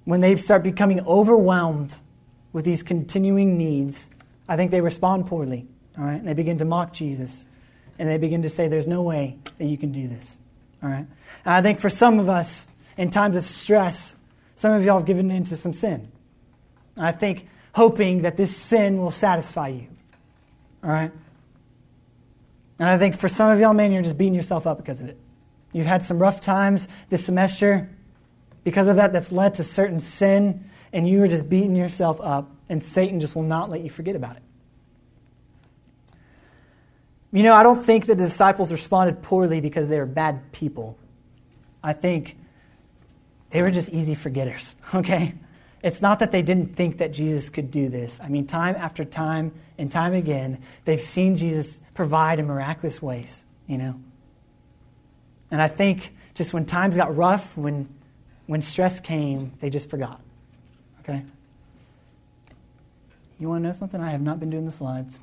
when 0.05 0.19
they 0.19 0.35
start 0.35 0.63
becoming 0.63 1.01
overwhelmed 1.01 1.95
with 2.53 2.65
these 2.65 2.83
continuing 2.83 3.57
needs, 3.57 4.09
I 4.47 4.55
think 4.55 4.71
they 4.71 4.81
respond 4.81 5.27
poorly. 5.27 5.65
All 5.97 6.03
right? 6.05 6.19
And 6.19 6.27
they 6.27 6.33
begin 6.33 6.59
to 6.59 6.65
mock 6.65 6.93
Jesus. 6.93 7.47
And 7.99 8.09
they 8.09 8.17
begin 8.17 8.43
to 8.43 8.49
say, 8.49 8.67
There's 8.67 8.87
no 8.87 9.01
way 9.01 9.37
that 9.57 9.65
you 9.65 9.77
can 9.77 9.91
do 9.91 10.07
this. 10.07 10.37
All 10.83 10.89
right? 10.89 11.05
And 11.45 11.53
I 11.53 11.61
think 11.61 11.79
for 11.79 11.89
some 11.89 12.19
of 12.19 12.29
us, 12.29 12.67
in 12.97 13.09
times 13.09 13.35
of 13.35 13.45
stress, 13.45 14.15
some 14.55 14.73
of 14.73 14.83
y'all 14.83 14.97
have 14.97 15.07
given 15.07 15.31
into 15.31 15.55
some 15.55 15.73
sin. 15.73 16.11
I 16.95 17.11
think 17.11 17.47
hoping 17.73 18.23
that 18.23 18.37
this 18.37 18.55
sin 18.55 18.97
will 18.97 19.11
satisfy 19.11 19.69
you. 19.69 19.87
All 20.83 20.89
right? 20.89 21.11
And 22.79 22.89
I 22.89 22.97
think 22.97 23.17
for 23.17 23.27
some 23.27 23.51
of 23.51 23.59
y'all, 23.59 23.73
man, 23.73 23.91
you're 23.91 24.03
just 24.03 24.17
beating 24.17 24.35
yourself 24.35 24.67
up 24.67 24.77
because 24.77 24.99
of 24.99 25.07
it. 25.07 25.17
You've 25.73 25.85
had 25.85 26.03
some 26.03 26.19
rough 26.19 26.41
times 26.41 26.87
this 27.09 27.25
semester. 27.25 27.89
Because 28.63 28.87
of 28.87 28.97
that, 28.97 29.13
that's 29.13 29.31
led 29.31 29.55
to 29.55 29.63
certain 29.63 29.99
sin 29.99 30.69
and 30.93 31.07
you 31.07 31.23
are 31.23 31.27
just 31.27 31.49
beating 31.49 31.75
yourself 31.75 32.19
up, 32.21 32.49
and 32.69 32.83
Satan 32.83 33.19
just 33.19 33.35
will 33.35 33.43
not 33.43 33.69
let 33.69 33.81
you 33.81 33.89
forget 33.89 34.15
about 34.15 34.37
it. 34.37 34.43
You 37.37 37.43
know, 37.43 37.53
I 37.53 37.61
don't 37.61 37.83
think 37.83 38.07
that 38.07 38.17
the 38.17 38.23
disciples 38.23 38.71
responded 38.71 39.21
poorly 39.21 39.61
because 39.61 39.89
they 39.89 39.99
were 39.99 40.07
bad 40.07 40.51
people. 40.53 40.97
I 41.83 41.93
think 41.93 42.35
they 43.51 43.61
were 43.61 43.69
just 43.69 43.89
easy 43.89 44.15
forgetters, 44.15 44.75
okay? 44.95 45.35
It's 45.83 46.01
not 46.01 46.17
that 46.17 46.31
they 46.31 46.41
didn't 46.41 46.75
think 46.75 46.97
that 46.97 47.13
Jesus 47.13 47.49
could 47.49 47.69
do 47.69 47.89
this. 47.89 48.19
I 48.19 48.29
mean, 48.29 48.47
time 48.47 48.73
after 48.75 49.05
time 49.05 49.53
and 49.77 49.91
time 49.91 50.15
again, 50.15 50.63
they've 50.85 50.99
seen 50.99 51.37
Jesus 51.37 51.79
provide 51.93 52.39
in 52.39 52.47
miraculous 52.47 53.03
ways, 53.03 53.45
you 53.67 53.77
know? 53.77 53.99
And 55.51 55.61
I 55.61 55.67
think 55.67 56.15
just 56.33 56.55
when 56.55 56.65
times 56.65 56.97
got 56.97 57.15
rough, 57.15 57.55
when, 57.55 57.87
when 58.47 58.63
stress 58.63 58.99
came, 58.99 59.51
they 59.59 59.69
just 59.69 59.91
forgot. 59.91 60.19
Okay? 61.01 61.21
You 63.37 63.47
want 63.47 63.61
to 63.61 63.67
know 63.67 63.73
something? 63.73 64.01
I 64.01 64.09
have 64.09 64.23
not 64.23 64.39
been 64.39 64.49
doing 64.49 64.65
the 64.65 64.71
slides. 64.71 65.19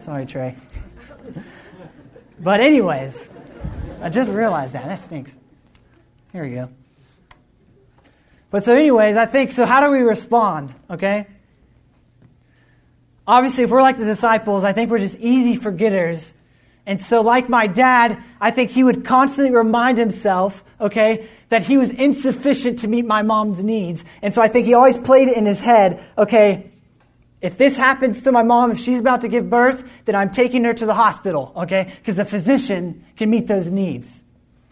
Sorry, 0.00 0.24
Trey. 0.24 0.56
but, 2.40 2.60
anyways, 2.60 3.28
I 4.00 4.08
just 4.08 4.30
realized 4.30 4.72
that. 4.72 4.86
That 4.86 5.00
stinks. 5.00 5.32
Here 6.32 6.42
we 6.42 6.52
go. 6.52 6.70
But 8.50 8.64
so, 8.64 8.74
anyways, 8.74 9.16
I 9.16 9.26
think 9.26 9.52
so. 9.52 9.66
How 9.66 9.82
do 9.82 9.90
we 9.90 9.98
respond? 9.98 10.74
Okay? 10.88 11.26
Obviously, 13.26 13.64
if 13.64 13.70
we're 13.70 13.82
like 13.82 13.98
the 13.98 14.06
disciples, 14.06 14.64
I 14.64 14.72
think 14.72 14.90
we're 14.90 14.98
just 14.98 15.18
easy 15.18 15.56
forgetters. 15.56 16.32
And 16.86 17.00
so, 17.00 17.20
like 17.20 17.50
my 17.50 17.66
dad, 17.66 18.22
I 18.40 18.50
think 18.52 18.70
he 18.70 18.82
would 18.82 19.04
constantly 19.04 19.54
remind 19.54 19.98
himself, 19.98 20.64
okay, 20.80 21.28
that 21.50 21.62
he 21.62 21.76
was 21.76 21.90
insufficient 21.90 22.78
to 22.80 22.88
meet 22.88 23.04
my 23.04 23.20
mom's 23.20 23.62
needs. 23.62 24.02
And 24.22 24.32
so 24.32 24.40
I 24.40 24.48
think 24.48 24.66
he 24.66 24.72
always 24.72 24.98
played 24.98 25.28
it 25.28 25.36
in 25.36 25.44
his 25.44 25.60
head, 25.60 26.02
okay, 26.16 26.69
if 27.40 27.56
this 27.56 27.76
happens 27.76 28.22
to 28.22 28.32
my 28.32 28.42
mom, 28.42 28.70
if 28.70 28.78
she's 28.78 29.00
about 29.00 29.22
to 29.22 29.28
give 29.28 29.48
birth, 29.48 29.82
then 30.04 30.14
I'm 30.14 30.30
taking 30.30 30.64
her 30.64 30.74
to 30.74 30.86
the 30.86 30.94
hospital, 30.94 31.52
okay? 31.56 31.92
Because 31.96 32.16
the 32.16 32.24
physician 32.24 33.04
can 33.16 33.30
meet 33.30 33.46
those 33.46 33.70
needs. 33.70 34.24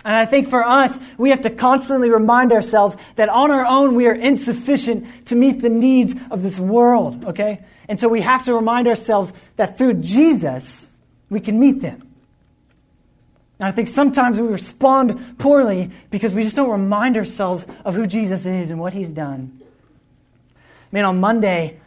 And 0.05 0.15
I 0.15 0.27
think 0.27 0.49
for 0.49 0.65
us, 0.65 0.97
we 1.17 1.31
have 1.31 1.41
to 1.43 1.51
constantly 1.51 2.11
remind 2.11 2.53
ourselves 2.53 2.97
that 3.17 3.29
on 3.29 3.51
our 3.51 3.65
own, 3.65 3.95
we 3.95 4.07
are 4.07 4.15
insufficient 4.15 5.27
to 5.27 5.37
meet 5.37 5.61
the 5.61 5.71
needs 5.71 6.15
of 6.31 6.43
this 6.43 6.61
world, 6.61 7.25
okay? 7.25 7.59
And 7.89 7.99
so 7.99 8.09
we 8.09 8.21
have 8.21 8.45
to 8.45 8.55
remind 8.55 8.87
ourselves 8.87 9.33
that 9.57 9.79
through 9.79 9.95
Jesus, 9.95 10.89
we 11.31 11.41
can 11.41 11.59
meet 11.59 11.81
them. 11.81 12.07
And 13.59 13.67
I 13.67 13.73
think 13.73 13.89
sometimes 13.89 14.39
we 14.39 14.47
respond 14.47 15.39
poorly 15.39 15.91
because 16.11 16.33
we 16.33 16.45
just 16.45 16.55
don't 16.55 16.71
remind 16.71 17.17
ourselves 17.17 17.67
of 17.85 17.95
who 17.95 18.07
Jesus 18.07 18.47
is 18.47 18.71
and 18.71 18.79
what 18.79 18.93
he's 18.93 19.11
done. 19.11 19.61
Man, 20.93 21.05
on 21.05 21.19
Monday, 21.19 21.81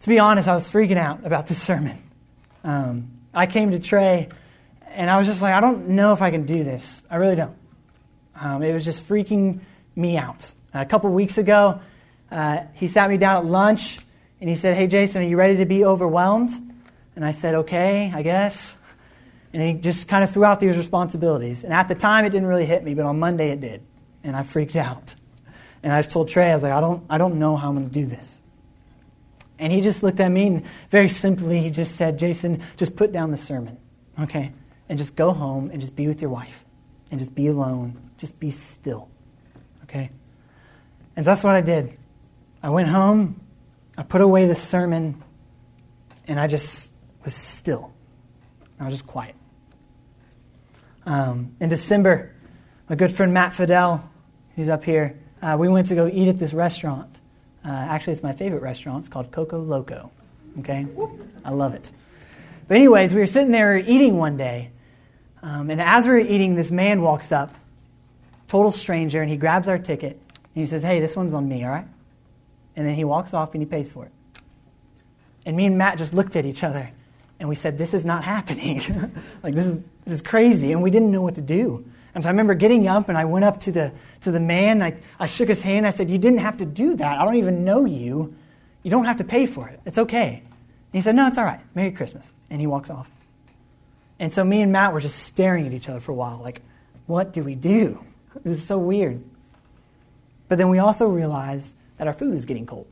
to 0.00 0.08
be 0.08 0.18
honest, 0.18 0.48
I 0.48 0.54
was 0.54 0.66
freaking 0.66 0.96
out 0.96 1.24
about 1.24 1.46
this 1.46 1.62
sermon. 1.62 2.02
Um, 2.64 3.10
I 3.32 3.46
came 3.46 3.70
to 3.70 3.78
Trey 3.78 4.28
and 4.88 5.10
I 5.10 5.18
was 5.18 5.26
just 5.26 5.42
like, 5.42 5.54
I 5.54 5.60
don't 5.60 5.88
know 5.88 6.12
if 6.12 6.22
I 6.22 6.30
can 6.30 6.46
do 6.46 6.64
this. 6.64 7.02
I 7.10 7.16
really 7.16 7.36
don't. 7.36 7.56
Um, 8.34 8.62
it 8.62 8.72
was 8.72 8.84
just 8.84 9.06
freaking 9.06 9.60
me 9.94 10.16
out. 10.16 10.50
A 10.72 10.86
couple 10.86 11.10
weeks 11.10 11.36
ago, 11.36 11.80
uh, 12.30 12.64
he 12.74 12.86
sat 12.86 13.10
me 13.10 13.18
down 13.18 13.36
at 13.36 13.44
lunch 13.44 13.98
and 14.40 14.48
he 14.48 14.56
said, 14.56 14.76
Hey, 14.76 14.86
Jason, 14.86 15.22
are 15.22 15.26
you 15.26 15.36
ready 15.36 15.56
to 15.58 15.66
be 15.66 15.84
overwhelmed? 15.84 16.50
And 17.14 17.24
I 17.24 17.32
said, 17.32 17.54
Okay, 17.54 18.10
I 18.14 18.22
guess. 18.22 18.76
And 19.52 19.62
he 19.62 19.74
just 19.74 20.08
kind 20.08 20.24
of 20.24 20.30
threw 20.30 20.44
out 20.44 20.60
these 20.60 20.76
responsibilities. 20.76 21.64
And 21.64 21.72
at 21.72 21.88
the 21.88 21.94
time, 21.94 22.24
it 22.24 22.30
didn't 22.30 22.48
really 22.48 22.66
hit 22.66 22.84
me, 22.84 22.94
but 22.94 23.04
on 23.04 23.18
Monday, 23.18 23.50
it 23.50 23.60
did. 23.60 23.82
And 24.22 24.36
I 24.36 24.44
freaked 24.44 24.76
out. 24.76 25.14
And 25.82 25.92
I 25.92 25.98
just 25.98 26.12
told 26.12 26.28
Trey, 26.28 26.50
I 26.50 26.54
was 26.54 26.62
like, 26.62 26.72
I 26.72 26.80
don't, 26.80 27.04
I 27.10 27.18
don't 27.18 27.38
know 27.38 27.56
how 27.56 27.68
I'm 27.68 27.74
going 27.74 27.88
to 27.88 27.92
do 27.92 28.06
this. 28.06 28.39
And 29.60 29.70
he 29.70 29.82
just 29.82 30.02
looked 30.02 30.20
at 30.20 30.30
me 30.30 30.46
and 30.46 30.64
very 30.88 31.08
simply, 31.08 31.60
he 31.60 31.68
just 31.68 31.94
said, 31.94 32.18
Jason, 32.18 32.62
just 32.78 32.96
put 32.96 33.12
down 33.12 33.30
the 33.30 33.36
sermon, 33.36 33.76
okay? 34.18 34.52
And 34.88 34.98
just 34.98 35.14
go 35.14 35.32
home 35.32 35.70
and 35.70 35.82
just 35.82 35.94
be 35.94 36.08
with 36.08 36.22
your 36.22 36.30
wife 36.30 36.64
and 37.10 37.20
just 37.20 37.34
be 37.34 37.46
alone. 37.46 38.10
Just 38.16 38.40
be 38.40 38.50
still, 38.50 39.08
okay? 39.84 40.10
And 41.14 41.26
that's 41.26 41.44
what 41.44 41.54
I 41.54 41.60
did. 41.60 41.96
I 42.62 42.70
went 42.70 42.88
home, 42.88 43.38
I 43.98 44.02
put 44.02 44.22
away 44.22 44.46
the 44.46 44.54
sermon, 44.54 45.22
and 46.26 46.40
I 46.40 46.46
just 46.46 46.94
was 47.22 47.34
still. 47.34 47.92
I 48.78 48.84
was 48.84 48.94
just 48.94 49.06
quiet. 49.06 49.34
Um, 51.04 51.54
in 51.60 51.68
December, 51.68 52.34
my 52.88 52.96
good 52.96 53.12
friend 53.12 53.34
Matt 53.34 53.52
Fidel, 53.52 54.10
who's 54.56 54.70
up 54.70 54.84
here, 54.84 55.18
uh, 55.42 55.56
we 55.60 55.68
went 55.68 55.88
to 55.88 55.94
go 55.94 56.06
eat 56.06 56.28
at 56.28 56.38
this 56.38 56.54
restaurant. 56.54 57.19
Uh, 57.64 57.68
actually, 57.68 58.14
it's 58.14 58.22
my 58.22 58.32
favorite 58.32 58.62
restaurant. 58.62 59.00
It's 59.00 59.08
called 59.08 59.30
Coco 59.30 59.60
Loco. 59.60 60.10
Okay? 60.60 60.86
I 61.44 61.50
love 61.50 61.74
it. 61.74 61.90
But, 62.68 62.76
anyways, 62.76 63.14
we 63.14 63.20
were 63.20 63.26
sitting 63.26 63.50
there 63.50 63.76
eating 63.76 64.16
one 64.16 64.36
day, 64.36 64.70
um, 65.42 65.70
and 65.70 65.80
as 65.80 66.04
we 66.04 66.10
were 66.10 66.18
eating, 66.18 66.54
this 66.54 66.70
man 66.70 67.02
walks 67.02 67.32
up, 67.32 67.54
total 68.46 68.72
stranger, 68.72 69.20
and 69.20 69.30
he 69.30 69.36
grabs 69.36 69.68
our 69.68 69.78
ticket, 69.78 70.20
and 70.32 70.54
he 70.54 70.66
says, 70.66 70.82
Hey, 70.82 71.00
this 71.00 71.16
one's 71.16 71.34
on 71.34 71.48
me, 71.48 71.64
all 71.64 71.70
right? 71.70 71.86
And 72.76 72.86
then 72.86 72.94
he 72.94 73.04
walks 73.04 73.34
off 73.34 73.54
and 73.54 73.62
he 73.62 73.66
pays 73.66 73.88
for 73.88 74.06
it. 74.06 74.12
And 75.44 75.56
me 75.56 75.66
and 75.66 75.78
Matt 75.78 75.98
just 75.98 76.14
looked 76.14 76.36
at 76.36 76.44
each 76.44 76.62
other, 76.62 76.90
and 77.38 77.48
we 77.48 77.54
said, 77.54 77.78
This 77.78 77.94
is 77.94 78.04
not 78.04 78.24
happening. 78.24 78.80
like, 79.42 79.54
this 79.54 79.66
is, 79.66 79.82
this 80.04 80.14
is 80.14 80.22
crazy. 80.22 80.72
And 80.72 80.82
we 80.82 80.90
didn't 80.90 81.10
know 81.10 81.22
what 81.22 81.36
to 81.36 81.42
do. 81.42 81.84
And 82.14 82.24
so 82.24 82.28
I 82.28 82.32
remember 82.32 82.54
getting 82.54 82.88
up 82.88 83.08
and 83.08 83.16
I 83.16 83.24
went 83.24 83.44
up 83.44 83.60
to 83.60 83.72
the, 83.72 83.92
to 84.22 84.30
the 84.30 84.40
man. 84.40 84.82
I, 84.82 84.96
I 85.18 85.26
shook 85.26 85.48
his 85.48 85.62
hand. 85.62 85.86
I 85.86 85.90
said, 85.90 86.10
You 86.10 86.18
didn't 86.18 86.40
have 86.40 86.56
to 86.58 86.66
do 86.66 86.96
that. 86.96 87.20
I 87.20 87.24
don't 87.24 87.36
even 87.36 87.64
know 87.64 87.84
you. 87.84 88.34
You 88.82 88.90
don't 88.90 89.04
have 89.04 89.18
to 89.18 89.24
pay 89.24 89.46
for 89.46 89.68
it. 89.68 89.80
It's 89.84 89.98
okay. 89.98 90.42
And 90.42 90.92
he 90.92 91.00
said, 91.00 91.14
No, 91.14 91.26
it's 91.28 91.38
all 91.38 91.44
right. 91.44 91.60
Merry 91.74 91.92
Christmas. 91.92 92.30
And 92.50 92.60
he 92.60 92.66
walks 92.66 92.90
off. 92.90 93.08
And 94.18 94.32
so 94.32 94.44
me 94.44 94.60
and 94.60 94.72
Matt 94.72 94.92
were 94.92 95.00
just 95.00 95.18
staring 95.18 95.66
at 95.66 95.72
each 95.72 95.88
other 95.88 96.00
for 96.00 96.12
a 96.12 96.14
while, 96.14 96.40
like, 96.42 96.62
What 97.06 97.32
do 97.32 97.42
we 97.42 97.54
do? 97.54 98.04
This 98.44 98.58
is 98.58 98.64
so 98.64 98.78
weird. 98.78 99.22
But 100.48 100.58
then 100.58 100.68
we 100.68 100.78
also 100.78 101.08
realized 101.08 101.74
that 101.98 102.06
our 102.06 102.12
food 102.12 102.34
is 102.34 102.44
getting 102.44 102.64
cold. 102.64 102.86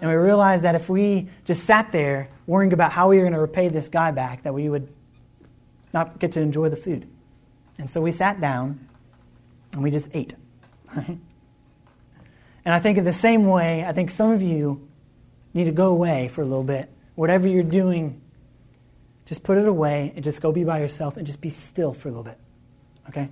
And 0.00 0.10
we 0.10 0.16
realized 0.16 0.64
that 0.64 0.74
if 0.74 0.88
we 0.88 1.28
just 1.44 1.64
sat 1.64 1.92
there 1.92 2.28
worrying 2.46 2.72
about 2.72 2.92
how 2.92 3.08
we 3.08 3.16
were 3.16 3.22
going 3.22 3.32
to 3.32 3.40
repay 3.40 3.68
this 3.68 3.88
guy 3.88 4.10
back, 4.10 4.42
that 4.42 4.52
we 4.52 4.68
would 4.68 4.88
not 5.92 6.18
get 6.18 6.32
to 6.32 6.40
enjoy 6.40 6.68
the 6.68 6.76
food. 6.76 7.08
And 7.78 7.90
so 7.90 8.00
we 8.00 8.12
sat 8.12 8.40
down 8.40 8.88
and 9.72 9.82
we 9.82 9.90
just 9.90 10.08
ate. 10.12 10.34
Right? 10.94 11.18
And 12.64 12.72
I 12.72 12.78
think 12.78 12.98
in 12.98 13.04
the 13.04 13.12
same 13.12 13.46
way, 13.46 13.84
I 13.84 13.92
think 13.92 14.10
some 14.10 14.30
of 14.30 14.40
you 14.40 14.88
need 15.52 15.64
to 15.64 15.72
go 15.72 15.88
away 15.88 16.28
for 16.28 16.40
a 16.40 16.44
little 16.44 16.64
bit. 16.64 16.88
Whatever 17.14 17.48
you're 17.48 17.62
doing, 17.62 18.20
just 19.26 19.42
put 19.42 19.58
it 19.58 19.66
away 19.66 20.12
and 20.14 20.24
just 20.24 20.40
go 20.40 20.52
be 20.52 20.64
by 20.64 20.78
yourself 20.78 21.16
and 21.16 21.26
just 21.26 21.40
be 21.40 21.50
still 21.50 21.92
for 21.92 22.08
a 22.08 22.10
little 22.10 22.24
bit. 22.24 22.38
Okay? 23.08 23.28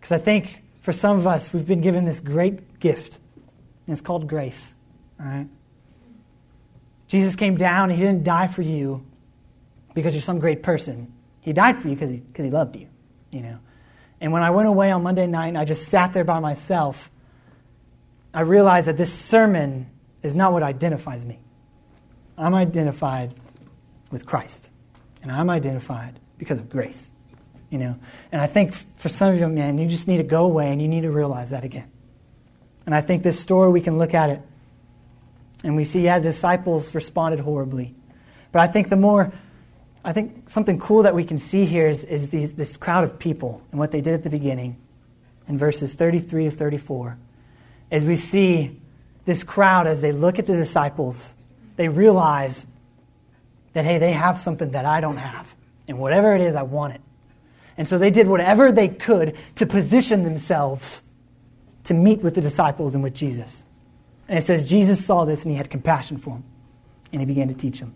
Because 0.00 0.12
I 0.12 0.18
think 0.18 0.62
for 0.80 0.92
some 0.92 1.18
of 1.18 1.26
us, 1.26 1.52
we've 1.52 1.66
been 1.66 1.82
given 1.82 2.04
this 2.04 2.20
great 2.20 2.80
gift, 2.80 3.18
and 3.86 3.92
it's 3.92 4.00
called 4.00 4.26
grace. 4.26 4.74
All 5.20 5.26
right? 5.26 5.46
Jesus 7.06 7.36
came 7.36 7.56
down, 7.56 7.90
and 7.90 7.98
He 7.98 8.04
didn't 8.04 8.24
die 8.24 8.46
for 8.46 8.62
you 8.62 9.04
because 9.94 10.14
you're 10.14 10.22
some 10.22 10.38
great 10.38 10.62
person. 10.62 11.12
He 11.42 11.52
died 11.52 11.80
for 11.80 11.88
you 11.88 11.94
because 11.94 12.10
he, 12.10 12.18
because 12.18 12.44
he 12.44 12.50
loved 12.50 12.76
you, 12.76 12.86
you 13.30 13.40
know. 13.40 13.58
And 14.20 14.32
when 14.32 14.42
I 14.42 14.50
went 14.50 14.68
away 14.68 14.90
on 14.90 15.02
Monday 15.02 15.26
night 15.26 15.48
and 15.48 15.58
I 15.58 15.64
just 15.64 15.88
sat 15.88 16.12
there 16.12 16.24
by 16.24 16.40
myself, 16.40 17.10
I 18.34 18.42
realized 18.42 18.86
that 18.86 18.96
this 18.96 19.12
sermon 19.12 19.88
is 20.22 20.34
not 20.34 20.52
what 20.52 20.62
identifies 20.62 21.24
me. 21.24 21.38
I'm 22.36 22.54
identified 22.54 23.34
with 24.10 24.26
Christ. 24.26 24.68
And 25.22 25.30
I'm 25.30 25.50
identified 25.50 26.18
because 26.38 26.58
of 26.58 26.68
grace. 26.68 27.10
You 27.70 27.78
know? 27.78 27.96
And 28.32 28.40
I 28.40 28.46
think 28.46 28.74
for 28.96 29.08
some 29.08 29.32
of 29.32 29.38
you, 29.38 29.48
man, 29.48 29.78
you 29.78 29.88
just 29.88 30.08
need 30.08 30.18
to 30.18 30.22
go 30.22 30.44
away 30.44 30.72
and 30.72 30.80
you 30.80 30.88
need 30.88 31.02
to 31.02 31.10
realize 31.10 31.50
that 31.50 31.64
again. 31.64 31.90
And 32.86 32.94
I 32.94 33.00
think 33.00 33.22
this 33.22 33.38
story, 33.38 33.70
we 33.70 33.80
can 33.80 33.98
look 33.98 34.14
at 34.14 34.30
it 34.30 34.42
and 35.62 35.76
we 35.76 35.84
see, 35.84 36.02
yeah, 36.02 36.18
the 36.18 36.30
disciples 36.30 36.94
responded 36.94 37.40
horribly. 37.40 37.94
But 38.52 38.60
I 38.60 38.66
think 38.66 38.88
the 38.88 38.96
more, 38.96 39.32
I 40.04 40.12
think 40.12 40.48
something 40.48 40.78
cool 40.78 41.02
that 41.02 41.14
we 41.14 41.24
can 41.24 41.38
see 41.38 41.66
here 41.66 41.86
is, 41.86 42.04
is 42.04 42.30
these, 42.30 42.54
this 42.54 42.76
crowd 42.76 43.04
of 43.04 43.18
people 43.18 43.62
and 43.70 43.78
what 43.78 43.90
they 43.90 44.00
did 44.00 44.14
at 44.14 44.22
the 44.22 44.30
beginning 44.30 44.76
in 45.46 45.58
verses 45.58 45.94
33 45.94 46.44
to 46.44 46.50
34. 46.50 47.18
As 47.90 48.04
we 48.04 48.16
see 48.16 48.80
this 49.26 49.42
crowd, 49.42 49.86
as 49.86 50.00
they 50.00 50.12
look 50.12 50.38
at 50.38 50.46
the 50.46 50.56
disciples, 50.56 51.34
they 51.76 51.88
realize 51.88 52.66
that, 53.74 53.84
hey, 53.84 53.98
they 53.98 54.12
have 54.12 54.38
something 54.38 54.70
that 54.70 54.86
I 54.86 55.00
don't 55.00 55.18
have. 55.18 55.54
And 55.86 55.98
whatever 55.98 56.34
it 56.34 56.40
is, 56.40 56.54
I 56.54 56.62
want 56.62 56.94
it. 56.94 57.00
And 57.76 57.88
so 57.88 57.98
they 57.98 58.10
did 58.10 58.26
whatever 58.26 58.72
they 58.72 58.88
could 58.88 59.36
to 59.56 59.66
position 59.66 60.24
themselves 60.24 61.02
to 61.84 61.94
meet 61.94 62.22
with 62.22 62.34
the 62.34 62.40
disciples 62.40 62.94
and 62.94 63.02
with 63.02 63.14
Jesus. 63.14 63.64
And 64.28 64.38
it 64.38 64.42
says 64.42 64.68
Jesus 64.68 65.04
saw 65.04 65.24
this 65.24 65.44
and 65.44 65.50
he 65.50 65.56
had 65.56 65.70
compassion 65.70 66.16
for 66.16 66.30
them. 66.30 66.44
And 67.12 67.20
he 67.20 67.26
began 67.26 67.48
to 67.48 67.54
teach 67.54 67.80
them. 67.80 67.94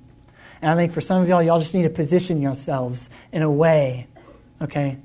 And 0.62 0.70
I 0.70 0.74
think 0.74 0.92
for 0.92 1.00
some 1.00 1.22
of 1.22 1.28
y'all, 1.28 1.42
y'all 1.42 1.61
just 1.61 1.74
need 1.74 1.82
to 1.82 1.90
position 1.90 2.40
yourselves 2.40 3.09
in 3.32 3.42
a 3.42 3.50
way, 3.50 4.07
okay, 4.62 4.98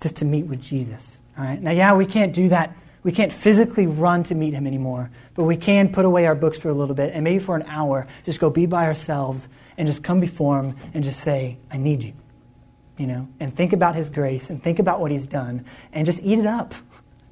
just 0.00 0.16
to 0.16 0.24
meet 0.24 0.44
with 0.46 0.60
Jesus. 0.60 1.20
All 1.38 1.44
right? 1.44 1.60
Now, 1.60 1.70
yeah, 1.70 1.94
we 1.94 2.06
can't 2.06 2.32
do 2.32 2.48
that. 2.50 2.76
We 3.02 3.12
can't 3.12 3.32
physically 3.32 3.86
run 3.86 4.22
to 4.24 4.34
meet 4.34 4.54
him 4.54 4.66
anymore, 4.66 5.10
but 5.34 5.44
we 5.44 5.56
can 5.56 5.92
put 5.92 6.04
away 6.04 6.26
our 6.26 6.36
books 6.36 6.58
for 6.58 6.68
a 6.68 6.74
little 6.74 6.94
bit 6.94 7.12
and 7.14 7.24
maybe 7.24 7.40
for 7.40 7.56
an 7.56 7.64
hour 7.64 8.06
just 8.24 8.38
go 8.38 8.48
be 8.48 8.66
by 8.66 8.84
ourselves 8.84 9.48
and 9.76 9.88
just 9.88 10.04
come 10.04 10.20
before 10.20 10.60
him 10.60 10.76
and 10.94 11.02
just 11.02 11.20
say, 11.20 11.58
I 11.70 11.78
need 11.78 12.02
you. 12.02 12.12
You 12.98 13.06
know, 13.06 13.28
and 13.40 13.52
think 13.56 13.72
about 13.72 13.96
his 13.96 14.10
grace 14.10 14.50
and 14.50 14.62
think 14.62 14.78
about 14.78 15.00
what 15.00 15.10
he's 15.10 15.26
done 15.26 15.64
and 15.92 16.06
just 16.06 16.20
eat 16.22 16.38
it 16.38 16.46
up. 16.46 16.74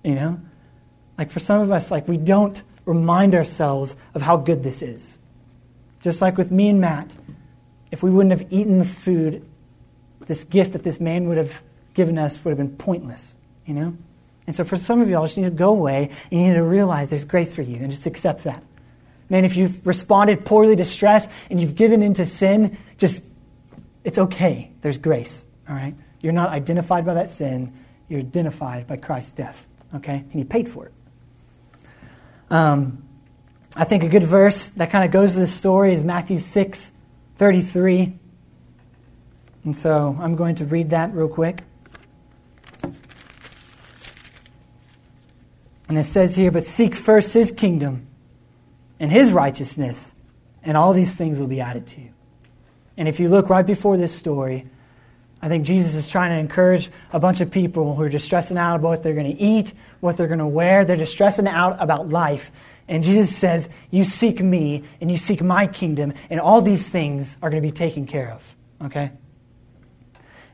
You 0.02 0.14
know? 0.14 0.40
Like 1.16 1.30
for 1.30 1.38
some 1.38 1.60
of 1.60 1.70
us, 1.70 1.90
like 1.90 2.08
we 2.08 2.16
don't 2.16 2.60
remind 2.84 3.34
ourselves 3.34 3.94
of 4.14 4.22
how 4.22 4.38
good 4.38 4.64
this 4.64 4.82
is. 4.82 5.18
Just 6.00 6.20
like 6.20 6.36
with 6.38 6.50
me 6.50 6.68
and 6.68 6.80
Matt, 6.80 7.10
if 7.90 8.02
we 8.02 8.10
wouldn't 8.10 8.38
have 8.38 8.52
eaten 8.52 8.78
the 8.78 8.84
food, 8.84 9.46
this 10.20 10.44
gift 10.44 10.72
that 10.72 10.82
this 10.82 11.00
man 11.00 11.28
would 11.28 11.36
have 11.36 11.62
given 11.94 12.18
us 12.18 12.42
would 12.44 12.50
have 12.50 12.58
been 12.58 12.76
pointless, 12.76 13.34
you 13.66 13.74
know? 13.74 13.96
And 14.46 14.56
so 14.56 14.64
for 14.64 14.76
some 14.76 15.00
of 15.00 15.08
y'all, 15.08 15.24
just 15.24 15.36
need 15.36 15.44
to 15.44 15.50
go 15.50 15.70
away 15.70 16.10
and 16.30 16.40
you 16.40 16.48
need 16.48 16.54
to 16.54 16.62
realize 16.62 17.10
there's 17.10 17.24
grace 17.24 17.54
for 17.54 17.62
you 17.62 17.76
and 17.76 17.90
just 17.90 18.06
accept 18.06 18.44
that. 18.44 18.62
Man, 19.28 19.44
if 19.44 19.56
you've 19.56 19.86
responded 19.86 20.44
poorly 20.44 20.74
to 20.76 20.84
stress 20.84 21.28
and 21.50 21.60
you've 21.60 21.76
given 21.76 22.02
into 22.02 22.24
sin, 22.24 22.76
just, 22.98 23.22
it's 24.02 24.18
okay. 24.18 24.72
There's 24.80 24.98
grace, 24.98 25.44
all 25.68 25.74
right? 25.74 25.94
You're 26.20 26.32
not 26.32 26.50
identified 26.50 27.06
by 27.06 27.14
that 27.14 27.30
sin. 27.30 27.72
You're 28.08 28.20
identified 28.20 28.86
by 28.86 28.96
Christ's 28.96 29.34
death, 29.34 29.66
okay? 29.94 30.16
And 30.16 30.32
he 30.32 30.44
paid 30.44 30.68
for 30.68 30.86
it. 30.86 30.92
Um, 32.50 33.04
I 33.76 33.84
think 33.84 34.02
a 34.02 34.08
good 34.08 34.24
verse 34.24 34.68
that 34.70 34.90
kind 34.90 35.04
of 35.04 35.12
goes 35.12 35.34
with 35.34 35.44
this 35.44 35.54
story 35.54 35.94
is 35.94 36.02
Matthew 36.02 36.38
6, 36.38 36.92
33. 37.36 38.12
And 39.64 39.76
so 39.76 40.16
I'm 40.20 40.34
going 40.34 40.56
to 40.56 40.64
read 40.64 40.90
that 40.90 41.14
real 41.14 41.28
quick. 41.28 41.62
And 45.88 45.98
it 45.98 46.04
says 46.04 46.34
here, 46.36 46.50
But 46.50 46.64
seek 46.64 46.94
first 46.94 47.34
his 47.34 47.52
kingdom 47.52 48.06
and 48.98 49.10
his 49.10 49.32
righteousness, 49.32 50.14
and 50.62 50.76
all 50.76 50.92
these 50.92 51.16
things 51.16 51.38
will 51.38 51.46
be 51.46 51.60
added 51.60 51.86
to 51.88 52.00
you. 52.00 52.10
And 52.96 53.08
if 53.08 53.18
you 53.18 53.28
look 53.28 53.48
right 53.48 53.66
before 53.66 53.96
this 53.96 54.14
story, 54.14 54.66
I 55.42 55.48
think 55.48 55.64
Jesus 55.64 55.94
is 55.94 56.08
trying 56.08 56.30
to 56.30 56.38
encourage 56.38 56.90
a 57.12 57.18
bunch 57.18 57.40
of 57.40 57.50
people 57.50 57.94
who 57.94 58.02
are 58.02 58.08
just 58.08 58.26
stressing 58.26 58.58
out 58.58 58.76
about 58.76 58.88
what 58.88 59.02
they're 59.02 59.14
going 59.14 59.34
to 59.34 59.42
eat, 59.42 59.72
what 60.00 60.16
they're 60.16 60.26
going 60.26 60.38
to 60.38 60.46
wear. 60.46 60.84
They're 60.84 60.96
just 60.96 61.12
stressing 61.12 61.48
out 61.48 61.76
about 61.80 62.10
life. 62.10 62.50
And 62.90 63.04
Jesus 63.04 63.34
says, 63.34 63.70
You 63.90 64.02
seek 64.02 64.42
me 64.42 64.82
and 65.00 65.10
you 65.10 65.16
seek 65.16 65.40
my 65.40 65.68
kingdom, 65.68 66.12
and 66.28 66.40
all 66.40 66.60
these 66.60 66.86
things 66.86 67.36
are 67.40 67.48
going 67.48 67.62
to 67.62 67.66
be 67.66 67.72
taken 67.72 68.04
care 68.04 68.32
of. 68.32 68.56
Okay? 68.84 69.12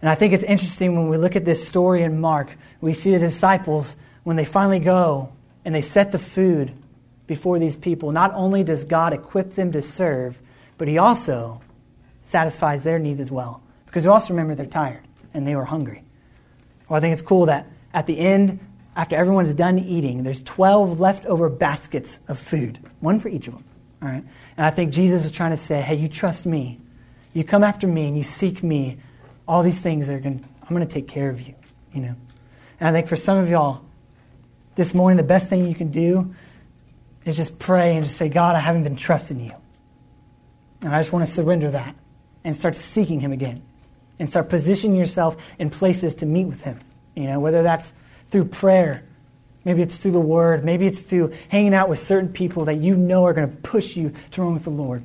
And 0.02 0.10
I 0.10 0.14
think 0.14 0.34
it's 0.34 0.44
interesting 0.44 0.94
when 0.94 1.08
we 1.08 1.16
look 1.16 1.34
at 1.34 1.46
this 1.46 1.66
story 1.66 2.02
in 2.02 2.20
Mark, 2.20 2.54
we 2.82 2.92
see 2.92 3.10
the 3.12 3.18
disciples, 3.18 3.96
when 4.22 4.36
they 4.36 4.44
finally 4.44 4.80
go 4.80 5.32
and 5.64 5.74
they 5.74 5.80
set 5.80 6.12
the 6.12 6.18
food 6.18 6.72
before 7.26 7.58
these 7.58 7.76
people, 7.76 8.12
not 8.12 8.32
only 8.34 8.62
does 8.62 8.84
God 8.84 9.14
equip 9.14 9.54
them 9.54 9.72
to 9.72 9.80
serve, 9.80 10.38
but 10.76 10.88
He 10.88 10.98
also 10.98 11.62
satisfies 12.20 12.82
their 12.82 12.98
need 12.98 13.18
as 13.18 13.30
well. 13.30 13.62
Because 13.86 14.04
you 14.04 14.12
also 14.12 14.34
remember 14.34 14.54
they're 14.54 14.66
tired 14.66 15.02
and 15.32 15.46
they 15.46 15.56
were 15.56 15.64
hungry. 15.64 16.04
Well, 16.86 16.98
I 16.98 17.00
think 17.00 17.14
it's 17.14 17.22
cool 17.22 17.46
that 17.46 17.66
at 17.94 18.06
the 18.06 18.18
end, 18.18 18.60
after 18.96 19.14
everyone's 19.14 19.52
done 19.52 19.78
eating, 19.78 20.22
there's 20.22 20.42
12 20.42 20.98
leftover 20.98 21.50
baskets 21.50 22.18
of 22.28 22.38
food, 22.38 22.78
one 23.00 23.20
for 23.20 23.28
each 23.28 23.46
of 23.46 23.54
them. 23.54 23.64
All 24.02 24.08
right? 24.08 24.24
And 24.56 24.66
I 24.66 24.70
think 24.70 24.92
Jesus 24.92 25.24
is 25.24 25.30
trying 25.30 25.50
to 25.50 25.58
say, 25.58 25.82
hey, 25.82 25.94
you 25.94 26.08
trust 26.08 26.46
me. 26.46 26.80
You 27.34 27.44
come 27.44 27.62
after 27.62 27.86
me 27.86 28.08
and 28.08 28.16
you 28.16 28.22
seek 28.22 28.62
me. 28.62 28.98
All 29.46 29.62
these 29.62 29.80
things 29.80 30.08
are 30.08 30.18
going 30.18 30.44
I'm 30.62 30.74
going 30.74 30.86
to 30.86 30.92
take 30.92 31.06
care 31.06 31.30
of 31.30 31.40
you, 31.40 31.54
you 31.92 32.00
know. 32.00 32.16
And 32.80 32.88
I 32.88 32.92
think 32.92 33.06
for 33.06 33.14
some 33.14 33.38
of 33.38 33.48
y'all, 33.48 33.82
this 34.74 34.94
morning, 34.94 35.16
the 35.16 35.22
best 35.22 35.48
thing 35.48 35.66
you 35.66 35.74
can 35.74 35.90
do 35.90 36.34
is 37.24 37.36
just 37.36 37.58
pray 37.58 37.94
and 37.94 38.04
just 38.04 38.16
say, 38.16 38.28
God, 38.28 38.56
I 38.56 38.60
haven't 38.60 38.82
been 38.82 38.96
trusting 38.96 39.38
you. 39.38 39.52
And 40.82 40.94
I 40.94 40.98
just 40.98 41.12
want 41.12 41.26
to 41.26 41.32
surrender 41.32 41.70
that 41.70 41.94
and 42.44 42.56
start 42.56 42.76
seeking 42.76 43.20
Him 43.20 43.32
again 43.32 43.62
and 44.18 44.28
start 44.28 44.48
positioning 44.48 44.96
yourself 44.96 45.36
in 45.58 45.70
places 45.70 46.16
to 46.16 46.26
meet 46.26 46.46
with 46.46 46.62
Him. 46.62 46.80
You 47.14 47.24
know, 47.24 47.38
whether 47.38 47.62
that's 47.62 47.92
through 48.28 48.46
prayer, 48.46 49.04
maybe 49.64 49.82
it's 49.82 49.96
through 49.96 50.12
the 50.12 50.20
Word, 50.20 50.64
maybe 50.64 50.86
it's 50.86 51.00
through 51.00 51.34
hanging 51.48 51.74
out 51.74 51.88
with 51.88 51.98
certain 51.98 52.28
people 52.28 52.64
that 52.66 52.76
you 52.76 52.96
know 52.96 53.24
are 53.24 53.32
going 53.32 53.50
to 53.50 53.56
push 53.56 53.96
you 53.96 54.12
to 54.32 54.42
run 54.42 54.54
with 54.54 54.64
the 54.64 54.70
Lord. 54.70 55.02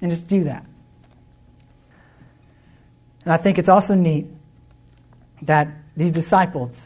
And 0.00 0.10
just 0.10 0.26
do 0.26 0.44
that. 0.44 0.66
And 3.24 3.32
I 3.32 3.36
think 3.36 3.58
it's 3.58 3.68
also 3.68 3.94
neat 3.94 4.26
that 5.42 5.68
these 5.96 6.12
disciples, 6.12 6.80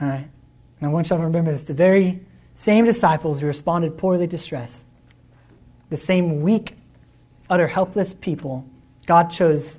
all 0.00 0.08
right, 0.08 0.28
and 0.80 0.90
I 0.90 0.92
want 0.92 1.10
y'all 1.10 1.18
to 1.18 1.24
remember 1.24 1.52
this 1.52 1.64
the 1.64 1.74
very 1.74 2.20
same 2.54 2.84
disciples 2.84 3.40
who 3.40 3.46
responded 3.46 3.98
poorly 3.98 4.28
to 4.28 4.38
stress, 4.38 4.84
the 5.90 5.96
same 5.96 6.42
weak, 6.42 6.76
utter 7.50 7.66
helpless 7.66 8.14
people, 8.14 8.64
God 9.06 9.30
chose 9.30 9.78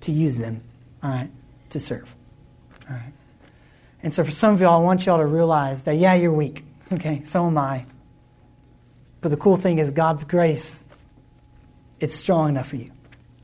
to 0.00 0.12
use 0.12 0.38
them, 0.38 0.62
all 1.02 1.10
right, 1.10 1.30
to 1.70 1.78
serve. 1.78 2.14
All 2.88 2.96
right. 2.96 3.12
And 4.02 4.14
so 4.14 4.24
for 4.24 4.30
some 4.30 4.54
of 4.54 4.60
y'all, 4.60 4.80
I 4.80 4.84
want 4.84 5.04
y'all 5.06 5.18
to 5.18 5.26
realize 5.26 5.82
that, 5.84 5.96
yeah, 5.96 6.14
you're 6.14 6.32
weak. 6.32 6.64
Okay, 6.92 7.22
so 7.24 7.46
am 7.46 7.58
I. 7.58 7.84
But 9.20 9.28
the 9.28 9.36
cool 9.36 9.56
thing 9.56 9.78
is 9.78 9.90
God's 9.90 10.24
grace, 10.24 10.82
it's 12.00 12.16
strong 12.16 12.48
enough 12.48 12.68
for 12.68 12.76
you. 12.76 12.90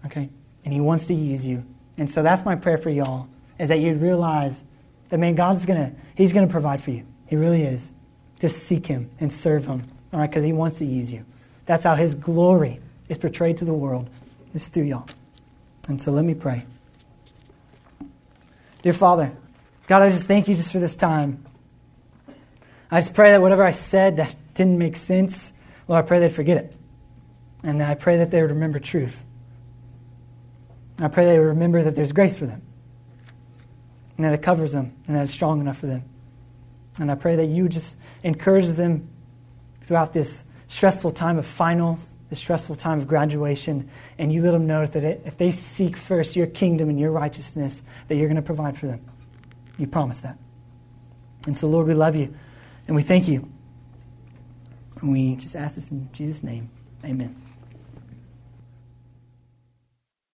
Okay? 0.06 0.30
And 0.64 0.72
He 0.72 0.80
wants 0.80 1.06
to 1.06 1.14
use 1.14 1.44
you. 1.44 1.64
And 1.98 2.10
so 2.10 2.22
that's 2.22 2.44
my 2.44 2.56
prayer 2.56 2.78
for 2.78 2.90
y'all, 2.90 3.28
is 3.58 3.68
that 3.68 3.80
you'd 3.80 4.00
realize 4.00 4.62
that, 5.10 5.18
man, 5.18 5.34
God's 5.34 5.66
going 5.66 5.78
to, 5.78 5.96
He's 6.14 6.32
going 6.32 6.46
to 6.46 6.50
provide 6.50 6.82
for 6.82 6.90
you. 6.90 7.06
He 7.26 7.36
really 7.36 7.62
is. 7.62 7.90
Just 8.40 8.64
seek 8.64 8.86
Him 8.86 9.10
and 9.20 9.32
serve 9.32 9.66
Him, 9.66 9.82
all 10.12 10.20
right? 10.20 10.30
Because 10.30 10.44
He 10.44 10.52
wants 10.52 10.78
to 10.78 10.86
use 10.86 11.12
you. 11.12 11.24
That's 11.66 11.84
how 11.84 11.94
His 11.94 12.14
glory 12.14 12.80
is 13.08 13.18
portrayed 13.18 13.58
to 13.58 13.64
the 13.64 13.74
world, 13.74 14.08
is 14.54 14.68
through 14.68 14.84
y'all. 14.84 15.08
And 15.88 16.00
so 16.00 16.10
let 16.10 16.24
me 16.24 16.34
pray. 16.34 16.64
Dear 18.82 18.92
Father, 18.92 19.32
God, 19.86 20.02
I 20.02 20.08
just 20.08 20.26
thank 20.26 20.48
you 20.48 20.56
just 20.56 20.72
for 20.72 20.78
this 20.78 20.96
time. 20.96 21.44
I 22.90 23.00
just 23.00 23.14
pray 23.14 23.30
that 23.30 23.40
whatever 23.40 23.64
I 23.64 23.70
said 23.70 24.16
that 24.16 24.34
didn't 24.54 24.78
make 24.78 24.96
sense, 24.96 25.52
Lord, 25.88 26.04
I 26.04 26.06
pray 26.06 26.20
they'd 26.20 26.32
forget 26.32 26.56
it. 26.56 26.76
And 27.62 27.82
I 27.82 27.94
pray 27.94 28.18
that 28.18 28.30
they 28.30 28.42
would 28.42 28.50
remember 28.50 28.78
truth. 28.78 29.24
I 30.98 31.08
pray 31.08 31.26
they 31.26 31.38
would 31.38 31.48
remember 31.48 31.82
that 31.82 31.94
there's 31.94 32.12
grace 32.12 32.36
for 32.36 32.46
them. 32.46 32.62
And 34.16 34.24
that 34.24 34.32
it 34.32 34.42
covers 34.42 34.72
them 34.72 34.94
and 35.06 35.16
that 35.16 35.22
it's 35.24 35.32
strong 35.32 35.60
enough 35.60 35.78
for 35.78 35.86
them. 35.86 36.04
And 36.98 37.10
I 37.10 37.14
pray 37.14 37.36
that 37.36 37.46
you 37.46 37.68
just 37.68 37.96
encourage 38.22 38.68
them 38.68 39.08
throughout 39.82 40.12
this 40.12 40.44
stressful 40.68 41.12
time 41.12 41.38
of 41.38 41.46
finals, 41.46 42.12
this 42.30 42.38
stressful 42.38 42.76
time 42.76 42.98
of 42.98 43.06
graduation, 43.06 43.88
and 44.18 44.32
you 44.32 44.42
let 44.42 44.52
them 44.52 44.66
know 44.66 44.86
that 44.86 45.04
if 45.26 45.36
they 45.36 45.50
seek 45.50 45.96
first 45.96 46.34
your 46.34 46.46
kingdom 46.46 46.88
and 46.88 46.98
your 46.98 47.12
righteousness, 47.12 47.82
that 48.08 48.16
you're 48.16 48.28
going 48.28 48.36
to 48.36 48.42
provide 48.42 48.78
for 48.78 48.86
them. 48.86 49.04
You 49.78 49.86
promise 49.86 50.20
that. 50.20 50.38
And 51.46 51.56
so, 51.56 51.68
Lord, 51.68 51.86
we 51.86 51.94
love 51.94 52.16
you 52.16 52.34
and 52.86 52.96
we 52.96 53.02
thank 53.02 53.28
you. 53.28 53.48
And 55.00 55.12
we 55.12 55.36
just 55.36 55.54
ask 55.54 55.74
this 55.74 55.90
in 55.90 56.08
Jesus' 56.12 56.42
name. 56.42 56.70
Amen. 57.04 57.45